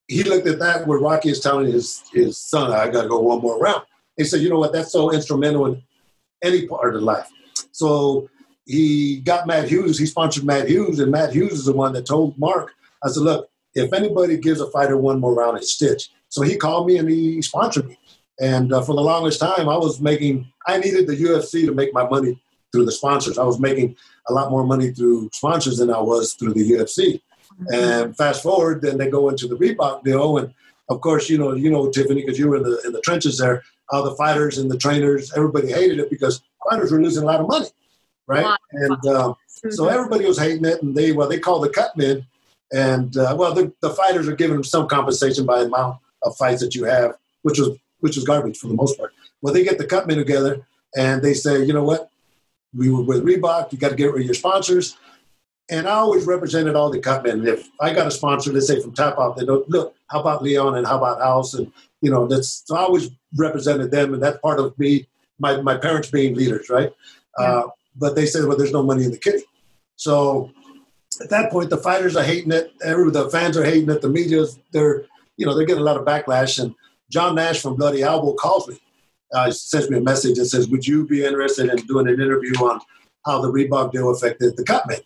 he 0.07 0.23
looked 0.23 0.47
at 0.47 0.59
that 0.59 0.87
where 0.87 0.99
Rocky 0.99 1.29
is 1.29 1.39
telling 1.39 1.71
his 1.71 2.03
his 2.13 2.37
son, 2.37 2.71
"I 2.71 2.89
got 2.89 3.03
to 3.03 3.09
go 3.09 3.19
one 3.19 3.41
more 3.41 3.57
round." 3.57 3.83
He 4.17 4.23
said, 4.23 4.41
"You 4.41 4.49
know 4.49 4.59
what? 4.59 4.73
That's 4.73 4.91
so 4.91 5.11
instrumental 5.11 5.65
in 5.67 5.81
any 6.43 6.67
part 6.67 6.95
of 6.95 7.03
life." 7.03 7.29
So 7.71 8.29
he 8.65 9.21
got 9.21 9.47
Matt 9.47 9.69
Hughes. 9.69 9.97
He 9.97 10.05
sponsored 10.05 10.45
Matt 10.45 10.67
Hughes, 10.69 10.99
and 10.99 11.11
Matt 11.11 11.33
Hughes 11.33 11.53
is 11.53 11.65
the 11.65 11.73
one 11.73 11.93
that 11.93 12.05
told 12.05 12.37
Mark, 12.37 12.71
"I 13.03 13.09
said, 13.09 13.23
look, 13.23 13.49
if 13.73 13.93
anybody 13.93 14.37
gives 14.37 14.61
a 14.61 14.69
fighter 14.71 14.97
one 14.97 15.19
more 15.19 15.33
round, 15.33 15.57
it's 15.57 15.73
Stitch." 15.73 16.09
So 16.29 16.41
he 16.41 16.55
called 16.55 16.87
me 16.87 16.97
and 16.97 17.09
he 17.09 17.41
sponsored 17.41 17.87
me. 17.87 17.97
And 18.39 18.73
uh, 18.73 18.81
for 18.81 18.93
the 18.93 19.01
longest 19.01 19.39
time, 19.39 19.69
I 19.69 19.77
was 19.77 20.01
making. 20.01 20.47
I 20.67 20.77
needed 20.77 21.07
the 21.07 21.15
UFC 21.15 21.65
to 21.65 21.73
make 21.73 21.93
my 21.93 22.07
money 22.07 22.41
through 22.71 22.85
the 22.85 22.91
sponsors. 22.91 23.37
I 23.37 23.43
was 23.43 23.59
making 23.59 23.95
a 24.27 24.33
lot 24.33 24.51
more 24.51 24.65
money 24.65 24.91
through 24.91 25.29
sponsors 25.31 25.77
than 25.77 25.89
I 25.89 25.99
was 25.99 26.33
through 26.33 26.53
the 26.53 26.71
UFC. 26.71 27.21
And 27.71 28.15
fast 28.17 28.43
forward, 28.43 28.81
then 28.81 28.97
they 28.97 29.09
go 29.09 29.29
into 29.29 29.47
the 29.47 29.55
Reebok 29.55 30.03
deal, 30.03 30.37
and 30.37 30.53
of 30.89 31.01
course, 31.01 31.29
you 31.29 31.37
know, 31.37 31.53
you 31.53 31.69
know, 31.69 31.89
Tiffany, 31.89 32.21
because 32.21 32.37
you 32.37 32.49
were 32.49 32.57
in 32.57 32.63
the 32.63 32.81
in 32.85 32.91
the 32.91 33.01
trenches 33.01 33.37
there. 33.37 33.63
All 33.89 34.03
the 34.03 34.15
fighters 34.15 34.57
and 34.57 34.69
the 34.69 34.77
trainers, 34.77 35.31
everybody 35.33 35.71
hated 35.71 35.99
it 35.99 36.09
because 36.09 36.41
fighters 36.69 36.91
were 36.91 37.01
losing 37.01 37.23
a 37.23 37.25
lot 37.25 37.39
of 37.39 37.47
money, 37.47 37.67
right? 38.27 38.57
And 38.71 39.05
um, 39.07 39.35
so 39.47 39.67
mm-hmm. 39.85 39.93
everybody 39.93 40.25
was 40.25 40.39
hating 40.39 40.65
it, 40.65 40.81
and 40.81 40.95
they 40.95 41.11
well, 41.11 41.29
they 41.29 41.39
called 41.39 41.63
the 41.63 41.69
cut 41.69 41.95
men, 41.95 42.25
and 42.73 43.15
uh, 43.17 43.35
well, 43.37 43.53
the, 43.53 43.71
the 43.81 43.91
fighters 43.91 44.27
are 44.27 44.35
giving 44.35 44.55
them 44.55 44.63
some 44.63 44.87
compensation 44.87 45.45
by 45.45 45.59
the 45.59 45.67
amount 45.67 45.99
of 46.23 46.35
fights 46.35 46.61
that 46.61 46.75
you 46.75 46.83
have, 46.83 47.15
which 47.43 47.59
was 47.59 47.77
which 47.99 48.15
was 48.15 48.25
garbage 48.25 48.57
for 48.57 48.67
the 48.67 48.73
most 48.73 48.97
part. 48.97 49.13
Well, 49.41 49.53
they 49.53 49.63
get 49.63 49.77
the 49.77 49.87
cut 49.87 50.07
men 50.07 50.17
together, 50.17 50.65
and 50.97 51.21
they 51.21 51.33
say, 51.33 51.63
you 51.63 51.73
know 51.73 51.83
what, 51.83 52.09
we 52.75 52.91
were 52.91 53.03
with 53.03 53.23
Reebok. 53.23 53.71
You 53.71 53.77
got 53.77 53.89
to 53.89 53.95
get 53.95 54.11
rid 54.11 54.21
of 54.21 54.25
your 54.25 54.33
sponsors. 54.33 54.97
And 55.69 55.87
I 55.87 55.93
always 55.93 56.25
represented 56.25 56.75
all 56.75 56.91
the 56.91 56.99
cutmen. 56.99 57.47
If 57.47 57.69
I 57.79 57.93
got 57.93 58.07
a 58.07 58.11
sponsor, 58.11 58.53
let's 58.53 58.67
say 58.67 58.79
from 58.79 58.93
Tap 58.93 59.17
Out, 59.17 59.35
they 59.35 59.45
don't 59.45 59.67
look. 59.67 59.95
How 60.11 60.21
about 60.21 60.43
Leon 60.43 60.77
and 60.77 60.85
how 60.85 60.97
about 60.97 61.19
House? 61.19 61.55
And 61.55 61.71
you 62.01 62.11
know, 62.11 62.27
that's 62.27 62.63
so 62.65 62.75
I 62.75 62.81
always 62.81 63.09
represented 63.35 63.89
them, 63.89 64.13
and 64.13 64.21
that's 64.21 64.37
part 64.39 64.59
of 64.59 64.77
me. 64.77 65.07
My 65.39 65.59
my 65.61 65.75
parents 65.75 66.11
being 66.11 66.35
leaders, 66.35 66.69
right? 66.69 66.93
Yeah. 67.39 67.45
Uh, 67.45 67.67
but 67.95 68.15
they 68.15 68.25
said, 68.25 68.45
well, 68.45 68.57
there's 68.57 68.73
no 68.73 68.83
money 68.83 69.05
in 69.05 69.11
the 69.11 69.17
kitty. 69.17 69.43
So 69.95 70.51
at 71.21 71.29
that 71.29 71.51
point, 71.51 71.69
the 71.69 71.77
fighters 71.77 72.15
are 72.15 72.23
hating 72.23 72.51
it. 72.51 72.73
Every 72.83 73.09
the 73.09 73.29
fans 73.29 73.57
are 73.57 73.63
hating 73.63 73.89
it. 73.89 74.01
The 74.01 74.09
media's 74.09 74.59
they're 74.71 75.05
you 75.37 75.45
know 75.45 75.55
they're 75.55 75.65
getting 75.65 75.81
a 75.81 75.85
lot 75.85 75.97
of 75.97 76.05
backlash. 76.05 76.61
And 76.61 76.75
John 77.09 77.35
Nash 77.35 77.61
from 77.61 77.75
Bloody 77.75 78.03
Elbow 78.03 78.33
calls 78.33 78.67
me 78.67 78.79
uh, 79.33 79.51
sends 79.51 79.89
me 79.89 79.97
a 79.97 80.01
message 80.01 80.37
and 80.37 80.47
says, 80.47 80.67
"Would 80.69 80.85
you 80.85 81.07
be 81.07 81.25
interested 81.25 81.69
in 81.69 81.77
doing 81.87 82.07
an 82.07 82.21
interview 82.21 82.53
on 82.55 82.79
how 83.25 83.41
the 83.41 83.51
Reebok 83.51 83.91
deal 83.91 84.11
affected 84.11 84.57
the 84.57 84.63
cutman?" 84.63 84.99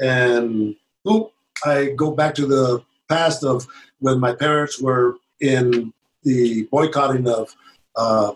And 0.00 0.74
I 1.64 1.90
go 1.96 2.12
back 2.12 2.34
to 2.36 2.46
the 2.46 2.84
past 3.08 3.44
of 3.44 3.66
when 3.98 4.18
my 4.18 4.34
parents 4.34 4.80
were 4.80 5.16
in 5.40 5.92
the 6.22 6.64
boycotting 6.70 7.28
of 7.28 7.54
uh, 7.96 8.32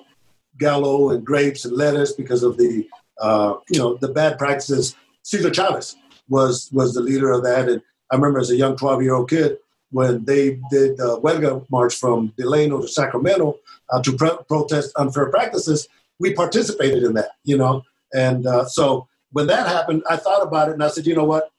Gallo 0.58 1.10
and 1.10 1.24
grapes 1.24 1.64
and 1.64 1.76
lettuce 1.76 2.12
because 2.12 2.42
of 2.42 2.56
the 2.56 2.86
uh, 3.20 3.54
you 3.70 3.78
know 3.78 3.96
the 3.96 4.08
bad 4.08 4.38
practices. 4.38 4.94
Cesar 5.22 5.50
Chavez 5.50 5.96
was 6.28 6.68
was 6.72 6.94
the 6.94 7.00
leader 7.00 7.30
of 7.32 7.42
that, 7.44 7.68
and 7.68 7.80
I 8.10 8.16
remember 8.16 8.38
as 8.38 8.50
a 8.50 8.56
young 8.56 8.76
twelve 8.76 9.02
year 9.02 9.14
old 9.14 9.30
kid 9.30 9.58
when 9.90 10.24
they 10.24 10.60
did 10.70 10.96
the 10.96 11.20
Huelga 11.22 11.64
March 11.70 11.94
from 11.94 12.32
Delano 12.36 12.82
to 12.82 12.88
Sacramento 12.88 13.58
uh, 13.90 14.02
to 14.02 14.12
pro- 14.16 14.38
protest 14.44 14.92
unfair 14.96 15.30
practices, 15.30 15.88
we 16.18 16.34
participated 16.34 17.04
in 17.04 17.14
that, 17.14 17.30
you 17.44 17.56
know. 17.56 17.82
And 18.12 18.46
uh, 18.46 18.64
so 18.66 19.08
when 19.32 19.46
that 19.48 19.66
happened, 19.66 20.02
I 20.08 20.16
thought 20.16 20.42
about 20.42 20.68
it 20.68 20.72
and 20.72 20.84
I 20.84 20.88
said, 20.88 21.06
you 21.06 21.14
know 21.14 21.24
what? 21.24 21.50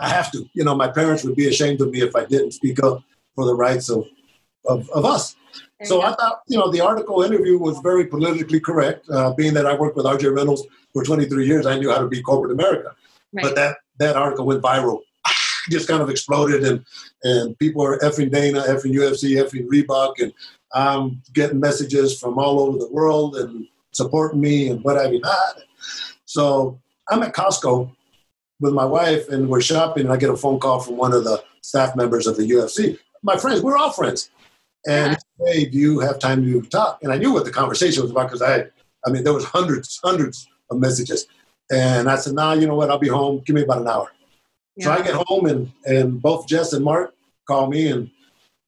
I 0.00 0.08
have 0.08 0.32
to. 0.32 0.44
You 0.54 0.64
know, 0.64 0.74
my 0.74 0.88
parents 0.88 1.24
would 1.24 1.36
be 1.36 1.48
ashamed 1.48 1.80
of 1.80 1.90
me 1.90 2.00
if 2.00 2.16
I 2.16 2.24
didn't 2.24 2.52
speak 2.52 2.82
up 2.82 3.02
for 3.34 3.44
the 3.44 3.54
rights 3.54 3.88
of, 3.88 4.06
of, 4.66 4.88
of 4.90 5.04
us. 5.04 5.36
So 5.84 6.02
I 6.02 6.14
thought, 6.14 6.40
you 6.48 6.58
know, 6.58 6.70
the 6.70 6.80
article 6.80 7.22
interview 7.22 7.58
was 7.58 7.78
very 7.80 8.06
politically 8.06 8.60
correct. 8.60 9.08
Uh, 9.10 9.32
being 9.34 9.54
that 9.54 9.66
I 9.66 9.74
worked 9.74 9.96
with 9.96 10.06
RJ 10.06 10.34
Reynolds 10.34 10.62
for 10.92 11.04
23 11.04 11.46
years, 11.46 11.66
I 11.66 11.78
knew 11.78 11.90
how 11.90 11.98
to 11.98 12.08
be 12.08 12.22
corporate 12.22 12.52
America. 12.52 12.94
Right. 13.32 13.42
But 13.44 13.54
that, 13.56 13.76
that 13.98 14.16
article 14.16 14.46
went 14.46 14.62
viral 14.62 15.00
just 15.70 15.88
kind 15.88 16.02
of 16.02 16.10
exploded 16.10 16.64
and 16.64 16.84
and 17.22 17.58
people 17.58 17.82
are 17.84 17.98
effing 18.00 18.30
Dana, 18.30 18.62
effing 18.68 18.92
UFC, 18.92 19.42
effing 19.42 19.66
Reebok, 19.66 20.14
and 20.20 20.32
I'm 20.74 21.22
getting 21.32 21.60
messages 21.60 22.18
from 22.18 22.38
all 22.38 22.60
over 22.60 22.78
the 22.78 22.90
world 22.90 23.36
and 23.36 23.66
supporting 23.92 24.40
me 24.40 24.68
and 24.68 24.82
what 24.84 25.00
have 25.00 25.12
you 25.12 25.20
not. 25.20 25.60
So 26.34 26.80
I'm 27.08 27.22
at 27.22 27.32
Costco 27.32 27.94
with 28.58 28.74
my 28.74 28.84
wife 28.84 29.28
and 29.28 29.48
we're 29.48 29.60
shopping 29.60 30.06
and 30.06 30.12
I 30.12 30.16
get 30.16 30.30
a 30.30 30.36
phone 30.36 30.58
call 30.58 30.80
from 30.80 30.96
one 30.96 31.12
of 31.12 31.22
the 31.22 31.40
staff 31.62 31.94
members 31.94 32.26
of 32.26 32.36
the 32.36 32.42
UFC. 32.42 32.98
My 33.22 33.36
friends, 33.36 33.62
we're 33.62 33.76
all 33.76 33.92
friends. 33.92 34.30
And 34.84 35.16
yeah. 35.38 35.52
hey, 35.52 35.64
do 35.66 35.78
you 35.78 36.00
have 36.00 36.18
time 36.18 36.42
to 36.42 36.60
talk? 36.62 36.98
And 37.04 37.12
I 37.12 37.18
knew 37.18 37.32
what 37.32 37.44
the 37.44 37.52
conversation 37.52 38.02
was 38.02 38.10
about 38.10 38.26
because 38.26 38.42
I, 38.42 38.50
had, 38.50 38.72
I 39.06 39.10
mean, 39.10 39.22
there 39.22 39.32
was 39.32 39.44
hundreds, 39.44 40.00
hundreds 40.02 40.48
of 40.72 40.80
messages. 40.80 41.28
And 41.70 42.10
I 42.10 42.16
said, 42.16 42.34
nah, 42.34 42.54
you 42.54 42.66
know 42.66 42.74
what? 42.74 42.90
I'll 42.90 42.98
be 42.98 43.06
home. 43.06 43.40
Give 43.46 43.54
me 43.54 43.62
about 43.62 43.82
an 43.82 43.86
hour. 43.86 44.10
Yeah. 44.74 44.86
So 44.86 44.90
I 44.90 45.02
get 45.02 45.14
home 45.14 45.46
and, 45.46 45.70
and 45.84 46.20
both 46.20 46.48
Jess 46.48 46.72
and 46.72 46.84
Mark 46.84 47.14
call 47.46 47.68
me 47.68 47.86
and 47.92 48.10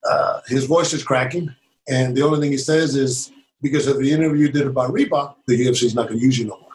uh, 0.09 0.41
his 0.47 0.67
voice 0.67 0.93
is 0.93 1.03
cracking. 1.03 1.53
And 1.89 2.17
the 2.17 2.23
only 2.23 2.39
thing 2.39 2.53
he 2.53 2.59
says 2.59 2.95
is 2.95 3.33
because 3.61 3.89
of 3.89 3.99
the 3.99 4.13
interview 4.13 4.47
you 4.47 4.53
did 4.53 4.69
about 4.69 4.93
Reebok, 4.93 5.35
the 5.49 5.67
UFC 5.67 5.83
is 5.83 5.97
not 5.97 6.07
going 6.07 6.21
to 6.21 6.25
use 6.25 6.39
you 6.39 6.45
no 6.45 6.61
more. 6.61 6.66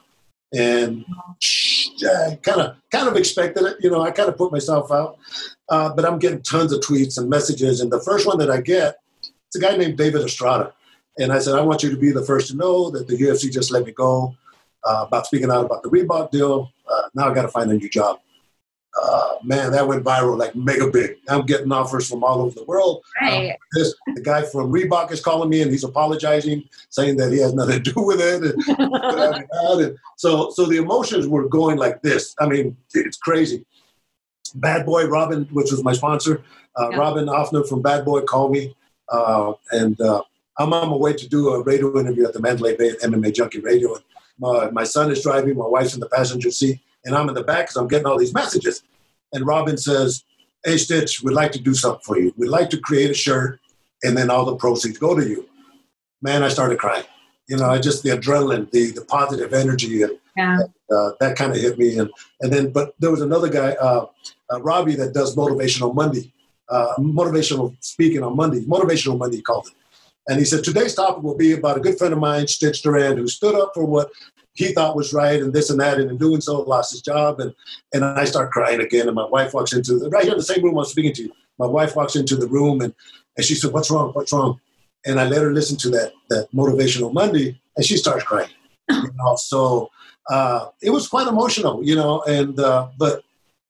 And 0.54 1.06
I 1.40 2.38
kind 2.42 2.62
of 2.62 2.76
kind 2.92 3.08
of 3.08 3.16
expected 3.16 3.64
it. 3.64 3.78
You 3.80 3.90
know, 3.90 4.02
I 4.02 4.12
kind 4.12 4.30
of 4.30 4.38
put 4.38 4.52
myself 4.52 4.92
out. 4.92 5.18
Uh, 5.70 5.94
but 5.94 6.06
I'm 6.06 6.20
getting 6.20 6.42
tons 6.42 6.74
of 6.74 6.82
tweets 6.82 7.18
and 7.18 7.30
messages. 7.30 7.80
And 7.80 7.92
the 7.92 8.02
first 8.02 8.28
one 8.28 8.38
that 8.40 8.52
I 8.52 8.60
get, 8.60 8.96
it's 9.22 9.56
a 9.56 9.60
guy 9.60 9.78
named 9.78 9.98
David 9.98 10.22
Estrada. 10.22 10.74
And 11.18 11.32
I 11.32 11.40
said, 11.40 11.56
I 11.56 11.62
want 11.62 11.84
you 11.84 11.90
to 11.90 11.98
be 11.98 12.12
the 12.12 12.26
first 12.26 12.50
to 12.50 12.58
know 12.58 12.90
that 12.92 13.08
the 13.08 13.18
UFC 13.18 13.52
just 13.52 13.72
let 13.72 13.86
me 13.86 13.92
go 13.92 14.36
uh, 14.84 15.06
about 15.08 15.26
speaking 15.26 15.52
out 15.52 15.66
about 15.66 15.84
the 15.84 15.90
Reebok 15.90 16.32
deal. 16.32 16.72
Uh, 16.90 17.04
now 17.14 17.30
I 17.30 17.34
got 17.34 17.44
to 17.44 17.48
find 17.48 17.72
a 17.72 17.76
new 17.76 17.90
job 17.90 18.20
uh, 19.02 19.36
man, 19.44 19.72
that 19.72 19.88
went 19.88 20.04
viral 20.04 20.38
like 20.38 20.56
mega 20.56 20.90
big. 20.90 21.18
I'm 21.30 21.46
getting 21.46 21.72
offers 21.72 22.10
from 22.10 22.24
all 22.24 22.42
over 22.42 22.54
the 22.54 22.66
world. 22.66 23.04
Right. 23.22 23.52
Um, 23.52 23.56
this, 23.74 23.96
the 24.16 24.22
guy 24.22 24.44
from 24.44 24.72
Reebok 24.72 25.12
is 25.12 25.22
calling 25.22 25.50
me 25.50 25.62
and 25.62 25.72
he's 25.72 25.84
apologizing, 25.84 26.68
saying 26.90 27.18
that 27.18 27.32
he 27.32 27.40
has 27.40 27.54
nothing 27.54 27.82
to 27.84 27.94
do 27.94 28.02
with 28.02 28.20
it. 28.20 28.44
And, 28.44 29.48
and 29.52 29.98
so, 30.18 30.52
so 30.52 30.66
the 30.66 30.78
emotions 30.78 31.28
were 31.28 31.48
going 31.48 31.78
like 31.78 32.02
this. 32.02 32.36
I 32.40 32.48
mean, 32.48 32.76
it's 32.94 33.18
crazy. 33.18 33.66
Bad 34.56 34.86
Boy 34.86 35.06
Robin, 35.06 35.48
which 35.52 35.72
was 35.72 35.84
my 35.84 35.94
sponsor, 35.94 36.44
uh, 36.78 36.90
yeah. 36.90 36.98
Robin 36.98 37.26
Offner 37.28 37.68
from 37.68 37.82
Bad 37.82 38.04
Boy 38.04 38.22
called 38.22 38.52
me, 38.52 38.76
uh, 39.10 39.54
and 39.72 40.00
uh, 40.02 40.22
I'm 40.58 40.74
on 40.74 40.90
my 40.90 40.96
way 40.96 41.14
to 41.14 41.30
do 41.30 41.50
a 41.50 41.64
radio 41.64 41.98
interview 41.98 42.28
at 42.28 42.34
the 42.34 42.42
Mandalay 42.42 42.76
Bay 42.76 42.92
MMA 43.02 43.34
Junkie 43.34 43.60
Radio. 43.60 43.96
And 43.96 44.04
my, 44.40 44.70
my 44.72 44.84
son 44.84 45.10
is 45.12 45.24
driving, 45.24 45.58
my 45.58 45.68
wife's 45.68 45.94
in 45.94 46.02
the 46.02 46.10
passenger 46.10 46.52
seat 46.52 46.82
and 47.06 47.16
I'm 47.16 47.30
in 47.30 47.36
the 47.36 47.44
back 47.44 47.66
because 47.66 47.78
I'm 47.78 47.88
getting 47.88 48.08
all 48.08 48.18
these 48.18 48.34
messages. 48.34 48.84
And 49.34 49.46
Robin 49.46 49.78
says, 49.78 50.24
Hey, 50.64 50.78
Stitch, 50.78 51.24
we'd 51.24 51.34
like 51.34 51.52
to 51.54 51.60
do 51.60 51.74
something 51.74 52.02
for 52.04 52.20
you. 52.20 52.34
We'd 52.38 52.50
like 52.50 52.70
to 52.70 52.78
create 52.78 53.10
a 53.10 53.16
shirt, 53.16 53.60
and 54.04 54.16
then 54.16 54.30
all 54.30 54.46
the 54.46 54.56
proceeds 54.56 54.98
go 54.98 55.16
to 55.16 55.28
you. 55.28 55.48
Man, 56.22 56.44
I 56.44 56.50
started 56.50 56.78
crying. 56.78 57.06
You 57.48 57.58
know, 57.58 57.66
I 57.66 57.80
just 57.80 58.04
the 58.04 58.10
adrenaline, 58.10 58.70
the 58.72 58.92
the 58.92 59.04
positive 59.06 59.54
energy, 59.54 60.04
and 60.04 60.18
yeah. 60.38 60.60
uh, 60.96 61.12
that 61.20 61.36
kind 61.36 61.52
of 61.52 61.58
hit 61.58 61.80
me. 61.80 61.98
And 61.98 62.10
and 62.42 62.54
then, 62.54 62.72
but 62.72 62.94
there 63.00 63.12
was 63.12 63.22
another 63.22 63.50
guy, 63.50 63.72
uh, 63.72 64.06
uh, 64.52 64.62
Robbie, 64.62 64.96
that 64.96 65.14
does 65.14 65.36
motivational 65.36 65.96
Monday, 65.96 66.32
uh, 66.70 66.94
motivational 67.00 67.76
speaking 67.80 68.24
on 68.24 68.36
Monday, 68.36 68.62
motivational 68.62 69.18
Monday, 69.18 69.38
he 69.38 69.42
called 69.42 69.68
it. 69.68 69.74
And 70.28 70.38
he 70.40 70.46
said, 70.46 70.64
Today's 70.64 70.94
topic 70.94 71.24
will 71.24 71.38
be 71.38 71.54
about 71.54 71.78
a 71.78 71.80
good 71.80 71.98
friend 71.98 72.14
of 72.14 72.20
mine, 72.20 72.48
Stitch 72.48 72.84
Duran, 72.84 73.18
who 73.18 73.28
stood 73.28 73.56
up 73.56 73.72
for 73.74 73.86
what 73.86 74.12
he 74.54 74.74
thought 74.74 74.96
was 74.96 75.14
right 75.14 75.42
and 75.42 75.54
this 75.54 75.70
and 75.70 75.80
that. 75.80 76.00
And 76.00 76.10
in 76.10 76.18
doing 76.18 76.42
so, 76.42 76.62
lost 76.62 76.92
his 76.92 77.02
job. 77.02 77.40
And, 77.40 77.54
and 77.94 78.04
I 78.04 78.26
start 78.26 78.52
crying 78.52 78.82
again. 78.82 79.08
And 79.08 79.16
my 79.16 79.26
wife 79.26 79.54
walks 79.54 79.74
into 79.74 79.98
the, 79.98 80.10
right 80.10 80.24
here 80.24 80.34
in 80.34 80.38
the 80.38 80.44
same 80.44 80.64
room 80.64 80.78
I'm 80.78 80.86
speaking 80.86 81.14
to 81.14 81.24
you. 81.24 81.32
My 81.58 81.68
wife 81.68 81.96
walks 81.96 82.16
into 82.16 82.36
the 82.36 82.48
room 82.48 82.82
and, 82.82 82.94
and 83.38 83.46
she 83.46 83.56
said, 83.56 83.72
What's 83.72 83.92
wrong? 83.92 84.12
What's 84.14 84.34
wrong? 84.34 84.60
And 85.06 85.20
I 85.20 85.28
let 85.28 85.42
her 85.42 85.54
listen 85.54 85.78
to 85.78 85.90
that, 85.92 86.14
that 86.30 86.48
motivational 86.54 87.14
Monday 87.14 87.60
and 87.78 87.86
she 87.86 87.98
starts 87.98 88.24
crying. 88.24 88.50
You 88.90 89.10
know, 89.16 89.38
so 89.38 89.90
uh, 90.30 90.68
it 90.82 90.90
was 90.90 91.08
quite 91.08 91.28
emotional, 91.28 91.82
you 91.82 91.96
know, 91.96 92.22
and, 92.24 92.60
uh, 92.60 92.90
but 92.98 93.24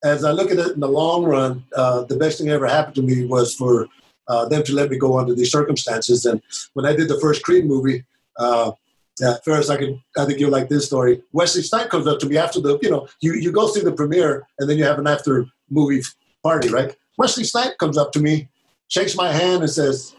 as 0.03 0.23
I 0.23 0.31
look 0.31 0.49
at 0.49 0.57
it 0.57 0.73
in 0.73 0.79
the 0.79 0.87
long 0.87 1.25
run, 1.25 1.63
uh, 1.75 2.03
the 2.05 2.17
best 2.17 2.39
thing 2.39 2.49
ever 2.49 2.65
happened 2.65 2.95
to 2.95 3.03
me 3.03 3.25
was 3.25 3.53
for 3.53 3.87
uh, 4.27 4.47
them 4.47 4.63
to 4.63 4.73
let 4.73 4.89
me 4.89 4.97
go 4.97 5.19
under 5.19 5.35
these 5.35 5.51
circumstances. 5.51 6.25
And 6.25 6.41
when 6.73 6.85
I 6.85 6.95
did 6.95 7.07
the 7.07 7.19
first 7.19 7.43
Creed 7.43 7.65
movie, 7.65 8.03
uh, 8.37 8.71
at 9.21 9.43
first 9.43 9.69
I 9.69 9.77
could 9.77 9.99
I 10.17 10.25
think 10.25 10.39
you'll 10.39 10.51
like 10.51 10.69
this 10.69 10.85
story. 10.85 11.21
Wesley 11.31 11.61
Snipes 11.61 11.89
comes 11.89 12.07
up 12.07 12.19
to 12.19 12.27
me 12.27 12.37
after 12.37 12.59
the 12.59 12.79
you 12.81 12.89
know 12.89 13.07
you 13.21 13.33
you 13.33 13.51
go 13.51 13.67
see 13.67 13.81
the 13.81 13.91
premiere 13.91 14.47
and 14.59 14.69
then 14.69 14.77
you 14.77 14.83
have 14.83 14.99
an 14.99 15.07
after 15.07 15.45
movie 15.69 16.01
party, 16.43 16.69
right? 16.69 16.95
Wesley 17.17 17.43
Snipes 17.43 17.75
comes 17.79 17.97
up 17.97 18.11
to 18.13 18.19
me, 18.19 18.49
shakes 18.87 19.15
my 19.15 19.31
hand, 19.31 19.61
and 19.61 19.69
says, 19.69 20.15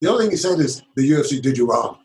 "The 0.00 0.10
only 0.10 0.24
thing 0.24 0.30
he 0.32 0.36
said 0.36 0.58
is 0.60 0.82
the 0.96 1.08
UFC 1.08 1.40
did 1.40 1.56
you 1.56 1.66
wrong." 1.66 1.98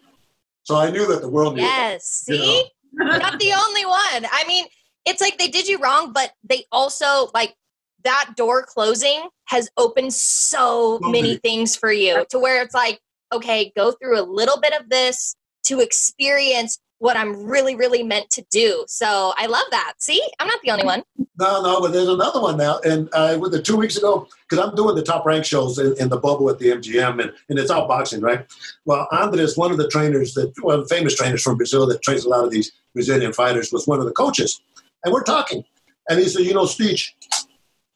So 0.64 0.76
I 0.76 0.92
knew 0.92 1.06
that 1.08 1.22
the 1.22 1.30
world. 1.30 1.58
Yes, 1.58 2.06
see, 2.06 2.64
you 2.94 3.06
know? 3.06 3.18
not 3.18 3.40
the 3.40 3.54
only 3.54 3.86
one. 3.86 4.26
I 4.32 4.44
mean, 4.48 4.66
it's 5.06 5.22
like 5.22 5.38
they 5.38 5.48
did 5.48 5.68
you 5.68 5.80
wrong, 5.80 6.14
but 6.14 6.32
they 6.44 6.66
also 6.72 7.30
like 7.34 7.56
that 8.04 8.34
door 8.38 8.64
closing 8.64 9.28
has 9.46 9.70
opened 9.78 10.14
so 10.14 11.00
many 11.02 11.36
things 11.38 11.76
for 11.76 11.92
you 11.92 12.26
to 12.30 12.40
where 12.40 12.62
it's 12.62 12.74
like, 12.74 13.00
okay, 13.34 13.74
go 13.76 13.92
through 13.92 14.20
a 14.20 14.24
little 14.24 14.60
bit 14.60 14.80
of 14.80 14.90
this 14.90 15.36
to 15.70 15.80
experience 15.80 16.80
what 16.98 17.16
I'm 17.16 17.46
really, 17.46 17.76
really 17.76 18.04
meant 18.04 18.30
to 18.32 18.44
do. 18.52 18.84
So 18.88 19.34
I 19.38 19.46
love 19.46 19.66
that. 19.72 19.94
See, 20.00 20.22
I'm 20.40 20.48
not 20.48 20.60
the 20.64 20.72
only 20.72 20.84
one. 20.84 21.04
No, 21.40 21.62
no, 21.62 21.80
but 21.80 21.94
there's 21.94 22.10
another 22.10 22.42
one 22.42 22.58
now. 22.58 22.80
And 22.80 23.08
uh, 23.14 23.38
with 23.40 23.54
the 23.54 23.62
two 23.62 23.78
weeks 23.78 23.96
ago, 23.96 24.28
because 24.50 24.66
I'm 24.66 24.76
doing 24.76 24.96
the 24.96 25.04
top 25.04 25.26
rank 25.26 25.46
shows 25.46 25.80
in, 25.80 25.96
in, 25.98 26.10
the 26.10 26.18
bubble 26.18 26.50
at 26.50 26.60
the 26.60 26.72
MGM, 26.72 27.22
and, 27.22 27.32
and 27.48 27.58
it's 27.58 27.72
all 27.72 27.88
boxing, 27.88 28.20
right? 28.20 28.46
Well, 28.84 29.08
Andres, 29.12 29.56
one 29.56 29.72
of 29.72 29.78
the 29.78 29.88
trainers 29.88 30.34
that, 30.34 30.52
well, 30.62 30.84
famous 30.86 31.16
trainers 31.16 31.42
from 31.42 31.56
Brazil 31.56 31.88
that 31.88 32.02
trains 32.02 32.26
a 32.26 32.30
lot 32.30 32.44
of 32.44 32.52
these 32.52 32.74
Brazilian 32.94 33.32
fighters, 33.32 33.72
was 33.72 33.88
one 33.88 34.00
of 34.00 34.06
the 34.06 34.12
coaches. 34.12 34.60
And 35.06 35.14
we're 35.14 35.24
talking. 35.24 35.64
And 36.10 36.20
he 36.20 36.28
said, 36.28 36.42
you 36.42 36.54
know, 36.54 36.66
Speech, 36.66 37.16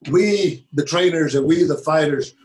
we, 0.10 0.66
the 0.74 0.86
trainers, 0.86 1.36
and 1.36 1.46
we, 1.46 1.64
the 1.64 1.78
fighters, 1.78 2.36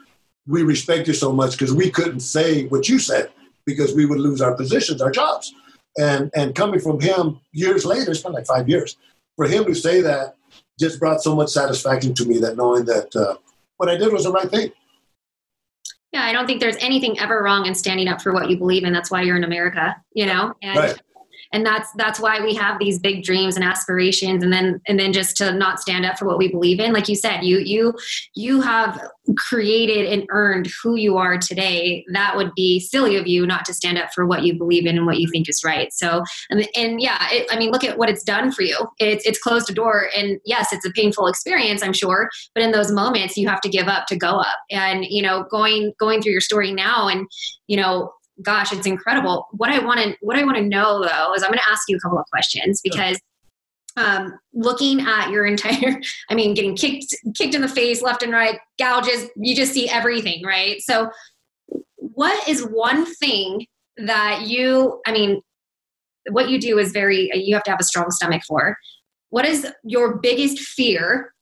we 0.49 0.63
respect 0.63 1.07
you 1.07 1.15
so 1.15 1.33
much 1.33 1.53
because 1.53 1.73
we 1.73 1.91
couldn't 1.91 2.21
say 2.21 2.67
what 2.67 2.89
you 2.89 2.99
said 2.99 3.31
because 3.69 3.95
we 3.95 4.07
would 4.07 4.19
lose 4.19 4.41
our 4.41 4.55
positions, 4.55 5.03
our 5.03 5.11
jobs. 5.11 5.53
And 5.99 6.31
and 6.35 6.55
coming 6.55 6.81
from 6.81 6.99
him 7.01 7.41
years 7.53 7.85
later, 7.85 8.11
it's 8.11 8.23
been 8.23 8.33
like 8.33 8.47
five 8.47 8.69
years, 8.69 8.97
for 9.37 9.47
him 9.47 9.67
to 9.67 9.75
say 9.75 10.01
that 10.01 10.37
just 10.81 10.99
brought 10.99 11.21
so 11.23 11.37
much 11.37 11.51
satisfaction 11.51 12.15
to 12.15 12.25
me 12.25 12.39
that 12.39 12.57
knowing 12.57 12.85
that 12.87 13.15
uh, 13.15 13.37
what 13.77 13.89
I 13.89 13.97
did 13.97 14.13
was 14.13 14.25
the 14.25 14.33
right 14.33 14.51
thing. 14.51 14.73
Yeah, 16.13 16.25
I 16.25 16.33
don't 16.33 16.47
think 16.47 16.61
there's 16.61 16.79
anything 16.81 17.19
ever 17.19 17.43
wrong 17.43 17.67
in 17.67 17.75
standing 17.75 18.09
up 18.09 18.23
for 18.23 18.33
what 18.33 18.49
you 18.49 18.57
believe 18.57 18.85
in. 18.85 18.93
That's 18.95 19.11
why 19.11 19.21
you're 19.23 19.37
in 19.37 19.45
America, 19.45 19.95
you 20.15 20.25
know. 20.25 20.55
And 20.63 20.79
right 20.79 20.99
and 21.53 21.65
that's 21.65 21.91
that's 21.97 22.21
why 22.21 22.41
we 22.41 22.55
have 22.55 22.79
these 22.79 22.99
big 22.99 23.23
dreams 23.23 23.57
and 23.57 23.65
aspirations 23.65 24.43
and 24.43 24.53
then 24.53 24.81
and 24.87 24.99
then 24.99 25.13
just 25.13 25.37
to 25.39 25.53
not 25.53 25.81
stand 25.81 26.05
up 26.05 26.19
for 26.19 26.27
what 26.27 26.39
we 26.39 26.49
believe 26.49 26.81
in. 26.81 26.93
Like 26.93 27.09
you 27.09 27.17
said 27.17 27.43
you 27.43 27.59
you 27.59 27.95
you 28.35 28.61
have 28.61 29.01
created 29.37 30.07
and 30.07 30.27
earned 30.31 30.69
who 30.83 30.97
you 30.97 31.17
are 31.17 31.39
today. 31.39 32.05
That 32.13 32.37
would 32.37 32.53
be 32.55 32.81
silly 32.81 33.17
of 33.17 33.27
you 33.27 33.47
not 33.47 33.65
to 33.67 33.75
stand 33.75 33.99
up 33.99 34.11
for 34.15 34.27
what 34.27 34.43
you 34.43 34.57
believe 34.57 34.87
in 34.87 34.97
and 34.97 35.07
what 35.07 35.19
you 35.19 35.29
think 35.31 35.49
is 35.49 35.63
right. 35.65 35.93
So 35.93 36.23
and, 36.51 36.69
and 36.77 37.01
yeah 37.01 37.27
it, 37.31 37.47
i 37.51 37.59
mean 37.59 37.71
look 37.71 37.85
at 37.85 37.99
what 37.99 38.11
it's 38.11 38.23
done 38.23 38.53
for 38.53 38.63
you. 38.63 38.77
It's 38.99 39.27
it's 39.27 39.39
closed 39.39 39.71
a 39.71 39.75
door. 39.75 40.09
And 40.17 40.39
yes 40.45 40.73
it's 40.73 40.87
a 40.87 40.91
painful 40.91 41.27
experience 41.27 41.83
i'm 41.83 41.93
sure 41.93 42.29
but 42.55 42.63
in 42.63 42.73
those 42.73 42.91
moments 42.91 43.37
you 43.37 43.49
have 43.49 43.61
to 43.63 43.69
give 43.69 43.89
up 43.89 44.07
to 44.07 44.17
go 44.17 44.39
up. 44.39 44.59
And 44.71 45.05
you 45.05 45.23
know 45.23 45.45
going 45.51 45.93
going 45.99 46.23
through 46.23 46.33
your 46.33 46.41
story 46.41 46.73
now 46.73 47.09
and 47.09 47.27
you 47.67 47.77
know 47.77 48.13
gosh, 48.43 48.73
it's 48.73 48.87
incredible. 48.87 49.47
What 49.53 49.71
I 49.71 49.79
want 49.79 50.01
to 50.01 50.17
what 50.21 50.37
I 50.37 50.45
want 50.45 50.57
to 50.57 50.63
know 50.63 51.03
though 51.03 51.35
is 51.35 51.43
I'm 51.43 51.51
going 51.51 51.59
to 51.59 51.71
ask 51.71 51.83
you 51.89 51.97
a 51.97 52.01
couple 52.01 52.19
of 52.19 52.27
questions 52.31 52.81
because 52.83 53.19
um, 53.97 54.39
looking 54.55 55.01
at 55.01 55.31
your 55.31 55.47
entire, 55.53 56.01
I 56.31 56.35
mean, 56.35 56.55
getting 56.55 56.77
kicked 56.77 57.15
kicked 57.37 57.55
in 57.55 57.61
the 57.61 57.69
face 57.69 58.03
left 58.03 58.23
and 58.23 58.33
right, 58.33 58.59
gouges, 58.79 59.29
you 59.37 59.55
just 59.55 59.73
see 59.73 59.89
everything, 59.89 60.45
right? 60.45 60.81
So, 60.81 61.11
what 61.97 62.49
is 62.49 62.63
one 62.67 63.07
thing 63.17 63.67
that 63.99 64.47
you, 64.47 65.01
I 65.07 65.13
mean, 65.13 65.43
what 66.31 66.49
you 66.49 66.61
do 66.61 66.79
is 66.79 66.93
very, 66.93 67.31
you 67.35 67.55
have 67.55 67.65
to 67.65 67.71
have 67.71 67.81
a 67.81 67.85
strong 67.85 68.11
stomach 68.11 68.43
for. 68.47 68.77
What 69.31 69.45
is 69.45 69.67
your 69.85 70.19
biggest 70.19 70.59
fear 70.59 71.33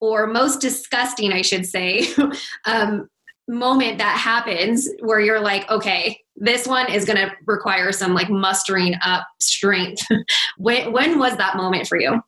or 0.00 0.26
most 0.26 0.60
disgusting, 0.60 1.32
I 1.32 1.42
should 1.42 1.66
say, 1.66 2.06
um, 2.66 3.08
moment 3.48 3.98
that 3.98 4.18
happens 4.18 4.88
where 5.00 5.20
you're 5.20 5.40
like, 5.40 5.70
okay, 5.70 6.18
this 6.36 6.66
one 6.66 6.90
is 6.90 7.04
going 7.04 7.16
to 7.18 7.32
require 7.46 7.92
some 7.92 8.14
like 8.14 8.30
mustering 8.30 8.94
up 9.04 9.26
strength. 9.40 10.02
when, 10.58 10.92
when 10.92 11.18
was 11.18 11.36
that 11.36 11.56
moment 11.56 11.86
for 11.86 12.00
you? 12.00 12.22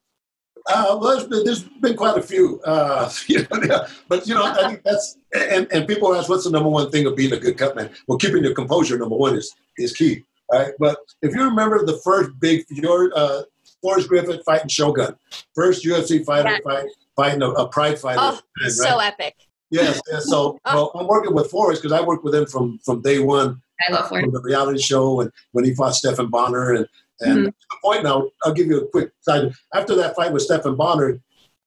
Uh, 0.66 0.96
well, 0.98 1.16
there's 1.16 1.28
been, 1.28 1.44
there's 1.44 1.62
been 1.62 1.96
quite 1.96 2.16
a 2.16 2.22
few, 2.22 2.60
uh, 2.64 3.10
you 3.26 3.46
know, 3.50 3.86
but 4.08 4.26
you 4.26 4.34
know, 4.34 4.44
I 4.44 4.68
think 4.68 4.82
that's 4.82 5.18
and, 5.34 5.66
and 5.70 5.86
people 5.86 6.14
ask 6.14 6.28
what's 6.28 6.44
the 6.44 6.50
number 6.50 6.70
one 6.70 6.90
thing 6.90 7.06
of 7.06 7.16
being 7.16 7.32
a 7.32 7.38
good 7.38 7.58
cut 7.58 7.76
man. 7.76 7.90
Well, 8.08 8.16
keeping 8.16 8.42
your 8.42 8.54
composure, 8.54 8.96
number 8.96 9.16
one, 9.16 9.36
is 9.36 9.54
is 9.76 9.92
key. 9.92 10.24
Right, 10.50 10.72
but 10.78 10.98
if 11.22 11.34
you 11.34 11.42
remember 11.42 11.84
the 11.84 11.98
first 12.04 12.30
big 12.38 12.64
your 12.70 13.10
uh, 13.14 13.42
Forrest 13.82 14.08
Griffin 14.08 14.40
fighting 14.44 14.68
Shogun, 14.68 15.16
first 15.54 15.84
UFC 15.84 16.24
fighter 16.24 16.50
yeah. 16.50 16.58
fight, 16.64 16.86
fighting 17.16 17.42
a, 17.42 17.50
a 17.50 17.68
Pride 17.68 17.98
fighter, 17.98 18.20
oh, 18.22 18.40
right? 18.62 18.70
so 18.70 18.98
epic. 18.98 19.34
Yes, 19.74 20.00
yes. 20.10 20.28
So 20.28 20.58
well, 20.64 20.92
I'm 20.94 21.06
working 21.06 21.34
with 21.34 21.50
Forrest 21.50 21.82
because 21.82 21.98
I 21.98 22.04
worked 22.04 22.24
with 22.24 22.34
him 22.34 22.46
from 22.46 22.78
from 22.84 23.02
day 23.02 23.18
one. 23.18 23.60
I 23.88 23.92
love 23.92 24.08
Forrest. 24.08 24.24
From 24.24 24.34
the 24.34 24.42
reality 24.42 24.80
show 24.80 25.20
and 25.20 25.30
when 25.52 25.64
he 25.64 25.74
fought 25.74 25.94
Stephan 25.94 26.28
Bonnar 26.28 26.74
and 26.74 26.86
and 27.20 27.38
mm-hmm. 27.38 27.44
the 27.44 27.76
point 27.82 28.02
now, 28.02 28.28
I'll 28.44 28.52
give 28.52 28.66
you 28.66 28.80
a 28.80 28.88
quick 28.88 29.10
side. 29.20 29.52
After 29.72 29.94
that 29.96 30.16
fight 30.16 30.32
with 30.32 30.42
Stephan 30.42 30.74
Bonnar, 30.74 31.20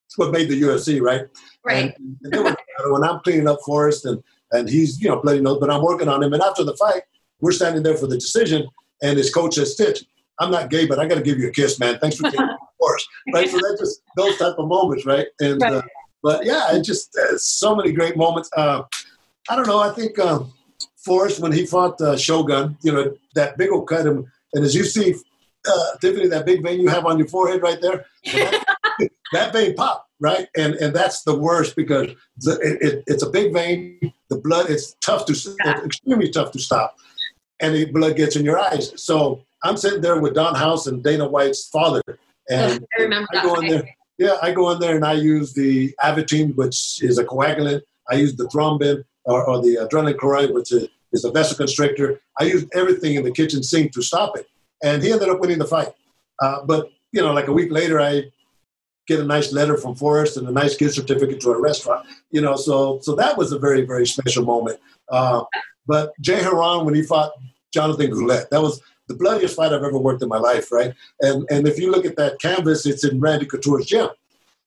it's 0.06 0.18
what 0.18 0.30
made 0.30 0.48
the 0.48 0.60
UFC, 0.60 1.00
right? 1.00 1.22
Right. 1.64 1.94
And, 1.96 2.34
and 2.34 2.56
when 2.92 3.04
I'm 3.04 3.20
cleaning 3.20 3.48
up 3.48 3.58
Forrest 3.64 4.04
and 4.04 4.22
and 4.52 4.68
he's 4.68 5.00
you 5.00 5.08
know 5.08 5.20
bloody 5.20 5.40
nose, 5.40 5.58
but 5.60 5.70
I'm 5.70 5.82
working 5.82 6.08
on 6.08 6.22
him. 6.22 6.32
And 6.32 6.42
after 6.42 6.64
the 6.64 6.76
fight, 6.76 7.02
we're 7.40 7.52
standing 7.52 7.82
there 7.82 7.96
for 7.96 8.06
the 8.06 8.16
decision, 8.16 8.66
and 9.02 9.18
his 9.18 9.32
coach 9.32 9.54
says, 9.56 9.74
"Stitch, 9.74 10.04
I'm 10.38 10.50
not 10.50 10.70
gay, 10.70 10.86
but 10.86 10.98
I 10.98 11.06
got 11.06 11.16
to 11.16 11.22
give 11.22 11.38
you 11.38 11.48
a 11.48 11.52
kiss, 11.52 11.78
man. 11.78 11.98
Thanks 11.98 12.16
for 12.16 12.30
taking 12.30 12.48
Forrest." 12.78 13.08
Right. 13.34 13.48
So 13.48 13.58
that's 13.58 13.80
just 13.80 14.02
those 14.16 14.38
type 14.38 14.54
of 14.58 14.68
moments, 14.68 15.04
right? 15.04 15.26
And 15.40 15.60
right. 15.60 15.74
Uh, 15.74 15.82
but 16.22 16.44
yeah, 16.44 16.74
it 16.74 16.82
just 16.82 17.16
uh, 17.16 17.36
so 17.38 17.74
many 17.74 17.92
great 17.92 18.16
moments. 18.16 18.50
Uh, 18.56 18.82
I 19.48 19.56
don't 19.56 19.66
know. 19.66 19.78
I 19.78 19.92
think 19.92 20.18
um, 20.18 20.52
Forrest 20.96 21.40
when 21.40 21.52
he 21.52 21.66
fought 21.66 22.00
uh, 22.00 22.16
Shogun, 22.16 22.76
you 22.82 22.92
know 22.92 23.14
that 23.34 23.56
big 23.56 23.70
old 23.70 23.88
cut 23.88 24.06
him, 24.06 24.30
and 24.54 24.64
as 24.64 24.74
you 24.74 24.84
see, 24.84 25.14
uh, 25.68 25.96
Tiffany, 26.00 26.28
that 26.28 26.46
big 26.46 26.62
vein 26.62 26.80
you 26.80 26.88
have 26.88 27.06
on 27.06 27.18
your 27.18 27.28
forehead 27.28 27.62
right 27.62 27.80
there, 27.80 28.04
that, 28.24 28.64
that, 29.32 29.52
vein 29.52 29.74
pop 29.74 30.06
right, 30.20 30.48
and 30.56 30.74
and 30.74 30.94
that's 30.94 31.22
the 31.22 31.36
worst 31.36 31.76
because 31.76 32.08
the, 32.38 32.58
it, 32.60 32.82
it, 32.82 33.04
it's 33.06 33.22
a 33.22 33.30
big 33.30 33.52
vein. 33.52 34.12
The 34.28 34.38
blood 34.38 34.70
it's 34.70 34.94
tough 35.00 35.24
to 35.26 35.56
extremely 35.84 36.30
tough 36.30 36.52
to 36.52 36.58
stop, 36.58 36.96
and 37.60 37.74
the 37.74 37.86
blood 37.86 38.16
gets 38.16 38.36
in 38.36 38.44
your 38.44 38.58
eyes. 38.58 38.92
So 39.02 39.44
I'm 39.62 39.76
sitting 39.76 40.00
there 40.00 40.20
with 40.20 40.34
Don 40.34 40.54
House 40.54 40.86
and 40.88 41.02
Dana 41.02 41.28
White's 41.28 41.68
father, 41.68 42.02
and 42.50 42.84
I 42.98 43.02
remember 43.02 43.28
I 43.32 43.42
go 43.42 43.54
in 43.60 43.68
there 43.68 43.88
yeah, 44.18 44.36
I 44.42 44.52
go 44.52 44.70
in 44.70 44.80
there 44.80 44.96
and 44.96 45.04
I 45.04 45.14
use 45.14 45.54
the 45.54 45.94
Avitene, 46.02 46.54
which 46.56 47.02
is 47.02 47.18
a 47.18 47.24
coagulant. 47.24 47.82
I 48.10 48.16
use 48.16 48.34
the 48.34 48.44
thrombin 48.44 49.04
or, 49.24 49.44
or 49.44 49.62
the 49.62 49.76
adrenaline 49.76 50.18
chloride, 50.18 50.52
which 50.52 50.72
is, 50.72 50.88
is 51.12 51.24
a 51.24 51.30
vasoconstrictor. 51.30 52.18
I 52.40 52.44
used 52.44 52.66
everything 52.74 53.14
in 53.14 53.22
the 53.22 53.30
kitchen 53.30 53.62
sink 53.62 53.92
to 53.92 54.02
stop 54.02 54.36
it. 54.36 54.46
And 54.82 55.02
he 55.02 55.12
ended 55.12 55.28
up 55.28 55.40
winning 55.40 55.58
the 55.58 55.66
fight. 55.66 55.92
Uh, 56.40 56.64
but, 56.64 56.90
you 57.12 57.22
know, 57.22 57.32
like 57.32 57.48
a 57.48 57.52
week 57.52 57.70
later, 57.70 58.00
I 58.00 58.24
get 59.06 59.20
a 59.20 59.24
nice 59.24 59.52
letter 59.52 59.76
from 59.76 59.94
Forrest 59.94 60.36
and 60.36 60.48
a 60.48 60.52
nice 60.52 60.76
gift 60.76 60.94
certificate 60.94 61.40
to 61.40 61.50
a 61.50 61.60
restaurant. 61.60 62.06
You 62.30 62.40
know, 62.40 62.56
so 62.56 63.00
so 63.02 63.14
that 63.16 63.36
was 63.36 63.52
a 63.52 63.58
very, 63.58 63.82
very 63.82 64.06
special 64.06 64.44
moment. 64.44 64.78
Uh, 65.08 65.44
but 65.86 66.12
Jay 66.20 66.40
Hieron, 66.40 66.84
when 66.84 66.94
he 66.94 67.02
fought 67.02 67.32
Jonathan 67.72 68.10
Goulet, 68.10 68.50
that 68.50 68.60
was 68.60 68.80
the 69.08 69.14
bloodiest 69.14 69.56
fight 69.56 69.72
I've 69.72 69.82
ever 69.82 69.98
worked 69.98 70.22
in 70.22 70.28
my 70.28 70.38
life, 70.38 70.70
right? 70.70 70.94
And 71.20 71.46
and 71.50 71.66
if 71.66 71.78
you 71.78 71.90
look 71.90 72.04
at 72.04 72.16
that 72.16 72.40
canvas, 72.40 72.86
it's 72.86 73.04
in 73.04 73.20
Randy 73.20 73.46
Couture's 73.46 73.86
gym. 73.86 74.08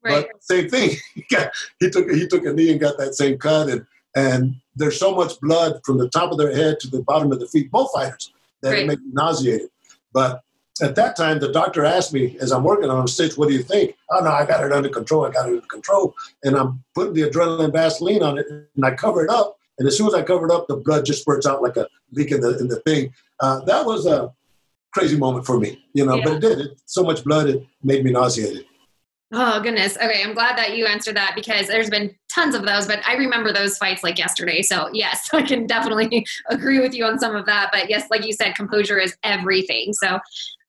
Right. 0.04 0.28
But 0.32 0.44
same 0.44 0.68
thing. 0.68 0.98
he, 1.16 1.26
got, 1.30 1.52
he 1.80 1.90
took 1.90 2.10
he 2.10 2.28
took 2.28 2.46
a 2.46 2.54
knee 2.54 2.72
and 2.72 2.80
got 2.80 2.98
that 2.98 3.16
same 3.16 3.38
cut, 3.38 3.70
and 3.70 3.86
and 4.16 4.56
there's 4.76 5.00
so 5.00 5.16
much 5.16 5.40
blood 5.40 5.80
from 5.86 5.98
the 5.98 6.10
top 6.10 6.32
of 6.32 6.38
their 6.38 6.54
head 6.54 6.80
to 6.82 6.90
the 6.90 7.04
bottom 7.04 7.32
of 7.32 7.40
the 7.40 7.48
feet, 7.48 7.72
both 7.72 7.92
fighters, 7.94 8.34
that 8.62 8.72
right. 8.72 8.80
it 8.80 8.88
made 8.88 9.02
me 9.02 9.12
nauseated. 9.14 9.70
But 10.14 10.42
at 10.82 10.96
that 10.96 11.16
time, 11.16 11.40
the 11.40 11.52
doctor 11.52 11.86
asked 11.86 12.14
me 12.14 12.38
as 12.42 12.52
I'm 12.52 12.64
working 12.64 12.90
on 12.90 13.08
stage, 13.08 13.38
"What 13.38 13.48
do 13.48 13.54
you 13.54 13.64
think?" 13.64 13.96
Oh 14.10 14.20
no, 14.20 14.32
I 14.32 14.46
got 14.46 14.66
it 14.66 14.72
under 14.72 14.90
control. 14.90 15.26
I 15.26 15.32
got 15.32 15.48
it 15.48 15.54
under 15.54 15.68
control, 15.68 16.16
and 16.44 16.56
I'm 16.56 16.84
putting 16.96 17.14
the 17.14 17.30
adrenaline 17.30 17.72
Vaseline 17.72 18.24
on 18.24 18.40
it, 18.40 18.48
and 18.50 18.86
I 18.86 18.92
cover 18.92 19.24
it 19.24 19.30
up. 19.30 19.58
And 19.78 19.88
as 19.88 19.98
soon 19.98 20.08
as 20.08 20.14
I 20.14 20.22
cover 20.22 20.46
it 20.46 20.52
up, 20.52 20.68
the 20.68 20.76
blood 20.76 21.06
just 21.06 21.22
spurts 21.22 21.48
out 21.48 21.62
like 21.62 21.78
a 21.78 21.88
leak 22.12 22.32
in 22.32 22.42
the 22.42 22.58
in 22.60 22.68
the 22.68 22.80
thing 22.82 23.14
uh, 23.42 23.60
that 23.66 23.86
was 23.86 24.06
a 24.06 24.32
crazy 24.94 25.18
moment 25.18 25.46
for 25.46 25.60
me, 25.60 25.84
you 25.94 26.06
know, 26.06 26.16
yeah. 26.16 26.24
but 26.24 26.34
it 26.34 26.40
did. 26.42 26.60
It, 26.60 26.82
so 26.86 27.04
much 27.04 27.24
blood, 27.24 27.50
it 27.50 27.66
made 27.84 28.04
me 28.04 28.12
nauseated. 28.12 28.66
Oh 29.34 29.62
goodness. 29.62 29.96
Okay, 29.96 30.22
I'm 30.24 30.34
glad 30.34 30.58
that 30.58 30.76
you 30.76 30.86
answered 30.86 31.16
that 31.16 31.34
because 31.36 31.68
there's 31.68 31.90
been 31.90 32.14
tons 32.34 32.54
of 32.54 32.66
those, 32.66 32.86
but 32.86 33.00
I 33.08 33.14
remember 33.14 33.54
those 33.54 33.78
fights 33.78 34.04
like 34.04 34.18
yesterday. 34.18 34.62
So 34.62 34.90
yes, 34.92 35.30
I 35.34 35.42
can 35.42 35.66
definitely 35.66 36.26
agree 36.50 36.80
with 36.80 36.94
you 36.94 37.06
on 37.06 37.18
some 37.18 37.36
of 37.36 37.46
that. 37.46 37.70
But 37.72 37.90
yes, 37.90 38.10
like 38.12 38.26
you 38.26 38.34
said, 38.34 38.56
composure 38.56 39.00
is 39.00 39.16
everything. 39.24 39.94
So 39.94 40.20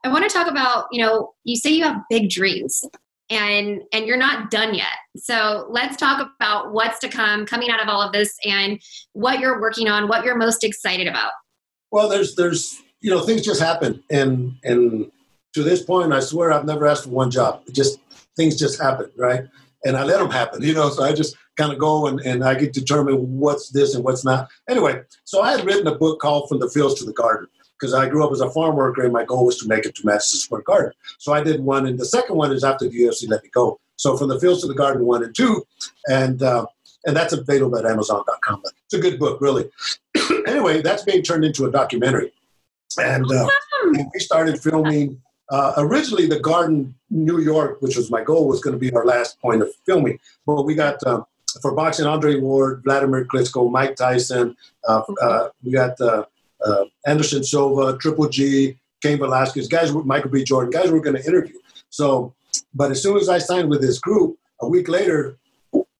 I 0.04 0.08
want 0.08 0.28
to 0.28 0.34
talk 0.34 0.48
about, 0.48 0.86
you 0.92 1.02
know, 1.02 1.32
you 1.44 1.56
say 1.56 1.70
you 1.70 1.84
have 1.84 2.02
big 2.08 2.30
dreams 2.30 2.84
and 3.30 3.82
and 3.92 4.06
you're 4.06 4.16
not 4.16 4.50
done 4.50 4.74
yet. 4.74 4.94
So 5.16 5.66
let's 5.68 5.96
talk 5.96 6.30
about 6.36 6.72
what's 6.72 7.00
to 7.00 7.08
come 7.08 7.46
coming 7.46 7.70
out 7.70 7.82
of 7.82 7.88
all 7.88 8.02
of 8.02 8.12
this 8.12 8.36
and 8.44 8.80
what 9.12 9.40
you're 9.40 9.60
working 9.60 9.88
on, 9.88 10.06
what 10.06 10.24
you're 10.24 10.36
most 10.36 10.62
excited 10.62 11.08
about. 11.08 11.32
Well, 11.92 12.08
there's 12.08 12.34
there's 12.34 12.82
you 13.00 13.10
know 13.10 13.20
things 13.20 13.42
just 13.42 13.60
happen 13.60 14.02
and 14.10 14.56
and 14.64 15.12
to 15.54 15.62
this 15.62 15.82
point, 15.82 16.12
I 16.12 16.20
swear 16.20 16.52
I've 16.52 16.64
never 16.64 16.86
asked 16.86 17.04
for 17.04 17.10
one 17.10 17.30
job. 17.30 17.62
It 17.66 17.74
just 17.74 17.98
things 18.36 18.58
just 18.58 18.80
happen, 18.80 19.10
right? 19.16 19.44
And 19.84 19.96
I 19.96 20.04
let 20.04 20.18
them 20.18 20.30
happen, 20.30 20.62
you 20.62 20.74
know. 20.74 20.88
So 20.90 21.02
I 21.02 21.12
just 21.12 21.36
kind 21.56 21.72
of 21.72 21.78
go 21.78 22.06
and, 22.06 22.20
and 22.20 22.44
I 22.44 22.54
get 22.54 22.72
to 22.74 22.80
determine 22.80 23.38
what's 23.38 23.70
this 23.70 23.94
and 23.94 24.04
what's 24.04 24.24
not. 24.24 24.48
Anyway, 24.68 25.02
so 25.24 25.42
I 25.42 25.52
had 25.52 25.64
written 25.64 25.86
a 25.86 25.94
book 25.94 26.20
called 26.20 26.48
From 26.48 26.60
the 26.60 26.70
Fields 26.70 26.94
to 27.00 27.04
the 27.04 27.12
Garden 27.12 27.48
because 27.78 27.92
I 27.92 28.08
grew 28.08 28.24
up 28.24 28.32
as 28.32 28.40
a 28.40 28.50
farm 28.50 28.76
worker 28.76 29.02
and 29.02 29.12
my 29.12 29.24
goal 29.24 29.44
was 29.44 29.58
to 29.58 29.68
make 29.68 29.84
it 29.84 29.94
to 29.96 30.06
Madison 30.06 30.38
Square 30.38 30.62
Garden. 30.62 30.92
So 31.18 31.32
I 31.32 31.42
did 31.42 31.60
one, 31.60 31.86
and 31.86 31.98
the 31.98 32.06
second 32.06 32.36
one 32.36 32.52
is 32.52 32.64
after 32.64 32.88
the 32.88 32.96
UFC 32.96 33.28
let 33.28 33.42
me 33.42 33.50
go. 33.52 33.78
So 33.96 34.16
From 34.16 34.28
the 34.28 34.40
Fields 34.40 34.62
to 34.62 34.68
the 34.68 34.74
Garden 34.74 35.04
one 35.04 35.22
and 35.22 35.34
two, 35.34 35.64
and 36.08 36.42
uh, 36.42 36.66
and 37.04 37.16
that's 37.16 37.32
available 37.32 37.76
at 37.76 37.84
Amazon.com. 37.84 38.62
It's 38.64 38.94
a 38.94 38.98
good 38.98 39.18
book, 39.18 39.40
really. 39.40 39.68
anyway, 40.46 40.82
that's 40.82 41.02
being 41.02 41.22
turned 41.22 41.44
into 41.44 41.66
a 41.66 41.70
documentary, 41.70 42.32
and, 42.98 43.30
uh, 43.30 43.48
and 43.84 44.10
we 44.12 44.20
started 44.20 44.60
filming 44.60 45.20
uh, 45.52 45.74
originally, 45.76 46.26
the 46.26 46.40
Garden, 46.40 46.94
New 47.10 47.40
York, 47.40 47.82
which 47.82 47.94
was 47.94 48.10
my 48.10 48.24
goal, 48.24 48.48
was 48.48 48.62
going 48.62 48.72
to 48.72 48.80
be 48.80 48.90
our 48.94 49.04
last 49.04 49.38
point 49.38 49.60
of 49.60 49.68
filming. 49.84 50.18
But 50.46 50.62
we 50.62 50.74
got 50.74 51.06
um, 51.06 51.26
for 51.60 51.74
boxing 51.74 52.06
Andre 52.06 52.40
Ward, 52.40 52.82
Vladimir 52.84 53.26
Klitschko, 53.26 53.70
Mike 53.70 53.94
Tyson. 53.94 54.56
Uh, 54.88 55.02
uh, 55.20 55.48
we 55.62 55.72
got 55.72 56.00
uh, 56.00 56.24
uh, 56.64 56.84
Anderson 57.06 57.44
Silva, 57.44 57.98
Triple 57.98 58.30
G, 58.30 58.78
Cain 59.02 59.18
Velasquez, 59.18 59.68
guys, 59.68 59.92
Michael 59.92 60.30
B. 60.30 60.42
Jordan, 60.42 60.70
guys 60.70 60.90
we're 60.90 61.00
going 61.00 61.16
to 61.16 61.26
interview. 61.26 61.58
So, 61.90 62.32
but 62.74 62.90
as 62.90 63.02
soon 63.02 63.18
as 63.18 63.28
I 63.28 63.36
signed 63.36 63.68
with 63.68 63.82
this 63.82 63.98
group, 63.98 64.38
a 64.62 64.66
week 64.66 64.88
later, 64.88 65.36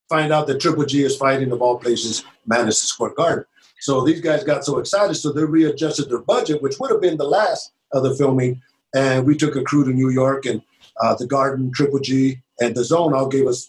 find 0.09 0.33
out 0.33 0.47
that 0.47 0.61
Triple 0.61 0.87
G 0.87 1.03
is 1.03 1.17
fighting 1.17 1.53
of 1.53 1.61
all 1.61 1.79
places 1.79 2.25
Madison 2.47 2.87
Square 2.87 3.15
Garden. 3.17 3.45
So 3.83 4.05
these 4.05 4.21
guys 4.21 4.45
got 4.45 4.65
so 4.65 4.79
excited, 4.79 5.15
so 5.15 5.33
they 5.33 5.45
readjusted 5.45 6.09
their 6.09 6.21
budget, 6.21 6.63
which 6.63 6.79
would 6.79 6.91
have 6.91 7.01
been 7.01 7.17
the 7.17 7.29
last 7.29 7.73
of 7.93 8.03
the 8.05 8.15
filming 8.15 8.63
and 8.95 9.27
we 9.27 9.37
took 9.37 9.57
a 9.57 9.63
crew 9.63 9.85
to 9.85 9.91
New 9.91 10.11
York, 10.11 10.47
and 10.47 10.63
uh, 11.01 11.15
the 11.15 11.27
Garden, 11.27 11.73
Triple 11.73 11.99
G, 11.99 12.43
and 12.61 12.75
DAZN 12.75 13.13
all 13.13 13.29
gave 13.29 13.47
us 13.47 13.67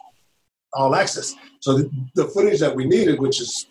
all 0.73 0.95
access. 0.95 1.33
So 1.59 1.77
the, 1.77 1.91
the, 2.15 2.27
footage 2.27 2.59
that 2.59 2.75
we 2.75 2.85
needed, 2.85 3.19
which 3.19 3.39
is 3.39 3.67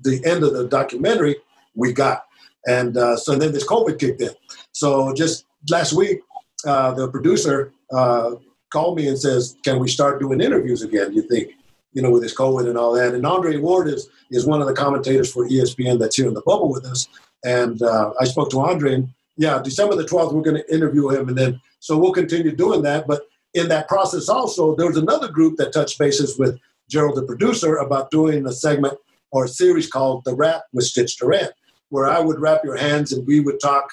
the 0.00 0.22
end 0.26 0.42
of 0.42 0.52
the 0.52 0.68
documentary, 0.68 1.36
we 1.74 1.92
got. 1.92 2.24
And 2.66 2.96
uh, 2.96 3.16
so 3.16 3.36
then 3.36 3.52
this 3.52 3.66
COVID 3.66 3.98
kicked 3.98 4.20
in. 4.20 4.30
So 4.72 5.14
just 5.14 5.46
last 5.70 5.92
week, 5.92 6.20
uh, 6.66 6.92
the 6.92 7.08
producer 7.08 7.72
uh, 7.92 8.32
called 8.70 8.96
me 8.96 9.08
and 9.08 9.18
says, 9.18 9.56
"Can 9.64 9.78
we 9.78 9.88
start 9.88 10.20
doing 10.20 10.40
interviews 10.40 10.82
again? 10.82 11.12
You 11.12 11.22
think?" 11.22 11.52
You 11.94 12.02
know, 12.02 12.10
with 12.10 12.22
his 12.22 12.34
COVID 12.34 12.68
and 12.68 12.76
all 12.76 12.92
that. 12.92 13.14
And 13.14 13.24
Andre 13.24 13.56
Ward 13.56 13.88
is 13.88 14.08
is 14.30 14.46
one 14.46 14.60
of 14.60 14.66
the 14.66 14.74
commentators 14.74 15.32
for 15.32 15.48
ESPN 15.48 15.98
that's 15.98 16.16
here 16.16 16.28
in 16.28 16.34
the 16.34 16.42
bubble 16.42 16.70
with 16.70 16.84
us. 16.84 17.08
And 17.44 17.80
uh, 17.82 18.12
I 18.20 18.24
spoke 18.24 18.50
to 18.50 18.60
Andre, 18.60 18.94
and 18.94 19.08
yeah, 19.36 19.60
December 19.62 19.96
the 19.96 20.04
12th, 20.04 20.32
we're 20.32 20.42
going 20.42 20.56
to 20.56 20.74
interview 20.74 21.08
him. 21.08 21.28
And 21.28 21.36
then, 21.36 21.60
so 21.80 21.98
we'll 21.98 22.12
continue 22.12 22.54
doing 22.54 22.82
that. 22.82 23.06
But 23.06 23.22
in 23.52 23.68
that 23.68 23.88
process, 23.88 24.28
also, 24.28 24.74
there 24.74 24.86
was 24.86 24.96
another 24.96 25.28
group 25.28 25.56
that 25.56 25.72
touched 25.72 25.98
bases 25.98 26.38
with 26.38 26.58
Gerald, 26.88 27.16
the 27.16 27.22
producer, 27.22 27.76
about 27.76 28.10
doing 28.10 28.46
a 28.46 28.52
segment 28.52 28.94
or 29.30 29.44
a 29.44 29.48
series 29.48 29.90
called 29.90 30.24
The 30.24 30.34
Rap 30.34 30.62
with 30.72 30.84
Stitch 30.84 31.16
Duran, 31.16 31.48
where 31.88 32.06
I 32.06 32.20
would 32.20 32.40
wrap 32.40 32.64
your 32.64 32.76
hands 32.76 33.12
and 33.12 33.26
we 33.26 33.40
would 33.40 33.60
talk, 33.60 33.88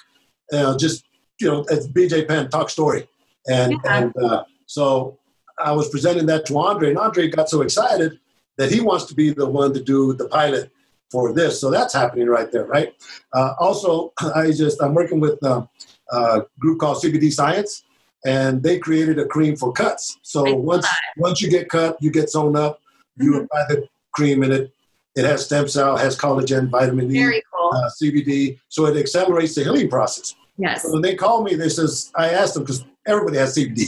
uh, 0.54 0.78
just, 0.78 1.06
you 1.39 1.47
know, 1.47 1.64
as 1.72 1.88
BJ 1.88 2.28
Penn, 2.28 2.49
talk 2.49 2.70
story. 2.70 3.08
And, 3.47 3.74
yeah. 3.84 3.97
and 3.97 4.18
uh, 4.18 4.43
so 4.68 5.18
I 5.64 5.72
was 5.72 5.89
presenting 5.89 6.26
that 6.28 6.45
to 6.47 6.57
Andre, 6.57 6.89
and 6.89 6.97
Andre 6.97 7.30
got 7.30 7.49
so 7.49 7.62
excited 7.62 8.20
that 8.57 8.72
he 8.72 8.82
wants 8.82 9.05
to 9.05 9.16
be 9.16 9.32
the 9.32 9.49
one 9.49 9.74
to 9.74 9.82
do 9.82 10.14
the 10.14 10.28
pilot 10.28 10.72
for 11.12 11.34
this. 11.34 11.59
So 11.59 11.70
that's 11.70 11.93
happening 11.93 12.28
right 12.28 12.51
there, 12.51 12.66
right? 12.66 12.93
Uh, 13.34 13.53
also, 13.59 14.14
I 14.36 14.51
just 14.51 14.82
I'm 14.82 14.93
working 14.93 15.20
with 15.20 15.43
uh, 15.43 15.66
a 16.12 16.41
group 16.59 16.80
called 16.80 17.03
CBD 17.03 17.32
Science, 17.32 17.84
and 18.26 18.62
they 18.64 18.80
created 18.80 19.20
a 19.20 19.26
cream 19.26 19.55
for 19.55 19.72
cuts. 19.72 20.20
So 20.22 20.53
once 20.55 20.88
once 21.18 21.41
you 21.41 21.49
get 21.49 21.70
cut, 21.70 21.97
you 22.01 22.12
get 22.12 22.30
sewn 22.30 22.55
up. 22.55 22.80
You 23.18 23.32
mm-hmm. 23.32 23.43
apply 23.43 23.66
the 23.70 23.88
cream 24.14 24.43
in 24.43 24.51
it. 24.51 24.74
It 25.16 25.26
has 25.26 25.45
stem 25.45 25.68
cell, 25.68 25.97
has 25.97 26.18
collagen, 26.18 26.70
vitamin 26.70 27.14
E, 27.14 27.41
cool. 27.53 27.72
uh, 27.74 27.89
CBD, 28.01 28.57
so 28.70 28.86
it 28.86 28.95
accelerates 28.95 29.55
the 29.55 29.64
healing 29.64 29.89
process. 29.89 30.36
Yes. 30.57 30.84
So 30.84 30.93
when 30.93 31.01
they 31.01 31.16
call 31.16 31.43
me, 31.43 31.55
they 31.55 31.68
says 31.68 32.12
I 32.16 32.30
asked 32.30 32.53
them 32.53 32.64
because 32.64 32.86
everybody 33.05 33.38
has 33.38 33.57
CBD, 33.57 33.88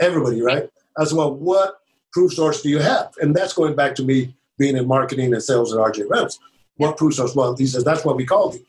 everybody, 0.00 0.42
right? 0.42 0.68
I 0.98 1.04
said, 1.04 1.16
well, 1.16 1.34
what 1.34 1.78
proof 2.12 2.32
source 2.32 2.62
do 2.62 2.68
you 2.68 2.78
have? 2.78 3.12
And 3.20 3.34
that's 3.34 3.52
going 3.52 3.74
back 3.74 3.94
to 3.96 4.04
me 4.04 4.36
being 4.58 4.76
in 4.76 4.86
marketing 4.86 5.32
and 5.32 5.42
sales 5.42 5.72
at 5.72 5.80
RJ 5.80 6.08
Reynolds 6.08 6.38
what 6.76 6.96
proof 6.96 7.14
source 7.14 7.34
Well, 7.34 7.56
He 7.56 7.66
says, 7.66 7.84
that's 7.84 8.04
what 8.04 8.16
we 8.16 8.24
called 8.24 8.54
you. 8.54 8.66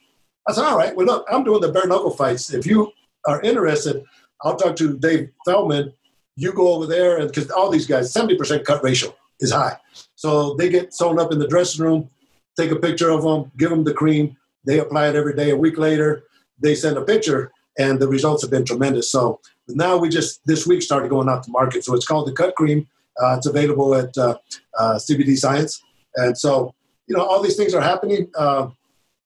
I 0.47 0.53
said, 0.53 0.65
all 0.65 0.77
right, 0.77 0.95
well, 0.95 1.05
look, 1.05 1.25
I'm 1.31 1.43
doing 1.43 1.61
the 1.61 1.71
bare 1.71 1.87
knuckle 1.87 2.11
fights. 2.11 2.53
If 2.53 2.65
you 2.65 2.91
are 3.25 3.41
interested, 3.41 4.03
I'll 4.43 4.55
talk 4.55 4.75
to 4.77 4.97
Dave 4.97 5.31
Feldman. 5.43 5.93
You 6.35 6.53
go 6.53 6.73
over 6.73 6.85
there, 6.85 7.17
and 7.17 7.27
because 7.27 7.49
all 7.49 7.69
these 7.69 7.87
guys, 7.87 8.13
70% 8.13 8.63
cut 8.63 8.83
ratio 8.83 9.15
is 9.39 9.51
high. 9.51 9.77
So 10.15 10.53
they 10.53 10.69
get 10.69 10.93
sewn 10.93 11.19
up 11.19 11.31
in 11.31 11.39
the 11.39 11.47
dressing 11.47 11.83
room, 11.83 12.09
take 12.57 12.71
a 12.71 12.75
picture 12.75 13.09
of 13.09 13.23
them, 13.23 13.51
give 13.57 13.69
them 13.69 13.83
the 13.83 13.93
cream. 13.93 14.37
They 14.65 14.79
apply 14.79 15.09
it 15.09 15.15
every 15.15 15.35
day. 15.35 15.49
A 15.49 15.57
week 15.57 15.77
later, 15.77 16.23
they 16.59 16.75
send 16.75 16.97
a 16.97 17.01
picture, 17.01 17.51
and 17.79 17.99
the 17.99 18.07
results 18.07 18.43
have 18.43 18.51
been 18.51 18.65
tremendous. 18.65 19.11
So 19.11 19.39
now 19.67 19.97
we 19.97 20.09
just 20.09 20.45
this 20.45 20.67
week 20.67 20.81
started 20.81 21.09
going 21.09 21.29
out 21.29 21.43
to 21.43 21.51
market. 21.51 21.83
So 21.83 21.95
it's 21.95 22.05
called 22.05 22.27
the 22.27 22.33
Cut 22.33 22.55
Cream. 22.55 22.87
Uh, 23.21 23.35
it's 23.37 23.47
available 23.47 23.95
at 23.95 24.15
uh, 24.17 24.35
uh, 24.77 24.95
CBD 24.95 25.37
Science, 25.37 25.81
and 26.15 26.37
so 26.37 26.73
you 27.07 27.15
know, 27.15 27.23
all 27.23 27.41
these 27.41 27.55
things 27.55 27.73
are 27.73 27.81
happening. 27.81 28.29
Uh, 28.35 28.69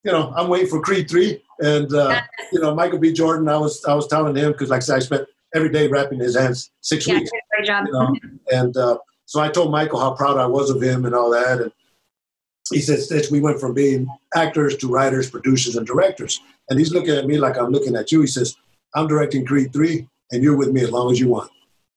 you 0.04 0.12
know, 0.12 0.34
I'm 0.36 0.48
waiting 0.48 0.68
for 0.68 0.82
Creed 0.82 1.10
three, 1.10 1.44
and 1.60 1.94
uh, 1.94 2.22
you 2.52 2.60
know, 2.60 2.74
Michael 2.74 3.00
B. 3.00 3.12
Jordan. 3.12 3.48
I 3.50 3.58
was 3.58 3.84
I 3.86 3.94
was 3.94 4.08
telling 4.08 4.36
him 4.36 4.52
because, 4.52 4.70
like 4.70 4.78
I 4.78 4.82
said, 4.82 4.96
I 4.96 5.00
spent 5.00 5.28
every 5.54 5.70
day 5.70 5.88
wrapping 5.88 6.20
his 6.20 6.38
hands 6.38 6.72
six 6.82 7.08
yeah, 7.08 7.16
weeks. 7.16 7.32
Great 7.52 7.68
job. 7.68 7.86
You 7.86 7.94
know? 7.94 8.16
and 8.52 8.78
uh, 8.78 8.98
so 9.26 9.40
I 9.40 9.50
told 9.50 9.72
Michael 9.72 10.00
how 10.00 10.14
proud 10.14 10.38
I 10.38 10.46
was 10.46 10.70
of 10.70 10.82
him 10.82 11.06
and 11.06 11.16
all 11.16 11.30
that, 11.32 11.62
and 11.62 11.72
he 12.72 12.80
said, 12.80 13.00
"Stitch, 13.00 13.32
we 13.32 13.42
went 13.42 13.60
from 13.60 13.74
being 13.74 14.08
actors 14.36 14.78
to 14.78 14.88
writers, 14.88 15.30
producers, 15.30 15.76
and 15.76 15.86
directors." 15.86 16.40
And 16.70 16.80
he's 16.80 16.94
looking 16.94 17.16
at 17.16 17.28
me 17.28 17.38
like 17.38 17.58
I'm 17.58 17.72
looking 17.72 17.96
at 17.96 18.12
you. 18.12 18.22
He 18.22 18.28
says, 18.28 18.56
"I'm 18.96 19.08
directing 19.08 19.46
Creed 19.46 19.74
three, 19.74 20.08
and 20.32 20.44
you're 20.44 20.58
with 20.58 20.72
me 20.72 20.82
as 20.82 20.92
long 20.92 21.12
as 21.12 21.20
you 21.20 21.28
want." 21.28 21.52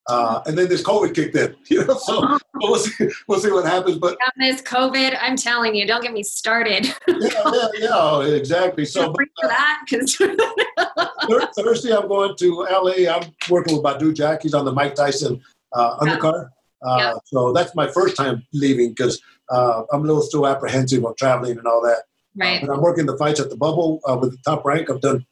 Uh, 0.09 0.43
and 0.47 0.59
then 0.59 0.69
this 0.69 0.83
COVID 0.83 1.15
kicked 1.15 1.37
in, 1.37 1.55
you 1.67 1.85
know. 1.85 1.95
So 1.95 2.39
we'll 2.55 2.77
see, 2.77 3.09
we'll 3.29 3.39
see 3.39 3.51
what 3.51 3.65
happens. 3.65 3.99
But 3.99 4.19
this 4.37 4.61
COVID, 4.63 5.17
I'm 5.21 5.37
telling 5.37 5.75
you, 5.75 5.87
don't 5.87 6.03
get 6.03 6.13
me 6.13 6.23
started. 6.23 6.87
yeah, 7.09 7.69
yeah, 7.79 8.21
yeah, 8.21 8.35
exactly. 8.35 8.85
So 8.85 9.13
but, 9.13 9.29
uh, 9.45 9.49
that 9.49 9.85
because 9.89 10.17
Thursday 11.57 11.95
I'm 11.95 12.09
going 12.09 12.37
to 12.37 12.67
LA. 12.71 13.13
I'm 13.13 13.33
working 13.49 13.77
with 13.77 13.85
Badou 13.85 14.15
Jack. 14.15 14.43
He's 14.43 14.55
on 14.55 14.65
the 14.65 14.73
Mike 14.73 14.95
Tyson 14.95 15.41
uh, 15.73 15.99
undercard. 15.99 16.49
Uh, 16.85 16.97
yeah. 16.99 17.15
So 17.27 17.53
that's 17.53 17.75
my 17.77 17.87
first 17.87 18.17
time 18.17 18.45
leaving 18.53 18.91
because 18.91 19.23
uh, 19.51 19.85
I'm 19.93 20.01
a 20.01 20.05
little 20.05 20.23
still 20.23 20.49
apprehensive 20.49 21.05
of 21.05 21.17
traveling 21.17 21.59
and 21.59 21.67
all 21.67 21.81
that. 21.83 21.99
Uh, 22.41 22.45
right. 22.45 22.61
but 22.61 22.73
I'm 22.73 22.81
working 22.81 23.07
the 23.07 23.17
fights 23.19 23.39
at 23.39 23.51
the 23.51 23.57
bubble 23.57 24.01
uh, 24.09 24.17
with 24.17 24.33
the 24.33 24.39
top 24.39 24.65
rank. 24.65 24.91
I've 24.91 25.01
done 25.01 25.25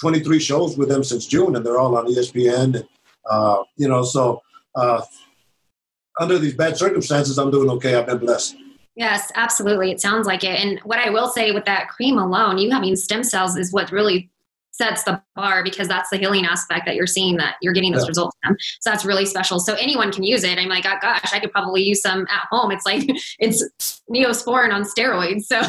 23 0.00 0.38
shows 0.38 0.76
with 0.76 0.88
them 0.88 1.02
since 1.02 1.26
June, 1.26 1.56
and 1.56 1.64
they're 1.64 1.78
all 1.78 1.96
on 1.96 2.06
ESPN. 2.06 2.86
Uh, 3.30 3.62
you 3.76 3.88
know, 3.88 4.02
so 4.02 4.42
uh, 4.74 5.02
under 6.20 6.38
these 6.38 6.54
bad 6.54 6.76
circumstances, 6.76 7.38
I'm 7.38 7.50
doing 7.50 7.70
okay. 7.70 7.94
I've 7.94 8.06
been 8.06 8.18
blessed. 8.18 8.56
Yes, 8.94 9.30
absolutely. 9.34 9.90
It 9.90 10.00
sounds 10.00 10.26
like 10.26 10.42
it. 10.42 10.58
And 10.58 10.80
what 10.80 10.98
I 10.98 11.10
will 11.10 11.28
say 11.28 11.52
with 11.52 11.66
that 11.66 11.88
cream 11.88 12.18
alone, 12.18 12.56
you 12.56 12.70
having 12.70 12.96
stem 12.96 13.22
cells 13.22 13.56
is 13.56 13.72
what 13.72 13.92
really 13.92 14.30
sets 14.76 15.04
the 15.04 15.20
bar 15.34 15.64
because 15.64 15.88
that's 15.88 16.10
the 16.10 16.16
healing 16.16 16.44
aspect 16.44 16.86
that 16.86 16.94
you're 16.96 17.06
seeing 17.06 17.36
that 17.36 17.56
you're 17.62 17.72
getting 17.72 17.92
those 17.92 18.02
yeah. 18.02 18.08
results 18.08 18.36
from. 18.42 18.56
So 18.80 18.90
that's 18.90 19.04
really 19.04 19.24
special. 19.24 19.58
So 19.58 19.74
anyone 19.74 20.12
can 20.12 20.22
use 20.22 20.44
it. 20.44 20.58
I'm 20.58 20.68
like, 20.68 20.84
oh, 20.86 20.96
gosh, 21.00 21.32
I 21.32 21.40
could 21.40 21.52
probably 21.52 21.82
use 21.82 22.02
some 22.02 22.26
at 22.30 22.46
home. 22.50 22.70
It's 22.70 22.86
like 22.86 23.04
it's 23.38 24.02
neosporin 24.10 24.72
on 24.72 24.82
steroids. 24.82 25.42
So 25.42 25.60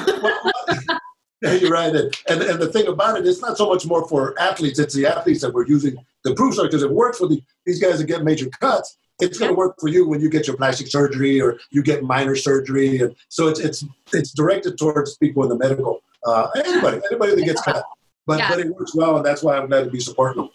you're 1.42 1.72
right. 1.72 1.96
And, 1.96 2.16
and, 2.30 2.42
and 2.42 2.60
the 2.60 2.72
thing 2.72 2.88
about 2.88 3.20
it, 3.20 3.28
it's 3.28 3.42
not 3.42 3.58
so 3.58 3.70
much 3.70 3.86
more 3.86 4.08
for 4.08 4.40
athletes. 4.40 4.80
It's 4.80 4.96
the 4.96 5.06
athletes 5.06 5.42
that 5.42 5.54
we're 5.54 5.68
using 5.68 5.96
the 6.24 6.34
proof 6.34 6.56
so 6.56 6.64
because 6.64 6.84
it 6.84 6.92
works 6.92 7.20
for 7.20 7.28
the, 7.28 7.42
these 7.66 7.80
guys 7.80 8.00
that 8.00 8.06
get 8.06 8.24
major 8.24 8.50
cuts. 8.50 8.98
It's 9.20 9.40
going 9.40 9.50
to 9.50 9.56
work 9.56 9.76
for 9.80 9.88
you 9.88 10.08
when 10.08 10.20
you 10.20 10.30
get 10.30 10.48
your 10.48 10.58
plastic 10.58 10.88
surgery 10.88 11.42
or 11.42 11.60
you 11.72 11.82
get 11.82 12.04
minor 12.04 12.36
surgery, 12.36 13.00
and 13.00 13.16
so 13.30 13.48
it's 13.48 13.60
it's 13.60 13.84
it's 14.14 14.32
directed 14.32 14.78
towards 14.78 15.18
people 15.18 15.42
in 15.42 15.50
the 15.50 15.58
medical. 15.58 16.04
Uh, 16.24 16.50
anybody, 16.56 17.02
anybody 17.10 17.34
that 17.34 17.44
gets 17.44 17.62
cut, 17.64 17.84
but 18.28 18.38
yeah. 18.38 18.48
but 18.48 18.60
it 18.60 18.68
works 18.68 18.94
well, 18.94 19.18
and 19.18 19.26
that's 19.26 19.42
why 19.42 19.58
I'm 19.58 19.70
glad 19.70 19.86
to 19.86 19.90
be 19.90 20.00
supporting 20.00 20.44
them. 20.44 20.52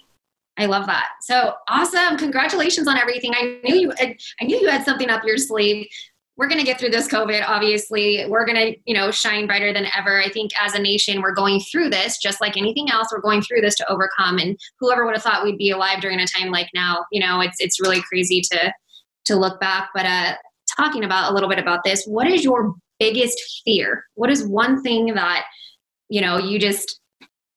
I 0.58 0.66
love 0.66 0.86
that. 0.86 1.08
So 1.22 1.54
awesome! 1.66 2.16
Congratulations 2.18 2.86
on 2.86 2.96
everything. 2.96 3.32
I 3.34 3.58
knew 3.64 3.74
you. 3.74 3.92
I 3.98 4.44
knew 4.44 4.60
you 4.60 4.68
had 4.68 4.84
something 4.84 5.10
up 5.10 5.24
your 5.24 5.38
sleeve 5.38 5.88
we're 6.36 6.48
going 6.48 6.60
to 6.60 6.64
get 6.64 6.80
through 6.80 6.90
this 6.90 7.08
covid 7.08 7.44
obviously. 7.46 8.24
We're 8.28 8.46
going 8.46 8.56
to 8.56 8.76
you 8.84 8.94
know 8.94 9.10
shine 9.10 9.46
brighter 9.46 9.72
than 9.72 9.86
ever. 9.96 10.20
I 10.20 10.28
think 10.28 10.50
as 10.58 10.74
a 10.74 10.78
nation 10.80 11.20
we're 11.20 11.34
going 11.34 11.60
through 11.60 11.90
this 11.90 12.18
just 12.18 12.40
like 12.40 12.56
anything 12.56 12.90
else. 12.90 13.08
We're 13.12 13.20
going 13.20 13.42
through 13.42 13.60
this 13.60 13.74
to 13.76 13.90
overcome 13.90 14.38
and 14.38 14.58
whoever 14.80 15.04
would 15.04 15.14
have 15.14 15.22
thought 15.22 15.44
we'd 15.44 15.58
be 15.58 15.70
alive 15.70 16.00
during 16.00 16.20
a 16.20 16.26
time 16.26 16.50
like 16.50 16.68
now 16.74 17.04
you 17.12 17.20
know 17.20 17.40
it's 17.40 17.60
it's 17.60 17.80
really 17.80 18.02
crazy 18.02 18.40
to 18.52 18.72
to 19.26 19.36
look 19.36 19.60
back. 19.60 19.90
But 19.94 20.06
uh, 20.06 20.34
talking 20.76 21.04
about 21.04 21.30
a 21.30 21.34
little 21.34 21.48
bit 21.48 21.58
about 21.58 21.84
this, 21.84 22.04
what 22.06 22.26
is 22.26 22.44
your 22.44 22.74
biggest 22.98 23.62
fear? 23.64 24.04
What 24.14 24.30
is 24.30 24.46
one 24.46 24.82
thing 24.82 25.14
that 25.14 25.44
you 26.08 26.20
know 26.20 26.38
you 26.38 26.58
just 26.58 27.00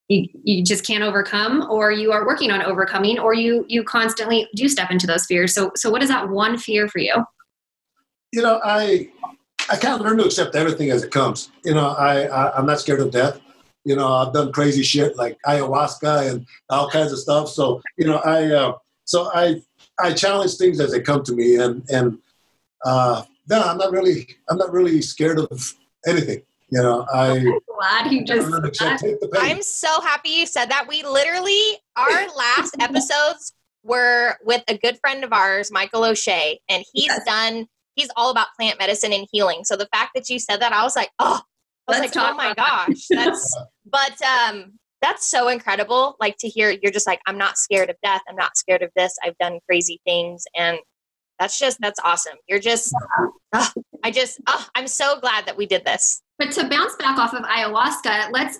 you, 0.07 0.27
you 0.43 0.63
just 0.63 0.85
can't 0.85 1.03
overcome 1.03 1.67
or 1.69 1.91
you 1.91 2.11
are 2.11 2.27
working 2.27 2.51
on 2.51 2.61
overcoming 2.61 3.19
or 3.19 3.33
you 3.33 3.65
you 3.67 3.83
constantly 3.83 4.47
do 4.55 4.67
step 4.67 4.91
into 4.91 5.07
those 5.07 5.25
fears? 5.25 5.53
So 5.53 5.71
so 5.75 5.89
what 5.89 6.03
is 6.03 6.09
that 6.09 6.29
one 6.29 6.57
fear 6.57 6.87
for 6.87 6.99
you 6.99 7.23
you 8.35 8.41
know 8.41 8.59
i 8.63 9.07
i 9.69 9.77
kind 9.77 9.95
of 9.95 10.01
learned 10.01 10.19
to 10.19 10.25
accept 10.25 10.55
everything 10.55 10.91
as 10.91 11.03
it 11.03 11.11
comes 11.11 11.49
you 11.63 11.73
know 11.73 11.89
i, 11.91 12.25
I 12.25 12.57
i'm 12.57 12.65
not 12.65 12.81
scared 12.81 12.99
of 12.99 13.11
death 13.11 13.39
you 13.85 13.95
know 13.95 14.11
i've 14.11 14.33
done 14.33 14.51
crazy 14.51 14.83
shit 14.83 15.15
like 15.15 15.37
ayahuasca 15.47 16.29
and 16.29 16.45
all 16.69 16.89
kinds 16.89 17.13
of 17.13 17.19
stuff 17.19 17.47
so 17.47 17.81
you 17.97 18.05
know 18.05 18.17
i 18.17 18.45
uh, 18.45 18.73
so 19.05 19.31
i 19.33 19.61
i 19.99 20.11
challenge 20.11 20.55
things 20.55 20.81
as 20.81 20.91
they 20.91 20.99
come 20.99 21.23
to 21.23 21.33
me 21.33 21.55
and 21.55 21.89
and 21.89 22.17
uh 22.83 23.23
no 23.49 23.61
i'm 23.61 23.77
not 23.77 23.91
really 23.91 24.27
i'm 24.49 24.57
not 24.57 24.71
really 24.73 25.01
scared 25.01 25.39
of 25.39 25.73
anything 26.05 26.41
you 26.71 26.81
know, 26.81 27.05
I. 27.13 27.37
I'm 27.37 27.59
glad 27.77 28.11
you 28.11 28.25
just. 28.25 28.51
I'm 29.37 29.61
so 29.61 30.01
happy 30.01 30.29
you 30.29 30.47
said 30.47 30.65
that. 30.71 30.87
We 30.89 31.03
literally, 31.03 31.77
our 31.95 32.09
last 32.35 32.75
episodes 32.79 33.53
were 33.83 34.35
with 34.43 34.63
a 34.67 34.77
good 34.77 34.97
friend 34.99 35.23
of 35.23 35.31
ours, 35.31 35.71
Michael 35.71 36.03
O'Shea, 36.03 36.59
and 36.67 36.83
he's 36.91 37.05
yes. 37.05 37.23
done, 37.23 37.67
he's 37.95 38.09
all 38.15 38.31
about 38.31 38.47
plant 38.57 38.79
medicine 38.79 39.13
and 39.13 39.27
healing. 39.31 39.63
So 39.63 39.75
the 39.75 39.87
fact 39.93 40.11
that 40.15 40.29
you 40.29 40.39
said 40.39 40.61
that, 40.61 40.73
I 40.73 40.83
was 40.83 40.95
like, 40.95 41.09
oh, 41.19 41.41
I 41.87 41.91
was 41.91 41.99
like, 41.99 42.11
oh 42.15 42.35
my 42.35 42.53
gosh. 42.57 43.07
That's, 43.09 43.57
but, 43.85 44.21
um, 44.21 44.73
that's 45.01 45.27
so 45.27 45.49
incredible. 45.49 46.15
Like 46.19 46.37
to 46.39 46.47
hear 46.47 46.71
you're 46.71 46.91
just 46.91 47.07
like, 47.07 47.19
I'm 47.27 47.37
not 47.37 47.57
scared 47.57 47.89
of 47.89 47.95
death. 48.03 48.21
I'm 48.27 48.35
not 48.35 48.57
scared 48.57 48.81
of 48.81 48.89
this. 48.95 49.15
I've 49.23 49.37
done 49.37 49.59
crazy 49.67 50.01
things. 50.05 50.45
And 50.55 50.79
that's 51.39 51.59
just, 51.59 51.79
that's 51.79 51.99
awesome. 52.03 52.37
You're 52.47 52.59
just, 52.59 52.93
oh, 53.53 53.71
I 54.03 54.11
just, 54.11 54.39
oh, 54.47 54.67
I'm 54.73 54.87
so 54.87 55.19
glad 55.19 55.45
that 55.45 55.57
we 55.57 55.65
did 55.65 55.85
this. 55.85 56.21
But 56.39 56.51
to 56.53 56.67
bounce 56.67 56.95
back 56.95 57.17
off 57.17 57.33
of 57.33 57.43
ayahuasca, 57.43 58.31
let's 58.31 58.59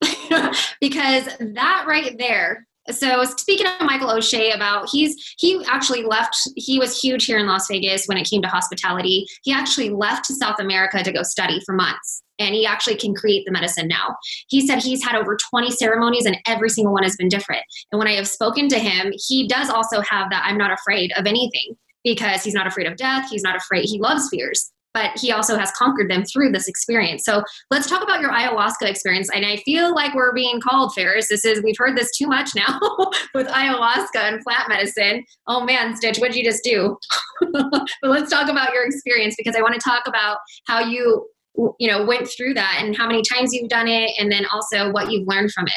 because 0.80 1.28
that 1.40 1.84
right 1.86 2.16
there. 2.18 2.66
So 2.90 3.24
speaking 3.24 3.66
of 3.66 3.80
Michael 3.80 4.10
O'Shea 4.10 4.52
about 4.52 4.88
he's 4.90 5.34
he 5.38 5.64
actually 5.66 6.02
left 6.02 6.36
he 6.56 6.78
was 6.78 7.00
huge 7.00 7.24
here 7.24 7.38
in 7.38 7.46
Las 7.46 7.66
Vegas 7.68 8.06
when 8.06 8.18
it 8.18 8.28
came 8.28 8.42
to 8.42 8.48
hospitality. 8.48 9.26
He 9.42 9.52
actually 9.52 9.90
left 9.90 10.26
to 10.26 10.34
South 10.34 10.58
America 10.58 11.02
to 11.02 11.12
go 11.12 11.22
study 11.22 11.60
for 11.64 11.74
months 11.74 12.22
and 12.38 12.54
he 12.54 12.66
actually 12.66 12.96
can 12.96 13.14
create 13.14 13.44
the 13.46 13.52
medicine 13.52 13.88
now. 13.88 14.16
He 14.48 14.66
said 14.66 14.82
he's 14.82 15.02
had 15.02 15.14
over 15.14 15.36
20 15.50 15.70
ceremonies 15.70 16.26
and 16.26 16.36
every 16.46 16.68
single 16.68 16.92
one 16.92 17.04
has 17.04 17.16
been 17.16 17.28
different. 17.28 17.62
And 17.90 17.98
when 17.98 18.08
I 18.08 18.14
have 18.14 18.28
spoken 18.28 18.68
to 18.68 18.78
him, 18.78 19.12
he 19.28 19.46
does 19.48 19.70
also 19.70 20.00
have 20.02 20.30
that 20.30 20.44
I'm 20.44 20.58
not 20.58 20.72
afraid 20.72 21.12
of 21.16 21.26
anything 21.26 21.76
because 22.02 22.42
he's 22.42 22.54
not 22.54 22.66
afraid 22.66 22.86
of 22.86 22.96
death, 22.96 23.30
he's 23.30 23.42
not 23.42 23.56
afraid, 23.56 23.86
he 23.86 23.98
loves 23.98 24.28
fears 24.28 24.72
but 24.94 25.10
he 25.18 25.32
also 25.32 25.58
has 25.58 25.70
conquered 25.72 26.08
them 26.08 26.24
through 26.24 26.52
this 26.52 26.68
experience. 26.68 27.24
So 27.24 27.42
let's 27.70 27.90
talk 27.90 28.02
about 28.02 28.20
your 28.20 28.30
ayahuasca 28.30 28.88
experience. 28.88 29.28
And 29.34 29.44
I 29.44 29.56
feel 29.58 29.92
like 29.92 30.14
we're 30.14 30.32
being 30.32 30.60
called, 30.60 30.94
Ferris. 30.94 31.28
This 31.28 31.44
is, 31.44 31.62
we've 31.62 31.76
heard 31.76 31.98
this 31.98 32.16
too 32.16 32.28
much 32.28 32.50
now 32.54 32.78
with 33.34 33.48
ayahuasca 33.48 34.16
and 34.16 34.40
plant 34.40 34.68
medicine. 34.68 35.24
Oh 35.48 35.64
man, 35.64 35.96
Stitch, 35.96 36.18
what 36.18 36.30
did 36.30 36.38
you 36.38 36.44
just 36.44 36.62
do? 36.62 36.96
but 37.52 37.88
let's 38.02 38.30
talk 38.30 38.48
about 38.48 38.72
your 38.72 38.86
experience 38.86 39.34
because 39.36 39.56
I 39.56 39.62
want 39.62 39.74
to 39.74 39.80
talk 39.80 40.04
about 40.06 40.38
how 40.66 40.78
you, 40.80 41.28
you 41.78 41.90
know, 41.90 42.04
went 42.04 42.28
through 42.28 42.54
that 42.54 42.80
and 42.80 42.96
how 42.96 43.08
many 43.08 43.22
times 43.22 43.52
you've 43.52 43.68
done 43.68 43.88
it 43.88 44.12
and 44.18 44.30
then 44.30 44.46
also 44.52 44.92
what 44.92 45.10
you've 45.10 45.26
learned 45.26 45.52
from 45.52 45.66
it. 45.66 45.72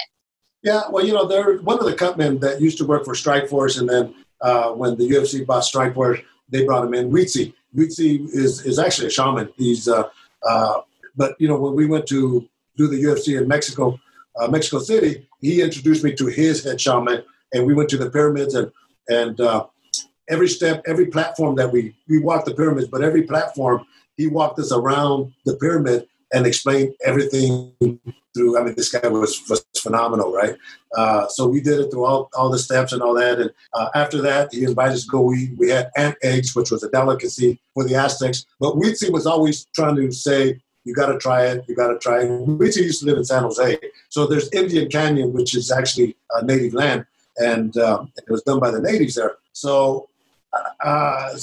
Yeah, 0.62 0.84
well, 0.90 1.06
you 1.06 1.14
know, 1.14 1.26
there 1.26 1.58
one 1.58 1.80
of 1.80 1.86
the 1.86 1.94
cutmen 1.94 2.40
that 2.42 2.62
used 2.62 2.78
to 2.80 2.86
work 2.86 3.04
for 3.06 3.14
Strikeforce 3.14 3.80
and 3.80 3.90
then 3.90 4.14
uh, 4.42 4.72
when 4.72 4.96
the 4.98 5.10
UFC 5.10 5.46
bought 5.46 5.64
Strikeforce, 5.64 6.24
they 6.50 6.66
brought 6.66 6.86
him 6.86 6.94
in, 6.94 7.10
Weetzy 7.10 7.54
Weetzy 7.76 8.28
is 8.34 8.66
is 8.66 8.80
actually 8.80 9.08
a 9.08 9.12
shaman. 9.12 9.50
He's 9.58 9.88
uh, 9.88 10.10
uh, 10.48 10.82
but 11.16 11.36
you 11.40 11.48
know 11.48 11.60
when 11.60 11.74
we 11.74 11.86
went 11.86 12.08
to 12.08 12.48
do 12.76 12.88
the 12.88 13.02
UFC 13.02 13.40
in 13.40 13.48
Mexico, 13.48 14.00
uh, 14.40 14.48
Mexico 14.48 14.80
City, 14.80 15.28
he 15.42 15.62
introduced 15.62 16.04
me 16.04 16.14
to 16.16 16.28
his 16.28 16.64
head 16.64 16.80
shaman, 16.80 17.24
and 17.54 17.66
we 17.66 17.74
went 17.74 17.90
to 17.90 17.98
the 17.98 18.10
pyramids 18.10 18.56
and 18.56 18.72
and 19.10 19.40
uh, 19.42 19.66
every 20.30 20.48
step, 20.48 20.84
every 20.86 21.08
platform 21.08 21.56
that 21.56 21.72
we 21.72 21.96
we 22.08 22.20
walked 22.20 22.46
the 22.46 22.54
pyramids, 22.54 22.88
but 22.88 23.04
every 23.04 23.24
platform 23.24 23.86
he 24.16 24.28
walked 24.28 24.60
us 24.60 24.72
around 24.72 25.34
the 25.46 25.56
pyramid 25.58 26.08
and 26.34 26.46
explained 26.46 26.94
everything 27.06 27.74
through. 28.34 28.60
I 28.60 28.64
mean, 28.64 28.76
this 28.76 28.92
guy 28.92 29.08
was, 29.08 29.42
was 29.50 29.66
phenomenal, 29.78 30.32
right? 30.32 30.56
Uh, 30.96 31.28
so 31.28 31.48
we 31.48 31.62
did 31.62 31.80
it 31.80 31.92
through 31.92 32.06
all, 32.06 32.30
all 32.34 32.50
the 32.50 32.60
steps 32.60 32.94
and 32.94 33.02
all 33.02 33.14
that. 33.16 33.40
And 33.40 33.52
uh, 33.74 33.90
after 33.96 34.22
that, 34.22 34.54
he 34.54 34.64
invited 34.64 34.96
us 34.96 35.04
to 35.04 35.10
go 35.10 35.34
eat. 35.34 35.58
We 35.58 35.70
had 35.70 35.92
ant 35.96 36.16
eggs, 36.24 36.56
which 36.56 36.72
was 36.72 36.84
a 36.84 36.90
delicacy 36.90 37.60
for 37.74 37.84
the 37.84 37.96
Aztecs. 37.96 38.46
But 38.60 38.76
Weetzy 38.76 39.12
was 39.12 39.26
always 39.26 39.66
trying 39.76 39.96
to 39.98 40.12
say, 40.12 40.62
you 40.84 40.94
got 40.94 41.12
to 41.12 41.18
try 41.18 41.48
it. 41.48 41.66
You 41.68 41.76
got 41.76 41.90
to 41.90 42.00
try 42.00 42.22
it. 42.22 42.30
Weetzy 42.30 42.84
used 42.84 43.02
to 43.02 43.08
live 43.08 43.18
in 43.18 43.26
San 43.26 43.44
Jose. 43.44 43.78
So 44.10 44.26
there's 44.26 44.50
Indian 44.52 44.90
Canyon, 44.90 45.34
which 45.34 45.56
is 45.56 45.72
actually 45.72 46.16
a 46.34 46.46
native 46.46 46.74
land. 46.74 47.06
And 47.38 47.78
um, 47.78 48.12
it 48.18 48.30
was 48.30 48.42
done 48.44 48.60
by 48.60 48.72
the 48.72 48.82
natives 48.82 49.16
there. 49.16 49.36
So 49.52 50.08
uh, 50.82 51.36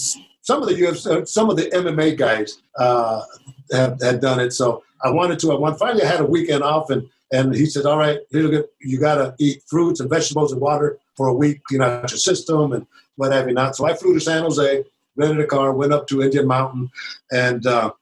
some 0.44 0.62
of 0.62 0.68
the 0.68 0.74
UFC, 0.74 1.26
some 1.28 1.50
of 1.50 1.56
the 1.56 1.64
MMA 1.70 2.16
guys 2.16 2.58
uh, 2.78 3.22
had, 3.70 4.00
had 4.02 4.20
done 4.20 4.40
it. 4.40 4.52
So 4.52 4.82
I 5.02 5.10
wanted 5.10 5.38
to. 5.40 5.64
I 5.64 5.74
finally 5.74 6.02
I 6.02 6.06
had 6.06 6.20
a 6.20 6.26
weekend 6.26 6.62
off, 6.62 6.90
and 6.90 7.08
and 7.32 7.54
he 7.54 7.66
said, 7.66 7.86
"All 7.86 7.98
right, 7.98 8.20
you 8.30 8.98
got 8.98 9.16
to 9.16 9.34
eat 9.38 9.62
fruits 9.66 10.00
and 10.00 10.08
vegetables 10.08 10.52
and 10.52 10.60
water 10.60 10.98
for 11.16 11.28
a 11.28 11.34
week, 11.34 11.60
you 11.70 11.78
know, 11.78 11.98
your 12.08 12.08
system 12.08 12.72
and 12.72 12.86
what 13.16 13.32
have 13.32 13.46
you 13.46 13.54
not." 13.54 13.76
So 13.76 13.86
I 13.86 13.94
flew 13.94 14.14
to 14.14 14.20
San 14.20 14.42
Jose, 14.42 14.84
rented 15.16 15.40
a 15.40 15.46
car, 15.46 15.72
went 15.72 15.92
up 15.92 16.06
to 16.08 16.22
Indian 16.22 16.46
Mountain, 16.46 16.90
and 17.30 17.66
uh, 17.66 17.92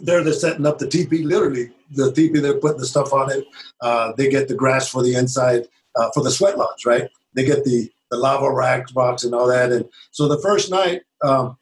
there 0.00 0.22
they're 0.22 0.32
setting 0.32 0.66
up 0.66 0.78
the 0.78 0.88
teepee. 0.88 1.24
Literally, 1.24 1.70
the 1.90 2.12
teepee 2.12 2.40
they're 2.40 2.60
putting 2.60 2.80
the 2.80 2.86
stuff 2.86 3.12
on 3.12 3.30
it. 3.32 3.44
Uh, 3.80 4.12
they 4.16 4.28
get 4.28 4.48
the 4.48 4.54
grass 4.54 4.88
for 4.88 5.02
the 5.02 5.14
inside 5.14 5.66
uh, 5.96 6.10
for 6.12 6.22
the 6.22 6.30
sweat 6.30 6.58
lodge, 6.58 6.86
right? 6.86 7.08
They 7.34 7.44
get 7.44 7.64
the 7.64 7.90
the 8.10 8.16
lava 8.16 8.52
rack 8.52 8.92
box 8.94 9.24
and 9.24 9.34
all 9.34 9.48
that, 9.48 9.72
and 9.72 9.88
so 10.10 10.28
the 10.28 10.38
first 10.38 10.70
night. 10.70 11.02
Um, 11.22 11.56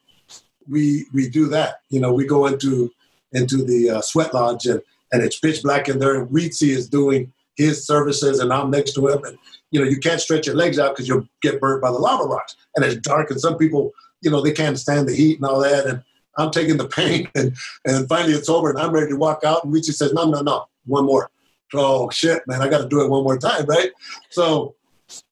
we 0.67 1.05
we 1.13 1.29
do 1.29 1.47
that. 1.49 1.81
You 1.89 1.99
know, 1.99 2.13
we 2.13 2.25
go 2.25 2.47
into 2.47 2.91
into 3.35 3.63
the 3.63 3.89
uh, 3.89 4.01
sweat 4.01 4.33
lodge 4.33 4.65
and 4.65 4.81
and 5.11 5.23
it's 5.23 5.39
pitch 5.39 5.63
black 5.63 5.87
in 5.87 5.99
there, 5.99 6.21
and 6.21 6.29
Weetzy 6.29 6.69
is 6.69 6.89
doing 6.89 7.31
his 7.55 7.85
services, 7.85 8.39
and 8.39 8.51
I'm 8.51 8.69
next 8.69 8.93
to 8.93 9.07
him, 9.07 9.23
and 9.23 9.37
you 9.71 9.79
know, 9.79 9.87
you 9.87 9.99
can't 9.99 10.21
stretch 10.21 10.47
your 10.47 10.55
legs 10.55 10.79
out 10.79 10.93
because 10.93 11.07
you'll 11.07 11.27
get 11.41 11.59
burnt 11.59 11.81
by 11.81 11.91
the 11.91 11.97
lava 11.97 12.23
rocks, 12.23 12.55
and 12.75 12.83
it's 12.83 12.95
dark, 12.97 13.31
and 13.31 13.39
some 13.39 13.57
people, 13.57 13.93
you 14.21 14.29
know, 14.29 14.41
they 14.41 14.51
can't 14.51 14.79
stand 14.79 15.07
the 15.07 15.15
heat 15.15 15.37
and 15.37 15.45
all 15.45 15.59
that, 15.59 15.85
and 15.85 16.03
I'm 16.37 16.51
taking 16.51 16.77
the 16.77 16.87
pain, 16.99 17.29
and 17.35 17.55
and 17.85 18.07
finally 18.09 18.33
it's 18.33 18.49
over, 18.49 18.69
and 18.69 18.79
I'm 18.79 18.91
ready 18.91 19.09
to 19.09 19.17
walk 19.17 19.43
out, 19.43 19.63
and 19.63 19.73
Weetzy 19.73 19.93
says, 19.93 20.13
no, 20.13 20.25
no, 20.25 20.41
no, 20.41 20.67
one 20.85 21.05
more. 21.05 21.29
Oh 21.73 22.09
shit, 22.09 22.43
man, 22.47 22.61
I 22.61 22.67
got 22.67 22.81
to 22.81 22.87
do 22.87 23.01
it 23.01 23.09
one 23.09 23.23
more 23.23 23.37
time, 23.37 23.65
right? 23.65 23.91
So 24.29 24.75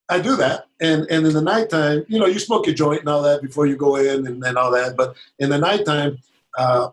I 0.10 0.20
do 0.20 0.36
that, 0.38 0.66
and 0.82 1.06
and 1.10 1.26
in 1.26 1.34
the 1.34 1.42
nighttime, 1.42 2.06
you 2.08 2.20
know, 2.20 2.26
you 2.26 2.40
smoke 2.40 2.66
your 2.66 2.76
joint 2.76 3.02
and 3.02 3.10
all 3.10 3.22
that 3.24 3.42
before 3.42 3.66
you 3.66 3.76
go 3.76 3.96
in 3.98 4.28
and, 4.28 4.44
and 4.44 4.58
all 4.58 4.72
that. 4.72 4.96
But 4.96 5.16
in 5.40 5.50
the 5.50 5.58
nighttime, 5.58 6.18
uh, 6.58 6.90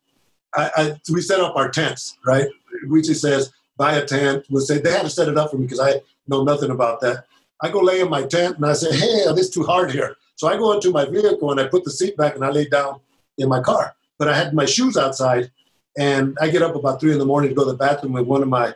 I, 0.55 0.71
I, 0.77 1.13
we 1.13 1.21
set 1.21 1.41
up 1.41 1.57
our 1.57 1.69
tents, 1.69 2.19
right? 2.27 2.49
Weetzy 2.87 3.15
says 3.15 3.53
buy 3.77 3.95
a 3.95 4.05
tent. 4.05 4.45
We'll 4.51 4.63
say 4.63 4.79
they 4.79 4.93
had 4.93 5.03
to 5.03 5.11
set 5.11 5.29
it 5.29 5.39
up 5.39 5.51
for 5.51 5.57
me 5.57 5.65
because 5.65 5.81
I 5.81 6.01
know 6.29 6.45
nothing 6.45 6.71
about 6.71 7.01
that. 7.01 7.25
I 7.63 7.71
go 7.71 7.81
lay 7.81 8.01
in 8.01 8.11
my 8.11 8.25
tent 8.25 8.57
and 8.57 8.67
I 8.67 8.73
say, 8.73 8.93
hey, 8.93 9.25
this 9.35 9.47
is 9.47 9.51
too 9.51 9.65
hard 9.65 9.91
here. 9.91 10.17
So 10.37 10.49
I 10.49 10.57
go 10.57 10.73
into 10.73 10.91
my 10.91 11.05
vehicle 11.05 11.51
and 11.51 11.61
I 11.61 11.67
put 11.67 11.85
the 11.85 11.91
seat 11.91 12.17
back 12.17 12.35
and 12.35 12.45
I 12.45 12.51
lay 12.51 12.67
down 12.67 13.01
in 13.39 13.49
my 13.49 13.61
car. 13.61 13.95
But 14.19 14.29
I 14.29 14.37
had 14.37 14.53
my 14.53 14.67
shoes 14.67 14.99
outside, 14.99 15.51
and 15.99 16.37
I 16.43 16.51
get 16.51 16.63
up 16.63 16.75
about 16.75 17.01
three 17.01 17.13
in 17.13 17.19
the 17.19 17.25
morning 17.25 17.49
to 17.51 17.55
go 17.55 17.65
to 17.65 17.73
the 17.73 17.77
bathroom 17.77 18.13
with 18.13 18.27
one 18.27 18.43
of 18.43 18.49
my 18.49 18.75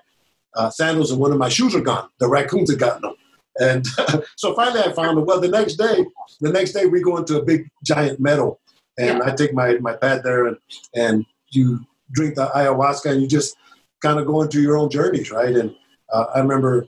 uh, 0.57 0.71
sandals 0.71 1.11
and 1.11 1.21
one 1.21 1.33
of 1.33 1.39
my 1.39 1.49
shoes 1.49 1.75
are 1.75 1.81
gone. 1.81 2.09
The 2.19 2.29
raccoons 2.29 2.71
had 2.71 2.79
gotten 2.79 3.03
them. 3.03 3.15
And 3.61 3.87
so 4.37 4.55
finally 4.55 4.81
I 4.81 4.93
found 4.93 5.19
them. 5.19 5.27
Well, 5.27 5.41
the 5.41 5.49
next 5.49 5.77
day, 5.77 6.05
the 6.41 6.51
next 6.51 6.73
day 6.73 6.87
we 6.87 7.03
go 7.03 7.19
into 7.19 7.39
a 7.39 7.45
big 7.45 7.69
giant 7.83 8.21
meadow 8.21 8.59
and 8.99 9.19
yeah. 9.19 9.25
I 9.25 9.35
take 9.35 9.53
my, 9.53 9.75
my 9.79 9.95
pad 9.95 10.23
there 10.23 10.47
and, 10.47 10.57
and 10.95 11.27
you 11.55 11.85
drink 12.13 12.35
the 12.35 12.47
ayahuasca 12.49 13.11
and 13.11 13.23
you 13.23 13.29
just 13.29 13.57
kind 14.01 14.19
of 14.19 14.27
go 14.27 14.43
into 14.43 14.61
your 14.61 14.77
own 14.77 14.91
journeys, 14.91 15.31
right? 15.31 15.55
And 15.55 15.75
uh, 16.13 16.27
I 16.35 16.41
remember 16.41 16.87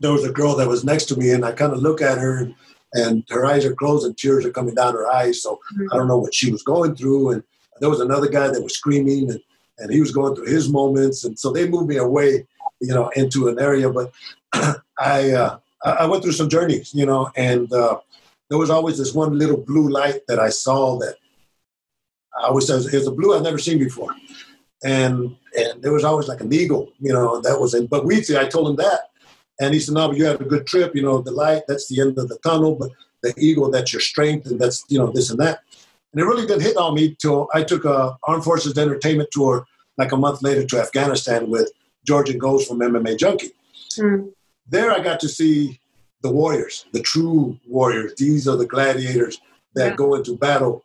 there 0.00 0.12
was 0.12 0.24
a 0.24 0.32
girl 0.32 0.54
that 0.56 0.68
was 0.68 0.84
next 0.84 1.06
to 1.06 1.16
me 1.16 1.30
and 1.30 1.44
I 1.44 1.52
kind 1.52 1.72
of 1.72 1.80
look 1.80 2.00
at 2.00 2.18
her 2.18 2.38
and, 2.38 2.54
and 2.92 3.24
her 3.30 3.44
eyes 3.44 3.64
are 3.64 3.74
closed 3.74 4.06
and 4.06 4.16
tears 4.16 4.44
are 4.46 4.52
coming 4.52 4.74
down 4.74 4.94
her 4.94 5.10
eyes. 5.12 5.42
So 5.42 5.58
mm-hmm. 5.74 5.86
I 5.92 5.96
don't 5.96 6.08
know 6.08 6.18
what 6.18 6.34
she 6.34 6.50
was 6.50 6.62
going 6.62 6.94
through. 6.94 7.32
And 7.32 7.42
there 7.80 7.90
was 7.90 8.00
another 8.00 8.28
guy 8.28 8.48
that 8.48 8.62
was 8.62 8.74
screaming 8.74 9.30
and, 9.30 9.40
and 9.78 9.92
he 9.92 10.00
was 10.00 10.12
going 10.12 10.34
through 10.34 10.46
his 10.46 10.68
moments. 10.68 11.24
And 11.24 11.38
so 11.38 11.52
they 11.52 11.68
moved 11.68 11.88
me 11.88 11.96
away, 11.96 12.46
you 12.80 12.94
know, 12.94 13.08
into 13.10 13.48
an 13.48 13.58
area. 13.58 13.90
But 13.90 14.12
I, 14.98 15.32
uh, 15.32 15.58
I 15.82 16.06
went 16.06 16.22
through 16.22 16.32
some 16.32 16.48
journeys, 16.48 16.94
you 16.94 17.06
know, 17.06 17.30
and 17.36 17.70
uh, 17.72 17.98
there 18.48 18.58
was 18.58 18.70
always 18.70 18.98
this 18.98 19.14
one 19.14 19.38
little 19.38 19.58
blue 19.58 19.88
light 19.88 20.20
that 20.28 20.38
I 20.38 20.48
saw 20.48 20.98
that 20.98 21.16
I 22.38 22.48
always 22.48 22.66
said 22.66 22.82
it 22.82 22.92
was 22.92 23.06
a 23.06 23.12
blue 23.12 23.34
I've 23.34 23.42
never 23.42 23.58
seen 23.58 23.78
before, 23.78 24.14
and 24.84 25.36
and 25.56 25.82
there 25.82 25.92
was 25.92 26.04
always 26.04 26.28
like 26.28 26.40
an 26.40 26.52
eagle, 26.52 26.92
you 27.00 27.12
know, 27.12 27.40
that 27.40 27.60
was 27.60 27.74
in. 27.74 27.86
But 27.86 28.04
Weetzy, 28.04 28.38
I 28.38 28.46
told 28.46 28.70
him 28.70 28.76
that, 28.76 29.10
and 29.60 29.72
he 29.72 29.80
said, 29.80 29.94
"No, 29.94 30.08
but 30.08 30.16
you 30.16 30.24
had 30.24 30.40
a 30.40 30.44
good 30.44 30.66
trip, 30.66 30.94
you 30.94 31.02
know. 31.02 31.20
The 31.20 31.30
light, 31.30 31.62
that's 31.66 31.88
the 31.88 32.00
end 32.00 32.18
of 32.18 32.28
the 32.28 32.38
tunnel, 32.38 32.74
but 32.74 32.90
the 33.22 33.34
eagle, 33.38 33.70
that's 33.70 33.92
your 33.92 34.00
strength, 34.00 34.46
and 34.46 34.60
that's 34.60 34.84
you 34.88 34.98
know 34.98 35.10
this 35.10 35.30
and 35.30 35.40
that." 35.40 35.60
And 36.12 36.20
it 36.22 36.26
really 36.26 36.46
didn't 36.46 36.62
hit 36.62 36.76
on 36.76 36.94
me 36.94 37.14
till 37.20 37.48
I 37.54 37.62
took 37.62 37.84
a 37.84 38.16
Armed 38.24 38.44
Forces 38.44 38.78
Entertainment 38.78 39.30
tour 39.32 39.66
like 39.98 40.12
a 40.12 40.16
month 40.16 40.42
later 40.42 40.64
to 40.64 40.80
Afghanistan 40.80 41.50
with 41.50 41.70
Georgian 42.06 42.38
Ghost 42.38 42.68
from 42.68 42.78
MMA 42.78 43.18
Junkie. 43.18 43.52
Mm. 43.98 44.32
There 44.68 44.90
I 44.90 45.00
got 45.00 45.20
to 45.20 45.28
see 45.28 45.80
the 46.22 46.30
warriors, 46.30 46.86
the 46.92 47.02
true 47.02 47.58
warriors. 47.66 48.14
These 48.16 48.48
are 48.48 48.56
the 48.56 48.66
gladiators 48.66 49.40
that 49.74 49.90
yeah. 49.90 49.96
go 49.96 50.14
into 50.14 50.36
battle. 50.36 50.84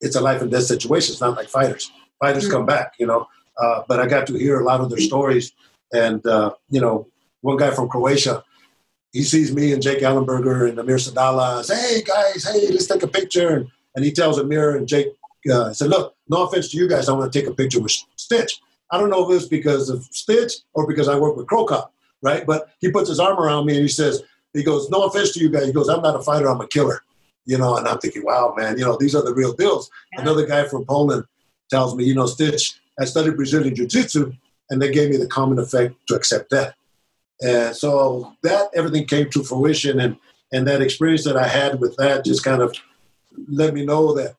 It's 0.00 0.16
a 0.16 0.20
life 0.20 0.42
and 0.42 0.50
death 0.50 0.64
situation. 0.64 1.12
It's 1.12 1.20
not 1.20 1.36
like 1.36 1.48
fighters. 1.48 1.90
Fighters 2.20 2.48
mm. 2.48 2.52
come 2.52 2.66
back, 2.66 2.94
you 2.98 3.06
know. 3.06 3.28
Uh, 3.58 3.82
but 3.88 4.00
I 4.00 4.06
got 4.06 4.26
to 4.28 4.38
hear 4.38 4.60
a 4.60 4.64
lot 4.64 4.80
of 4.80 4.88
their 4.88 5.00
stories. 5.00 5.52
And, 5.92 6.24
uh, 6.26 6.54
you 6.70 6.80
know, 6.80 7.08
one 7.42 7.56
guy 7.56 7.70
from 7.70 7.88
Croatia, 7.88 8.44
he 9.12 9.22
sees 9.22 9.54
me 9.54 9.72
and 9.72 9.82
Jake 9.82 10.02
Ellenberger 10.02 10.68
and 10.68 10.78
Amir 10.78 10.96
Sadollah. 10.96 11.64
Says, 11.64 11.90
hey, 11.90 12.02
guys, 12.02 12.44
hey, 12.44 12.68
let's 12.68 12.86
take 12.86 13.02
a 13.02 13.08
picture. 13.08 13.48
And, 13.56 13.68
and 13.94 14.04
he 14.04 14.12
tells 14.12 14.38
Amir 14.38 14.76
and 14.76 14.86
Jake, 14.86 15.08
uh, 15.52 15.72
said, 15.72 15.88
look, 15.88 16.14
no 16.28 16.44
offense 16.44 16.70
to 16.70 16.76
you 16.76 16.88
guys, 16.88 17.08
I 17.08 17.12
want 17.12 17.32
to 17.32 17.38
take 17.38 17.48
a 17.48 17.54
picture 17.54 17.80
with 17.80 17.92
Stitch. 18.16 18.60
I 18.92 18.98
don't 18.98 19.10
know 19.10 19.28
if 19.28 19.36
it's 19.36 19.48
because 19.48 19.88
of 19.88 20.04
Stitch 20.04 20.52
or 20.74 20.86
because 20.86 21.08
I 21.08 21.18
work 21.18 21.36
with 21.36 21.46
Cro 21.46 21.64
Cop, 21.64 21.92
right? 22.22 22.46
But 22.46 22.70
he 22.80 22.90
puts 22.90 23.08
his 23.08 23.20
arm 23.20 23.38
around 23.38 23.66
me 23.66 23.74
and 23.74 23.82
he 23.82 23.88
says, 23.88 24.22
he 24.52 24.62
goes, 24.62 24.90
no 24.90 25.04
offense 25.04 25.32
to 25.34 25.40
you 25.40 25.48
guys. 25.48 25.66
He 25.66 25.72
goes, 25.72 25.88
I'm 25.88 26.02
not 26.02 26.16
a 26.16 26.22
fighter, 26.22 26.48
I'm 26.48 26.60
a 26.60 26.66
killer. 26.66 27.02
You 27.50 27.58
know, 27.58 27.76
and 27.76 27.86
I'm 27.88 27.98
thinking, 27.98 28.24
wow, 28.24 28.54
man, 28.56 28.78
you 28.78 28.84
know, 28.84 28.96
these 28.98 29.14
are 29.16 29.22
the 29.22 29.34
real 29.34 29.52
deals. 29.52 29.90
Yeah. 30.12 30.22
Another 30.22 30.46
guy 30.46 30.68
from 30.68 30.84
Poland 30.84 31.24
tells 31.68 31.96
me, 31.96 32.04
you 32.04 32.14
know, 32.14 32.26
Stitch, 32.26 32.78
I 33.00 33.04
studied 33.04 33.36
Brazilian 33.36 33.74
Jiu-Jitsu 33.74 34.32
and 34.70 34.80
they 34.80 34.92
gave 34.92 35.10
me 35.10 35.16
the 35.16 35.26
common 35.26 35.58
effect 35.58 35.94
to 36.08 36.14
accept 36.14 36.50
that. 36.50 36.74
And 37.42 37.74
so 37.74 38.32
that 38.42 38.68
everything 38.74 39.06
came 39.06 39.30
to 39.30 39.42
fruition 39.42 40.00
and 40.00 40.16
and 40.52 40.66
that 40.66 40.82
experience 40.82 41.24
that 41.24 41.36
I 41.36 41.46
had 41.46 41.80
with 41.80 41.96
that 41.96 42.24
just 42.24 42.44
kind 42.44 42.60
of 42.60 42.76
let 43.48 43.72
me 43.72 43.84
know 43.84 44.14
that 44.14 44.34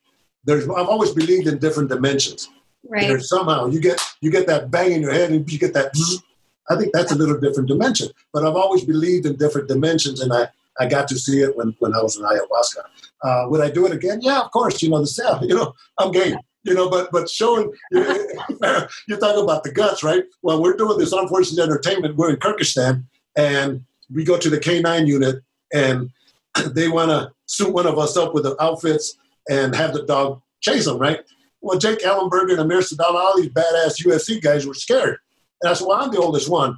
there's 0.45 0.65
I've 0.69 0.91
always 0.93 1.11
believed 1.11 1.47
in 1.47 1.57
different 1.57 1.89
dimensions. 1.89 2.49
Right. 2.87 3.07
There's 3.07 3.29
somehow 3.29 3.67
you 3.67 3.79
get 3.79 3.99
you 4.21 4.29
get 4.31 4.47
that 4.47 4.71
bang 4.71 4.91
in 4.91 5.01
your 5.01 5.13
head 5.13 5.31
and 5.31 5.51
you 5.51 5.59
get 5.59 5.73
that 5.73 5.93
mm-hmm. 5.93 6.25
I 6.71 6.77
think 6.77 6.93
that's 6.93 7.11
a 7.11 7.15
little 7.15 7.39
different 7.39 7.67
dimension. 7.67 8.09
But 8.33 8.45
I've 8.45 8.55
always 8.55 8.85
believed 8.85 9.25
in 9.25 9.35
different 9.35 9.67
dimensions 9.67 10.21
and 10.21 10.31
I, 10.31 10.47
I 10.79 10.87
got 10.87 11.07
to 11.09 11.17
see 11.17 11.41
it 11.41 11.55
when, 11.57 11.75
when 11.79 11.93
I 11.93 12.01
was 12.01 12.17
in 12.17 12.23
ayahuasca. 12.23 12.83
Uh, 13.23 13.45
would 13.49 13.61
I 13.61 13.69
do 13.69 13.85
it 13.85 13.91
again? 13.91 14.19
Yeah, 14.21 14.41
of 14.41 14.51
course. 14.51 14.81
You 14.81 14.89
know, 14.89 14.99
the 14.99 15.07
cell, 15.07 15.45
you 15.45 15.55
know, 15.55 15.73
I'm 15.99 16.11
game 16.11 16.37
you 16.63 16.73
know, 16.73 16.89
but 16.89 17.11
but 17.11 17.29
showing 17.29 17.71
you're 17.91 19.19
talking 19.19 19.43
about 19.43 19.63
the 19.63 19.71
guts, 19.73 20.03
right? 20.03 20.23
Well, 20.41 20.61
we're 20.61 20.75
doing 20.75 20.97
this 20.97 21.09
Forces 21.09 21.59
Entertainment. 21.59 22.15
We're 22.15 22.31
in 22.31 22.35
Kyrgyzstan, 22.37 23.05
and 23.35 23.83
we 24.13 24.23
go 24.23 24.37
to 24.37 24.49
the 24.49 24.59
K9 24.59 25.07
unit, 25.07 25.41
and 25.73 26.09
they 26.67 26.87
want 26.87 27.09
to 27.09 27.31
suit 27.45 27.73
one 27.73 27.87
of 27.87 27.97
us 27.97 28.17
up 28.17 28.33
with 28.33 28.43
the 28.43 28.61
outfits 28.61 29.17
and 29.49 29.75
have 29.75 29.93
the 29.93 30.05
dog 30.05 30.41
chase 30.61 30.85
them, 30.85 30.99
right? 30.99 31.21
Well, 31.61 31.77
Jake 31.77 31.99
Ellenberger 31.99 32.51
and 32.51 32.61
Amir 32.61 32.79
Sadollah, 32.79 33.15
all 33.15 33.37
these 33.37 33.49
badass 33.49 34.03
UFC 34.03 34.41
guys 34.41 34.65
were 34.65 34.73
scared. 34.73 35.17
And 35.61 35.69
I 35.69 35.73
said, 35.73 35.87
well, 35.87 36.01
I'm 36.01 36.11
the 36.11 36.19
oldest 36.19 36.49
one. 36.49 36.77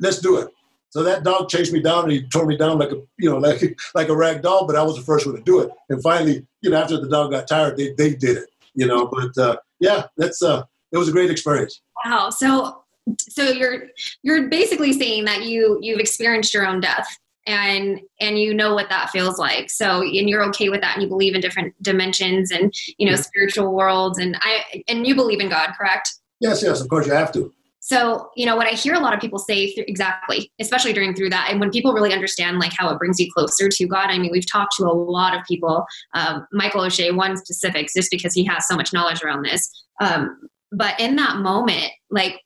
Let's 0.00 0.18
do 0.18 0.38
it. 0.38 0.48
So 0.90 1.02
that 1.04 1.24
dog 1.24 1.48
chased 1.48 1.72
me 1.72 1.80
down 1.80 2.04
and 2.04 2.12
he 2.12 2.22
tore 2.22 2.46
me 2.46 2.56
down 2.56 2.78
like 2.78 2.90
a 2.90 3.00
you 3.18 3.30
know 3.30 3.38
like 3.38 3.62
like 3.94 4.08
a 4.08 4.16
rag 4.16 4.42
doll, 4.42 4.66
but 4.66 4.76
I 4.76 4.82
was 4.82 4.96
the 4.96 5.02
first 5.02 5.26
one 5.26 5.36
to 5.36 5.42
do 5.42 5.60
it. 5.60 5.70
And 5.88 6.02
finally, 6.02 6.46
you 6.62 6.70
know, 6.70 6.80
after 6.80 7.00
the 7.00 7.08
dog 7.08 7.30
got 7.30 7.48
tired, 7.48 7.76
they, 7.76 7.92
they 7.94 8.14
did 8.14 8.36
it 8.36 8.50
you 8.74 8.86
know. 8.86 9.06
But 9.06 9.36
uh, 9.38 9.56
yeah, 9.78 10.06
that's 10.16 10.42
uh, 10.42 10.64
it 10.92 10.98
was 10.98 11.08
a 11.08 11.12
great 11.12 11.30
experience. 11.30 11.80
Wow. 12.04 12.30
So 12.30 12.82
so 13.18 13.44
you're 13.44 13.84
you're 14.22 14.48
basically 14.48 14.92
saying 14.92 15.24
that 15.24 15.44
you 15.44 15.78
you've 15.80 16.00
experienced 16.00 16.54
your 16.54 16.66
own 16.66 16.80
death 16.80 17.08
and 17.46 18.00
and 18.20 18.38
you 18.38 18.52
know 18.52 18.74
what 18.74 18.90
that 18.90 19.08
feels 19.08 19.38
like 19.38 19.70
so 19.70 20.02
and 20.02 20.28
you're 20.28 20.44
okay 20.44 20.68
with 20.68 20.82
that 20.82 20.94
and 20.94 21.02
you 21.02 21.08
believe 21.08 21.34
in 21.34 21.40
different 21.40 21.74
dimensions 21.82 22.50
and 22.50 22.72
you 22.98 23.08
know 23.08 23.16
spiritual 23.16 23.74
worlds 23.74 24.18
and 24.18 24.36
i 24.42 24.82
and 24.88 25.06
you 25.06 25.14
believe 25.14 25.40
in 25.40 25.48
god 25.48 25.70
correct 25.76 26.12
yes 26.40 26.62
yes 26.62 26.82
of 26.82 26.88
course 26.90 27.06
you 27.06 27.14
have 27.14 27.32
to 27.32 27.50
so, 27.80 28.30
you 28.36 28.44
know, 28.44 28.56
what 28.56 28.66
I 28.66 28.70
hear 28.70 28.94
a 28.94 29.00
lot 29.00 29.14
of 29.14 29.20
people 29.20 29.38
say 29.38 29.72
through, 29.72 29.84
exactly, 29.88 30.52
especially 30.60 30.92
during 30.92 31.14
through 31.14 31.30
that, 31.30 31.48
and 31.50 31.60
when 31.60 31.70
people 31.70 31.94
really 31.94 32.12
understand 32.12 32.58
like 32.58 32.72
how 32.76 32.90
it 32.90 32.98
brings 32.98 33.18
you 33.18 33.30
closer 33.32 33.68
to 33.70 33.86
God. 33.86 34.10
I 34.10 34.18
mean, 34.18 34.30
we've 34.30 34.50
talked 34.50 34.76
to 34.76 34.84
a 34.84 34.92
lot 34.92 35.34
of 35.34 35.42
people. 35.48 35.86
Um, 36.14 36.46
Michael 36.52 36.82
O'Shea, 36.82 37.10
one 37.10 37.38
specifics, 37.38 37.94
just 37.94 38.10
because 38.10 38.34
he 38.34 38.44
has 38.44 38.68
so 38.68 38.76
much 38.76 38.92
knowledge 38.92 39.22
around 39.22 39.44
this. 39.44 39.68
Um, 40.00 40.48
but 40.70 41.00
in 41.00 41.16
that 41.16 41.38
moment, 41.38 41.90
like, 42.10 42.40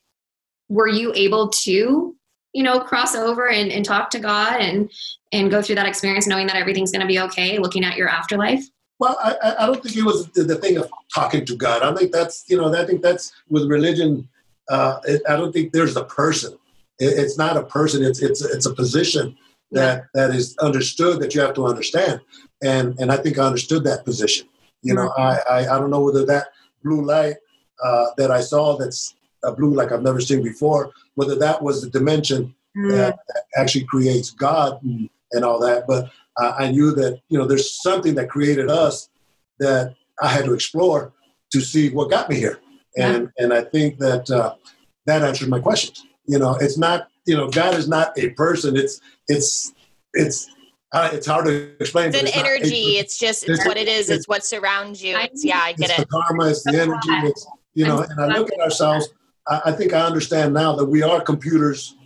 were 0.68 0.88
you 0.88 1.12
able 1.14 1.48
to, 1.48 2.16
you 2.52 2.62
know, 2.62 2.78
cross 2.78 3.16
over 3.16 3.50
and, 3.50 3.72
and 3.72 3.84
talk 3.84 4.10
to 4.10 4.20
God 4.20 4.60
and 4.60 4.90
and 5.32 5.50
go 5.50 5.60
through 5.60 5.74
that 5.74 5.86
experience, 5.86 6.28
knowing 6.28 6.46
that 6.46 6.56
everything's 6.56 6.92
going 6.92 7.02
to 7.02 7.08
be 7.08 7.18
okay, 7.18 7.58
looking 7.58 7.84
at 7.84 7.96
your 7.96 8.08
afterlife? 8.08 8.64
Well, 9.00 9.18
I, 9.20 9.56
I 9.58 9.66
don't 9.66 9.82
think 9.82 9.96
it 9.96 10.04
was 10.04 10.28
the, 10.28 10.44
the 10.44 10.54
thing 10.54 10.78
of 10.78 10.88
talking 11.12 11.44
to 11.44 11.56
God. 11.56 11.82
I 11.82 11.92
think 11.96 12.12
that's, 12.12 12.44
you 12.48 12.56
know, 12.56 12.72
I 12.72 12.86
think 12.86 13.02
that's 13.02 13.32
with 13.48 13.68
religion 13.68 14.28
uh, 14.68 15.00
it, 15.04 15.22
I 15.28 15.36
don't 15.36 15.52
think 15.52 15.72
there's 15.72 15.96
a 15.96 16.04
person. 16.04 16.56
It, 16.98 17.18
it's 17.18 17.38
not 17.38 17.56
a 17.56 17.64
person. 17.64 18.04
It's 18.04 18.22
it's 18.22 18.42
it's 18.42 18.66
a 18.66 18.74
position 18.74 19.36
that 19.72 20.04
that 20.14 20.30
is 20.30 20.56
understood 20.58 21.20
that 21.20 21.34
you 21.34 21.40
have 21.40 21.54
to 21.54 21.66
understand. 21.66 22.20
And 22.62 22.98
and 22.98 23.12
I 23.12 23.16
think 23.16 23.38
I 23.38 23.44
understood 23.44 23.84
that 23.84 24.04
position. 24.04 24.48
You 24.82 24.94
know, 24.94 25.10
I, 25.16 25.38
I, 25.48 25.58
I 25.60 25.78
don't 25.78 25.90
know 25.90 26.02
whether 26.02 26.26
that 26.26 26.48
blue 26.82 27.04
light 27.04 27.36
uh, 27.82 28.06
that 28.18 28.30
I 28.30 28.40
saw 28.40 28.76
that's 28.76 29.14
a 29.42 29.52
blue 29.52 29.74
like 29.74 29.92
I've 29.92 30.02
never 30.02 30.20
seen 30.20 30.42
before, 30.42 30.92
whether 31.14 31.36
that 31.36 31.62
was 31.62 31.80
the 31.80 31.90
dimension 31.90 32.54
mm. 32.76 32.90
that, 32.90 33.18
that, 33.28 33.42
actually 33.56 33.84
creates 33.84 34.30
God 34.30 34.82
and, 34.82 35.08
and 35.32 35.44
all 35.44 35.58
that. 35.60 35.86
But 35.86 36.10
uh, 36.36 36.54
I 36.58 36.70
knew 36.70 36.92
that 36.92 37.20
you 37.28 37.38
know 37.38 37.46
there's 37.46 37.80
something 37.82 38.14
that 38.16 38.28
created 38.28 38.70
us 38.70 39.08
that 39.58 39.94
I 40.20 40.28
had 40.28 40.44
to 40.44 40.54
explore 40.54 41.12
to 41.52 41.60
see 41.60 41.90
what 41.90 42.10
got 42.10 42.28
me 42.28 42.36
here 42.36 42.60
and 42.96 43.30
yeah. 43.36 43.44
and 43.44 43.52
I 43.52 43.62
think 43.62 43.98
that 43.98 44.30
uh, 44.30 44.54
that 45.06 45.22
answered 45.22 45.48
my 45.48 45.60
questions. 45.60 46.06
You 46.26 46.38
know, 46.38 46.56
it's 46.60 46.78
not 46.78 47.08
you 47.26 47.36
know 47.36 47.48
God 47.48 47.74
is 47.74 47.88
not 47.88 48.18
a 48.18 48.30
person. 48.30 48.76
It's 48.76 49.00
it's 49.28 49.72
it's 50.12 50.50
uh, 50.92 51.10
it's 51.12 51.26
hard 51.26 51.46
to 51.46 51.76
explain. 51.80 52.08
It's 52.08 52.18
an 52.18 52.26
it's 52.26 52.36
energy. 52.36 52.96
It's 52.98 53.18
just 53.18 53.44
it's, 53.44 53.58
it's 53.58 53.66
what 53.66 53.76
it 53.76 53.88
is. 53.88 54.10
It's, 54.10 54.20
it's, 54.20 54.28
what 54.28 54.44
surrounds 54.44 55.02
you. 55.02 55.16
It's 55.18 55.44
yeah, 55.44 55.60
I 55.62 55.72
get 55.72 55.90
it. 55.90 55.98
The 55.98 56.06
karma. 56.06 56.48
It's 56.48 56.62
the 56.62 56.80
energy. 56.80 57.28
It's 57.28 57.46
you 57.74 57.86
know, 57.86 58.02
and 58.02 58.20
I 58.20 58.38
look 58.38 58.52
at 58.52 58.60
ourselves. 58.60 59.08
I, 59.48 59.62
I 59.66 59.72
think 59.72 59.92
I 59.92 60.00
understand 60.00 60.54
now 60.54 60.74
that 60.76 60.86
we 60.86 61.02
are 61.02 61.20
computers 61.20 61.96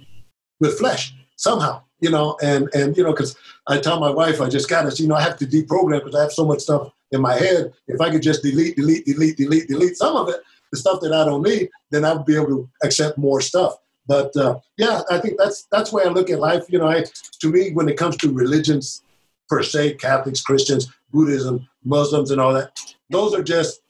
with 0.61 0.78
flesh 0.78 1.14
somehow 1.36 1.82
you 2.01 2.11
know, 2.11 2.36
and 2.43 2.68
and 2.74 2.97
you 2.97 3.03
know, 3.03 3.12
because 3.12 3.36
I 3.66 3.78
tell 3.78 4.01
my 4.01 4.11
wife, 4.11 4.41
I 4.41 4.49
just 4.49 4.68
got 4.68 4.91
to, 4.91 5.03
you 5.03 5.09
know, 5.09 5.14
I 5.14 5.22
have 5.22 5.36
to 5.39 5.47
deprogram 5.47 6.05
because 6.05 6.14
I 6.14 6.22
have 6.22 6.32
so 6.32 6.45
much 6.45 6.61
stuff 6.61 6.93
in 7.12 7.20
my 7.20 7.34
head. 7.34 7.72
If 7.86 8.01
I 8.01 8.11
could 8.11 8.22
just 8.22 8.43
delete, 8.43 8.76
delete, 8.76 9.05
delete, 9.05 9.36
delete, 9.36 9.68
delete 9.68 9.97
some 9.97 10.16
of 10.16 10.28
it, 10.28 10.41
the 10.70 10.78
stuff 10.78 11.00
that 11.00 11.12
I 11.12 11.24
don't 11.24 11.42
need, 11.42 11.70
then 11.90 12.04
I'll 12.04 12.22
be 12.22 12.36
able 12.36 12.46
to 12.46 12.70
accept 12.82 13.18
more 13.18 13.40
stuff. 13.40 13.76
But 14.06 14.34
uh, 14.36 14.58
yeah, 14.78 15.02
I 15.10 15.18
think 15.18 15.38
that's 15.38 15.66
that's 15.70 15.92
why 15.92 16.02
I 16.02 16.08
look 16.08 16.30
at 16.30 16.40
life. 16.40 16.64
You 16.68 16.78
know, 16.78 16.88
I, 16.88 17.04
to 17.40 17.50
me, 17.50 17.72
when 17.72 17.88
it 17.88 17.98
comes 17.98 18.16
to 18.18 18.32
religions 18.32 19.02
per 19.48 19.62
se, 19.62 19.94
Catholics, 19.94 20.40
Christians, 20.40 20.90
Buddhism, 21.12 21.68
Muslims, 21.84 22.30
and 22.30 22.40
all 22.40 22.54
that, 22.54 22.78
those 23.10 23.34
are 23.34 23.42
just 23.42 23.82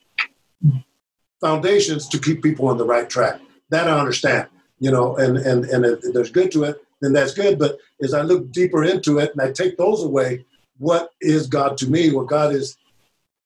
foundations 1.39 2.07
to 2.09 2.19
keep 2.19 2.43
people 2.43 2.67
on 2.67 2.77
the 2.77 2.85
right 2.85 3.09
track. 3.09 3.39
That 3.69 3.87
I 3.87 3.97
understand. 3.97 4.47
You 4.79 4.91
know, 4.91 5.15
and 5.17 5.37
and 5.37 5.65
and 5.65 5.85
if 5.85 6.01
there's 6.13 6.31
good 6.31 6.51
to 6.51 6.65
it, 6.65 6.81
then 7.01 7.13
that's 7.13 7.33
good. 7.33 7.57
But 7.57 7.77
as 8.01 8.13
I 8.13 8.21
look 8.21 8.51
deeper 8.51 8.83
into 8.83 9.19
it 9.19 9.31
and 9.31 9.41
I 9.41 9.51
take 9.51 9.77
those 9.77 10.03
away, 10.03 10.45
what 10.77 11.11
is 11.21 11.47
God 11.47 11.77
to 11.77 11.89
me? 11.89 12.11
Well, 12.11 12.25
God 12.25 12.53
is 12.53 12.77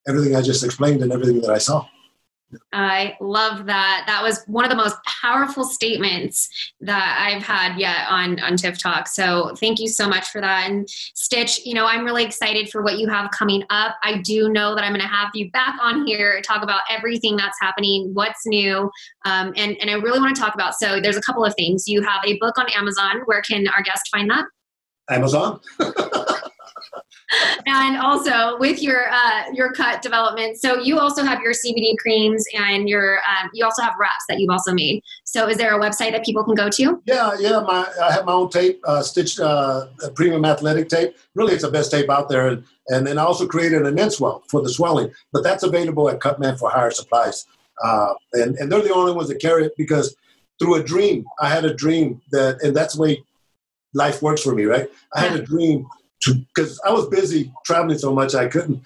everything 0.08 0.36
I 0.36 0.42
just 0.42 0.64
explained 0.64 1.02
and 1.02 1.12
everything 1.12 1.42
that 1.42 1.52
I 1.52 1.58
saw. 1.58 1.86
I 2.72 3.16
love 3.22 3.66
that. 3.66 4.04
That 4.08 4.24
was 4.24 4.44
one 4.48 4.66
of 4.66 4.72
the 4.72 4.76
most 4.76 4.96
powerful 5.22 5.64
statements 5.64 6.50
that 6.82 7.18
I've 7.20 7.44
had 7.44 7.78
yet 7.78 8.08
on 8.10 8.40
on 8.40 8.58
TIFF 8.58 8.78
Talk. 8.78 9.08
So 9.08 9.54
thank 9.60 9.80
you 9.80 9.88
so 9.88 10.08
much 10.08 10.30
for 10.30 10.42
that. 10.42 10.70
And 10.70 10.90
Stitch, 10.90 11.66
you 11.66 11.74
know, 11.74 11.86
I'm 11.86 12.06
really 12.06 12.24
excited 12.24 12.70
for 12.70 12.82
what 12.82 12.98
you 12.98 13.08
have 13.10 13.32
coming 13.32 13.64
up. 13.70 13.96
I 14.04 14.18
do 14.20 14.50
know 14.50 14.76
that 14.76 14.84
I'm 14.84 14.92
going 14.92 15.02
to 15.02 15.08
have 15.08 15.30
you 15.34 15.52
back 15.52 15.76
on 15.82 16.06
here 16.06 16.42
talk 16.42 16.64
about 16.64 16.82
everything 16.90 17.36
that's 17.36 17.58
happening, 17.62 18.12
what's 18.14 18.46
new, 18.46 18.90
um, 19.26 19.54
and 19.56 19.78
and 19.80 19.90
I 19.90 19.94
really 19.94 20.20
want 20.20 20.36
to 20.36 20.42
talk 20.42 20.56
about. 20.56 20.76
So 20.76 21.00
there's 21.00 21.18
a 21.18 21.22
couple 21.22 21.46
of 21.46 21.54
things. 21.56 21.88
You 21.88 22.02
have 22.02 22.24
a 22.26 22.38
book 22.40 22.58
on 22.58 22.70
Amazon. 22.72 23.22
Where 23.26 23.42
can 23.42 23.68
our 23.68 23.84
guest 23.84 24.10
find 24.12 24.30
that? 24.30 24.46
Amazon. 25.10 25.60
and 27.66 27.98
also 27.98 28.58
with 28.60 28.82
your 28.82 29.12
uh, 29.12 29.44
your 29.54 29.72
cut 29.72 30.02
development. 30.02 30.58
So 30.58 30.80
you 30.80 31.00
also 31.00 31.24
have 31.24 31.42
your 31.42 31.54
CBD 31.54 31.98
creams 31.98 32.44
and 32.54 32.88
your 32.90 33.18
um, 33.18 33.50
you 33.54 33.66
also 33.66 33.82
have 33.82 33.94
wraps 34.00 34.26
that 34.30 34.40
you've 34.40 34.50
also 34.50 34.74
made. 34.74 35.02
So 35.24 35.48
is 35.48 35.58
there 35.58 35.78
a 35.78 35.80
website 35.80 36.12
that 36.12 36.26
people 36.26 36.44
can 36.44 36.56
go 36.56 36.70
to? 36.70 37.02
Yeah, 37.06 37.36
yeah. 37.40 37.60
My 37.62 37.92
I 38.02 38.12
have 38.12 38.26
my 38.26 38.34
own 38.34 38.50
tape, 38.50 38.82
uh, 38.86 39.02
stitched 39.02 39.40
uh, 39.40 39.88
premium 40.16 40.46
athletic 40.46 40.90
tape. 40.90 41.16
Really, 41.36 41.54
it's 41.54 41.64
the 41.64 41.72
best 41.72 41.92
tape 41.92 42.10
out 42.10 42.30
there. 42.30 42.48
And 42.48 42.64
and 42.90 43.08
then 43.08 43.18
I 43.18 43.24
also 43.24 43.48
created 43.48 43.86
an 43.86 43.98
N-Swell 43.98 44.44
for 44.50 44.62
the 44.62 44.70
swelling, 44.70 45.12
but 45.32 45.44
that's 45.44 45.64
available 45.64 46.10
at 46.10 46.20
Cutman 46.20 46.58
for 46.58 46.70
Hire 46.70 46.92
Supplies. 46.92 47.46
Uh, 47.84 48.14
and 48.34 48.56
and 48.58 48.72
they're 48.72 48.82
the 48.82 48.94
only 48.94 49.14
ones 49.14 49.30
that 49.30 49.42
carry 49.42 49.66
it 49.66 49.74
because 49.78 50.16
through 50.60 50.76
a 50.76 50.84
dream, 50.84 51.26
I 51.40 51.50
had 51.50 51.66
a 51.66 51.74
dream 51.74 52.22
that, 52.32 52.62
and 52.62 52.76
that's 52.76 52.96
the 52.96 53.02
way 53.02 53.24
life 53.94 54.22
works 54.22 54.42
for 54.42 54.56
me, 54.56 54.66
right? 54.66 54.90
I 55.14 55.22
had 55.22 55.40
a 55.40 55.44
dream 55.44 55.88
because 56.26 56.80
I 56.86 56.92
was 56.92 57.08
busy 57.08 57.52
traveling 57.66 57.98
so 57.98 58.14
much 58.14 58.36
I 58.36 58.48
couldn't 58.48 58.84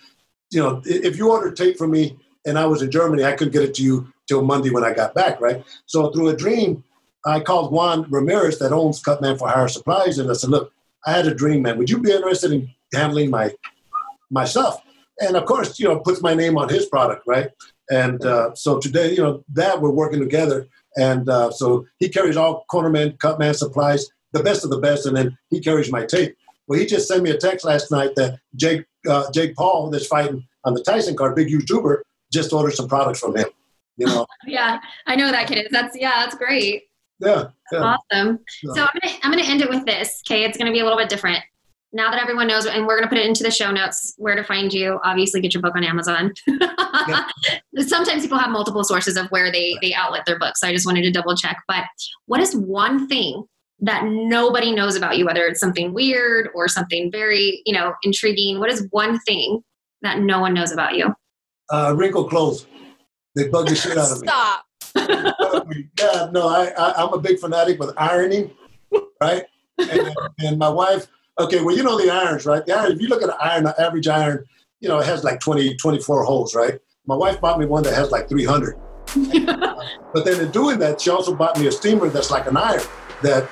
you 0.52 0.62
know, 0.62 0.82
if 0.86 1.18
you 1.18 1.32
ordered 1.32 1.56
tape 1.56 1.78
from 1.78 1.92
me 1.92 2.18
and 2.46 2.58
I 2.58 2.66
was 2.66 2.82
in 2.82 2.92
Germany, 2.92 3.24
I 3.24 3.34
couldn't 3.34 3.54
get 3.54 3.64
it 3.64 3.76
to 3.76 3.84
you 3.84 4.12
till 4.28 4.44
Monday 4.44 4.70
when 4.70 4.84
I 4.84 4.94
got 4.94 5.14
back, 5.14 5.42
right? 5.42 5.64
So 5.86 6.12
through 6.12 6.30
a 6.30 6.36
dream, 6.36 6.84
I 7.26 7.40
called 7.40 7.72
Juan 7.72 8.10
Ramirez 8.10 8.60
that 8.60 8.72
owns 8.72 9.02
Cutman 9.02 9.38
for 9.38 9.50
Hire 9.50 9.68
Supplies, 9.68 10.18
and 10.18 10.30
I 10.30 10.34
said, 10.34 10.50
"Look, 10.50 10.72
I 11.06 11.12
had 11.12 11.28
a 11.28 11.34
dream, 11.34 11.64
man. 11.64 11.78
Would 11.78 11.90
you 11.90 12.00
be 12.00 12.12
interested 12.12 12.52
in 12.52 12.70
handling 12.94 13.30
my 13.30 13.54
my 14.30 14.46
stuff?" 14.46 14.82
And 15.20 15.36
of 15.36 15.46
course, 15.46 15.78
you 15.80 15.88
know, 15.88 16.00
puts 16.00 16.22
my 16.22 16.34
name 16.34 16.58
on 16.58 16.70
his 16.70 16.86
product, 16.86 17.24
right? 17.28 17.50
And 17.90 18.24
uh, 18.26 18.54
so 18.56 18.80
today, 18.80 19.12
you 19.12 19.22
know, 19.24 19.44
that 19.54 19.82
we're 19.82 19.90
working 19.90 20.20
together, 20.20 20.68
and 20.96 21.28
uh, 21.28 21.52
so 21.52 21.86
he 22.00 22.08
carries 22.08 22.38
all 22.38 22.66
Cornerman, 22.72 23.20
Cutman 23.20 23.56
supplies, 23.56 24.10
the 24.32 24.44
best 24.44 24.64
of 24.64 24.70
the 24.70 24.80
best, 24.80 25.06
and 25.06 25.18
then 25.18 25.38
he 25.50 25.60
carries 25.60 25.92
my 25.92 26.06
tape. 26.06 26.38
Well, 26.68 26.80
he 26.80 26.86
just 26.86 27.08
sent 27.08 27.24
me 27.24 27.30
a 27.32 27.38
text 27.38 27.66
last 27.66 27.92
night 27.92 28.16
that 28.16 28.40
Jake 28.56 28.86
uh, 29.08 29.32
Jake 29.32 29.56
Paul, 29.56 29.90
that's 29.90 30.08
fighting 30.08 30.46
on 30.66 30.74
the 30.74 30.84
Tyson 30.84 31.16
card, 31.16 31.36
big 31.36 31.48
YouTuber, 31.48 32.02
just 32.32 32.52
ordered 32.52 32.74
some 32.74 32.88
products 32.88 33.20
from 33.20 33.36
him. 33.36 33.48
You 33.98 34.08
know. 34.08 34.28
yeah, 34.46 34.80
I 35.06 35.16
know 35.16 35.32
that 35.32 35.48
kid. 35.48 35.68
That's 35.72 35.98
yeah, 35.98 36.26
that's 36.26 36.36
great. 36.36 36.84
Yeah, 37.20 37.48
yeah. 37.72 37.98
Awesome. 38.12 38.40
So 38.62 38.82
I'm 38.82 39.00
gonna 39.02 39.16
I'm 39.24 39.32
gonna 39.32 39.44
end 39.44 39.62
it 39.62 39.70
with 39.70 39.86
this. 39.86 40.22
Okay, 40.28 40.44
it's 40.44 40.58
gonna 40.58 40.72
be 40.72 40.80
a 40.80 40.84
little 40.84 41.00
bit 41.00 41.10
different. 41.10 41.40
Now 41.94 42.12
that 42.12 42.22
everyone 42.22 42.48
knows, 42.48 42.66
and 42.66 42.86
we're 42.86 42.98
gonna 42.98 43.08
put 43.08 43.18
it 43.18 43.26
into 43.26 43.44
the 43.44 43.50
show 43.50 43.72
notes 43.72 44.14
where 44.18 44.36
to 44.36 44.44
find 44.44 44.74
you. 44.74 45.00
Obviously, 45.04 45.40
get 45.40 45.54
your 45.54 45.62
book 45.62 45.76
on 45.76 45.86
Amazon. 45.86 46.34
yeah. 47.08 47.28
Sometimes 47.80 48.24
people 48.24 48.38
have 48.38 48.52
multiple 48.52 48.84
sources 48.84 49.16
of 49.16 49.28
where 49.30 49.52
they 49.52 49.78
they 49.82 49.94
outlet 49.94 50.26
their 50.26 50.38
books. 50.38 50.60
So 50.60 50.68
I 50.68 50.74
just 50.74 50.86
wanted 50.86 51.04
to 51.04 51.12
double 51.12 51.36
check. 51.36 51.64
But 51.68 51.86
what 52.26 52.42
is 52.42 52.56
one 52.56 53.08
thing 53.08 53.46
that 53.80 54.06
nobody 54.06 54.74
knows 54.74 54.96
about 54.96 55.18
you, 55.18 55.26
whether 55.26 55.46
it's 55.46 55.60
something 55.60 55.94
weird 55.94 56.50
or 56.56 56.68
something 56.68 57.12
very, 57.12 57.62
you 57.66 57.74
know, 57.74 57.94
intriguing. 58.04 58.60
What 58.60 58.72
is 58.72 58.88
one 58.92 59.20
thing 59.20 59.62
that 60.02 60.20
no 60.20 60.40
one 60.40 60.54
knows 60.54 60.72
about 60.72 60.96
you? 60.96 61.14
Uh, 61.70 61.94
wrinkled 61.96 62.30
clothes. 62.30 62.66
They 63.36 63.48
bug 63.50 63.68
the 63.68 63.76
shit 63.76 63.98
out 63.98 64.12
of 64.12 64.22
me. 64.22 64.28
Stop. 64.28 64.66
yeah, 66.00 66.30
no, 66.32 66.48
I, 66.48 66.72
I 66.78 67.04
am 67.04 67.14
a 67.14 67.20
big 67.20 67.40
fanatic 67.40 67.80
with 67.80 67.94
ironing, 67.98 68.52
right? 69.22 69.44
And, 69.78 70.16
and 70.40 70.58
my 70.58 70.70
wife. 70.70 71.08
Okay, 71.40 71.62
well, 71.62 71.76
you 71.76 71.84
know 71.84 72.00
the 72.02 72.10
irons, 72.10 72.48
right? 72.48 72.66
The 72.66 72.76
iron. 72.76 72.94
If 72.94 73.02
you 73.02 73.08
look 73.10 73.22
at 73.22 73.30
an 73.30 73.36
iron, 73.40 73.66
the 73.66 73.80
average 73.80 74.08
iron, 74.08 74.44
you 74.80 74.90
know, 74.90 74.98
it 74.98 75.06
has 75.06 75.24
like 75.24 75.40
20, 75.40 75.76
24 75.76 76.24
holes, 76.24 76.56
right? 76.56 76.80
My 77.06 77.16
wife 77.16 77.40
bought 77.40 77.60
me 77.60 77.68
one 77.68 77.84
that 77.84 77.94
has 77.94 78.10
like 78.10 78.28
300. 78.28 78.76
but 79.16 80.26
then 80.26 80.42
in 80.42 80.52
doing 80.52 80.80
that, 80.80 81.00
she 81.00 81.12
also 81.12 81.36
bought 81.36 81.60
me 81.60 81.68
a 81.68 81.72
steamer 81.72 82.10
that's 82.10 82.32
like 82.32 82.48
an 82.48 82.58
iron 82.58 82.82
that 83.22 83.48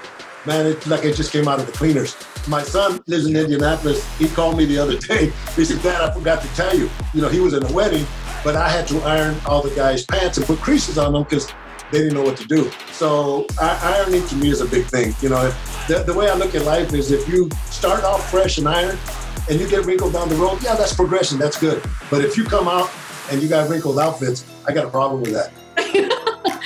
man, 0.45 0.65
it's 0.65 0.87
like 0.87 1.03
it 1.03 1.15
just 1.15 1.31
came 1.31 1.47
out 1.47 1.59
of 1.59 1.65
the 1.65 1.71
cleaners. 1.71 2.15
My 2.47 2.61
son 2.61 3.01
lives 3.07 3.25
in 3.25 3.35
Indianapolis. 3.35 4.05
He 4.17 4.27
called 4.27 4.57
me 4.57 4.65
the 4.65 4.77
other 4.77 4.97
day. 4.97 5.31
He 5.55 5.63
said, 5.63 5.81
Dad, 5.81 6.01
I 6.01 6.13
forgot 6.13 6.41
to 6.41 6.47
tell 6.55 6.77
you. 6.77 6.89
You 7.13 7.21
know, 7.21 7.29
he 7.29 7.39
was 7.39 7.53
in 7.53 7.63
a 7.63 7.71
wedding, 7.71 8.05
but 8.43 8.55
I 8.55 8.67
had 8.69 8.87
to 8.89 8.99
iron 9.03 9.37
all 9.45 9.61
the 9.61 9.73
guys' 9.73 10.05
pants 10.05 10.37
and 10.37 10.45
put 10.45 10.59
creases 10.59 10.97
on 10.97 11.13
them 11.13 11.23
because 11.23 11.47
they 11.91 11.99
didn't 11.99 12.13
know 12.13 12.23
what 12.23 12.35
to 12.37 12.45
do. 12.47 12.69
So 12.91 13.47
ironing 13.59 14.27
to 14.27 14.35
me 14.35 14.49
is 14.49 14.61
a 14.61 14.65
big 14.65 14.85
thing. 14.85 15.15
You 15.21 15.29
know, 15.29 15.49
the, 15.87 16.03
the 16.05 16.13
way 16.13 16.29
I 16.29 16.35
look 16.35 16.55
at 16.55 16.63
life 16.63 16.93
is 16.93 17.11
if 17.11 17.27
you 17.29 17.49
start 17.67 18.03
off 18.03 18.29
fresh 18.29 18.57
and 18.57 18.67
iron 18.67 18.97
and 19.49 19.59
you 19.59 19.67
get 19.69 19.85
wrinkled 19.85 20.13
down 20.13 20.27
the 20.27 20.35
road, 20.35 20.61
yeah, 20.61 20.75
that's 20.75 20.93
progression. 20.93 21.37
That's 21.37 21.59
good. 21.59 21.83
But 22.09 22.25
if 22.25 22.35
you 22.37 22.43
come 22.43 22.67
out 22.67 22.89
and 23.31 23.41
you 23.41 23.47
got 23.47 23.69
wrinkled 23.69 23.97
outfits, 23.99 24.45
I 24.67 24.73
got 24.73 24.85
a 24.85 24.89
problem 24.89 25.21
with 25.21 25.33
that. 25.33 26.11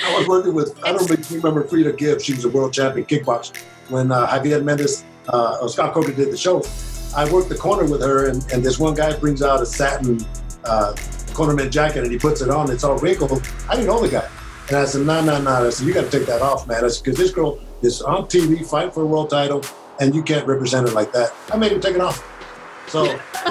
I 0.04 0.18
was 0.18 0.26
working 0.26 0.54
with, 0.54 0.78
I 0.84 0.92
don't 0.92 1.08
remember 1.30 1.64
Fredia 1.64 1.96
Gibbs. 1.96 2.24
She 2.24 2.34
was 2.34 2.44
a 2.44 2.48
world 2.48 2.72
champion 2.72 3.06
kickboxer. 3.06 3.56
When 3.88 4.12
uh, 4.12 4.26
Javier 4.26 4.62
Mendez, 4.62 5.04
uh, 5.28 5.66
Scott 5.68 5.94
Coker 5.94 6.12
did 6.12 6.30
the 6.30 6.36
show, 6.36 6.62
I 7.14 7.30
worked 7.30 7.48
the 7.48 7.56
corner 7.56 7.84
with 7.90 8.02
her, 8.02 8.28
and, 8.28 8.44
and 8.52 8.64
this 8.64 8.78
one 8.78 8.94
guy 8.94 9.16
brings 9.18 9.42
out 9.42 9.60
a 9.60 9.66
satin 9.66 10.24
uh, 10.64 10.94
cornerman 11.32 11.70
jacket 11.70 12.02
and 12.04 12.12
he 12.12 12.18
puts 12.18 12.40
it 12.40 12.50
on. 12.50 12.70
It's 12.70 12.84
all 12.84 12.98
wrinkled. 12.98 13.46
I 13.68 13.74
didn't 13.74 13.88
know 13.88 14.00
the 14.00 14.08
guy. 14.08 14.28
And 14.68 14.76
I 14.76 14.84
said, 14.84 15.06
no, 15.06 15.22
no, 15.22 15.40
no. 15.40 15.66
I 15.66 15.70
said, 15.70 15.86
you 15.86 15.92
got 15.92 16.10
to 16.10 16.18
take 16.18 16.26
that 16.28 16.42
off, 16.42 16.68
man. 16.68 16.84
I 16.84 16.88
said, 16.88 17.04
Because 17.04 17.18
this 17.18 17.32
girl 17.32 17.58
is 17.82 18.02
on 18.02 18.26
TV 18.26 18.64
fighting 18.64 18.92
for 18.92 19.02
a 19.02 19.06
world 19.06 19.30
title, 19.30 19.64
and 19.98 20.14
you 20.14 20.22
can't 20.22 20.46
represent 20.46 20.88
her 20.88 20.94
like 20.94 21.12
that. 21.12 21.32
I 21.52 21.56
made 21.56 21.72
him 21.72 21.80
take 21.80 21.94
it 21.96 22.00
off. 22.00 22.24
So, 22.88 23.04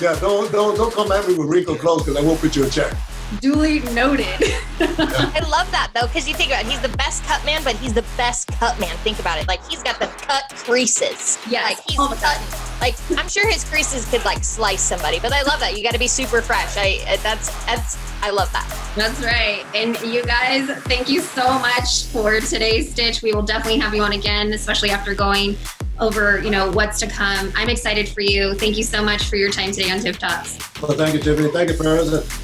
yeah, 0.00 0.18
don't, 0.20 0.50
don't, 0.52 0.76
don't 0.76 0.92
come 0.92 1.12
at 1.12 1.26
me 1.28 1.34
with 1.34 1.48
wrinkled 1.48 1.78
clothes 1.78 2.04
because 2.04 2.16
I 2.16 2.26
won't 2.26 2.40
put 2.40 2.56
you 2.56 2.64
in 2.64 2.70
check. 2.70 2.92
Duly 3.40 3.80
noted. 3.92 4.26
I 4.78 5.40
love 5.50 5.70
that 5.72 5.90
though, 5.94 6.06
because 6.06 6.28
you 6.28 6.34
think 6.34 6.50
about 6.50 6.64
it, 6.64 6.70
he's 6.70 6.80
the 6.80 6.96
best 6.96 7.24
cut 7.24 7.44
man, 7.44 7.62
but 7.64 7.74
he's 7.76 7.92
the 7.92 8.04
best 8.16 8.48
cut 8.48 8.78
man. 8.78 8.96
Think 8.98 9.18
about 9.18 9.38
it. 9.38 9.48
Like 9.48 9.64
he's 9.68 9.82
got 9.82 9.98
the 9.98 10.06
cut 10.06 10.44
creases. 10.56 11.38
Yeah. 11.50 11.64
Like 11.64 11.78
he's 11.86 11.98
oh 11.98 12.16
cutting. 12.20 12.46
Like 12.80 12.94
I'm 13.18 13.28
sure 13.28 13.46
his 13.50 13.64
creases 13.64 14.08
could 14.10 14.24
like 14.24 14.44
slice 14.44 14.82
somebody, 14.82 15.18
but 15.18 15.32
I 15.32 15.42
love 15.42 15.60
that. 15.60 15.76
You 15.76 15.82
got 15.82 15.92
to 15.92 15.98
be 15.98 16.08
super 16.08 16.40
fresh. 16.40 16.76
I 16.76 17.00
uh, 17.08 17.16
that's 17.22 17.48
that's 17.66 17.98
I 18.22 18.30
love 18.30 18.52
that. 18.52 18.66
That's 18.96 19.20
right. 19.20 19.64
And 19.74 20.00
you 20.02 20.24
guys, 20.24 20.70
thank 20.84 21.08
you 21.08 21.20
so 21.20 21.58
much 21.58 22.06
for 22.06 22.40
today's 22.40 22.92
stitch. 22.92 23.22
We 23.22 23.32
will 23.32 23.42
definitely 23.42 23.80
have 23.80 23.94
you 23.94 24.02
on 24.02 24.12
again, 24.12 24.52
especially 24.52 24.90
after 24.90 25.14
going 25.14 25.56
over, 26.00 26.42
you 26.42 26.50
know, 26.50 26.70
what's 26.70 27.00
to 27.00 27.06
come. 27.06 27.52
I'm 27.54 27.68
excited 27.68 28.08
for 28.08 28.20
you. 28.20 28.54
Thank 28.54 28.76
you 28.76 28.82
so 28.82 29.02
much 29.02 29.24
for 29.24 29.36
your 29.36 29.50
time 29.50 29.72
today 29.72 29.90
on 29.90 30.00
Tip 30.00 30.16
Talks. 30.16 30.58
Well, 30.80 30.92
thank 30.92 31.14
you, 31.14 31.20
Tiffany. 31.20 31.50
Thank 31.50 31.70
you 31.70 31.76
for. 31.76 31.84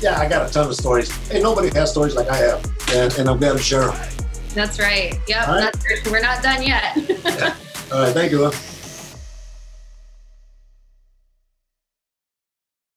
Yeah, 0.01 0.19
I 0.19 0.29
got 0.29 0.49
a 0.49 0.53
ton 0.53 0.69
of 0.69 0.75
stories. 0.75 1.11
Hey, 1.29 1.43
nobody 1.43 1.69
has 1.79 1.91
stories 1.91 2.15
like 2.15 2.29
I 2.29 2.37
have, 2.37 2.65
and, 2.91 3.13
and 3.19 3.29
I'm 3.29 3.39
glad 3.39 3.53
to 3.53 3.59
share 3.63 3.87
them. 3.87 4.09
That's 4.55 4.79
right. 4.79 5.19
Yep. 5.29 5.49
Right. 5.49 5.73
That's, 5.73 6.11
we're 6.11 6.21
not 6.21 6.43
done 6.43 6.63
yet. 6.63 6.97
yeah. 7.25 7.55
All 7.93 8.05
right. 8.05 8.15
Thank 8.15 8.33
you. 8.33 8.51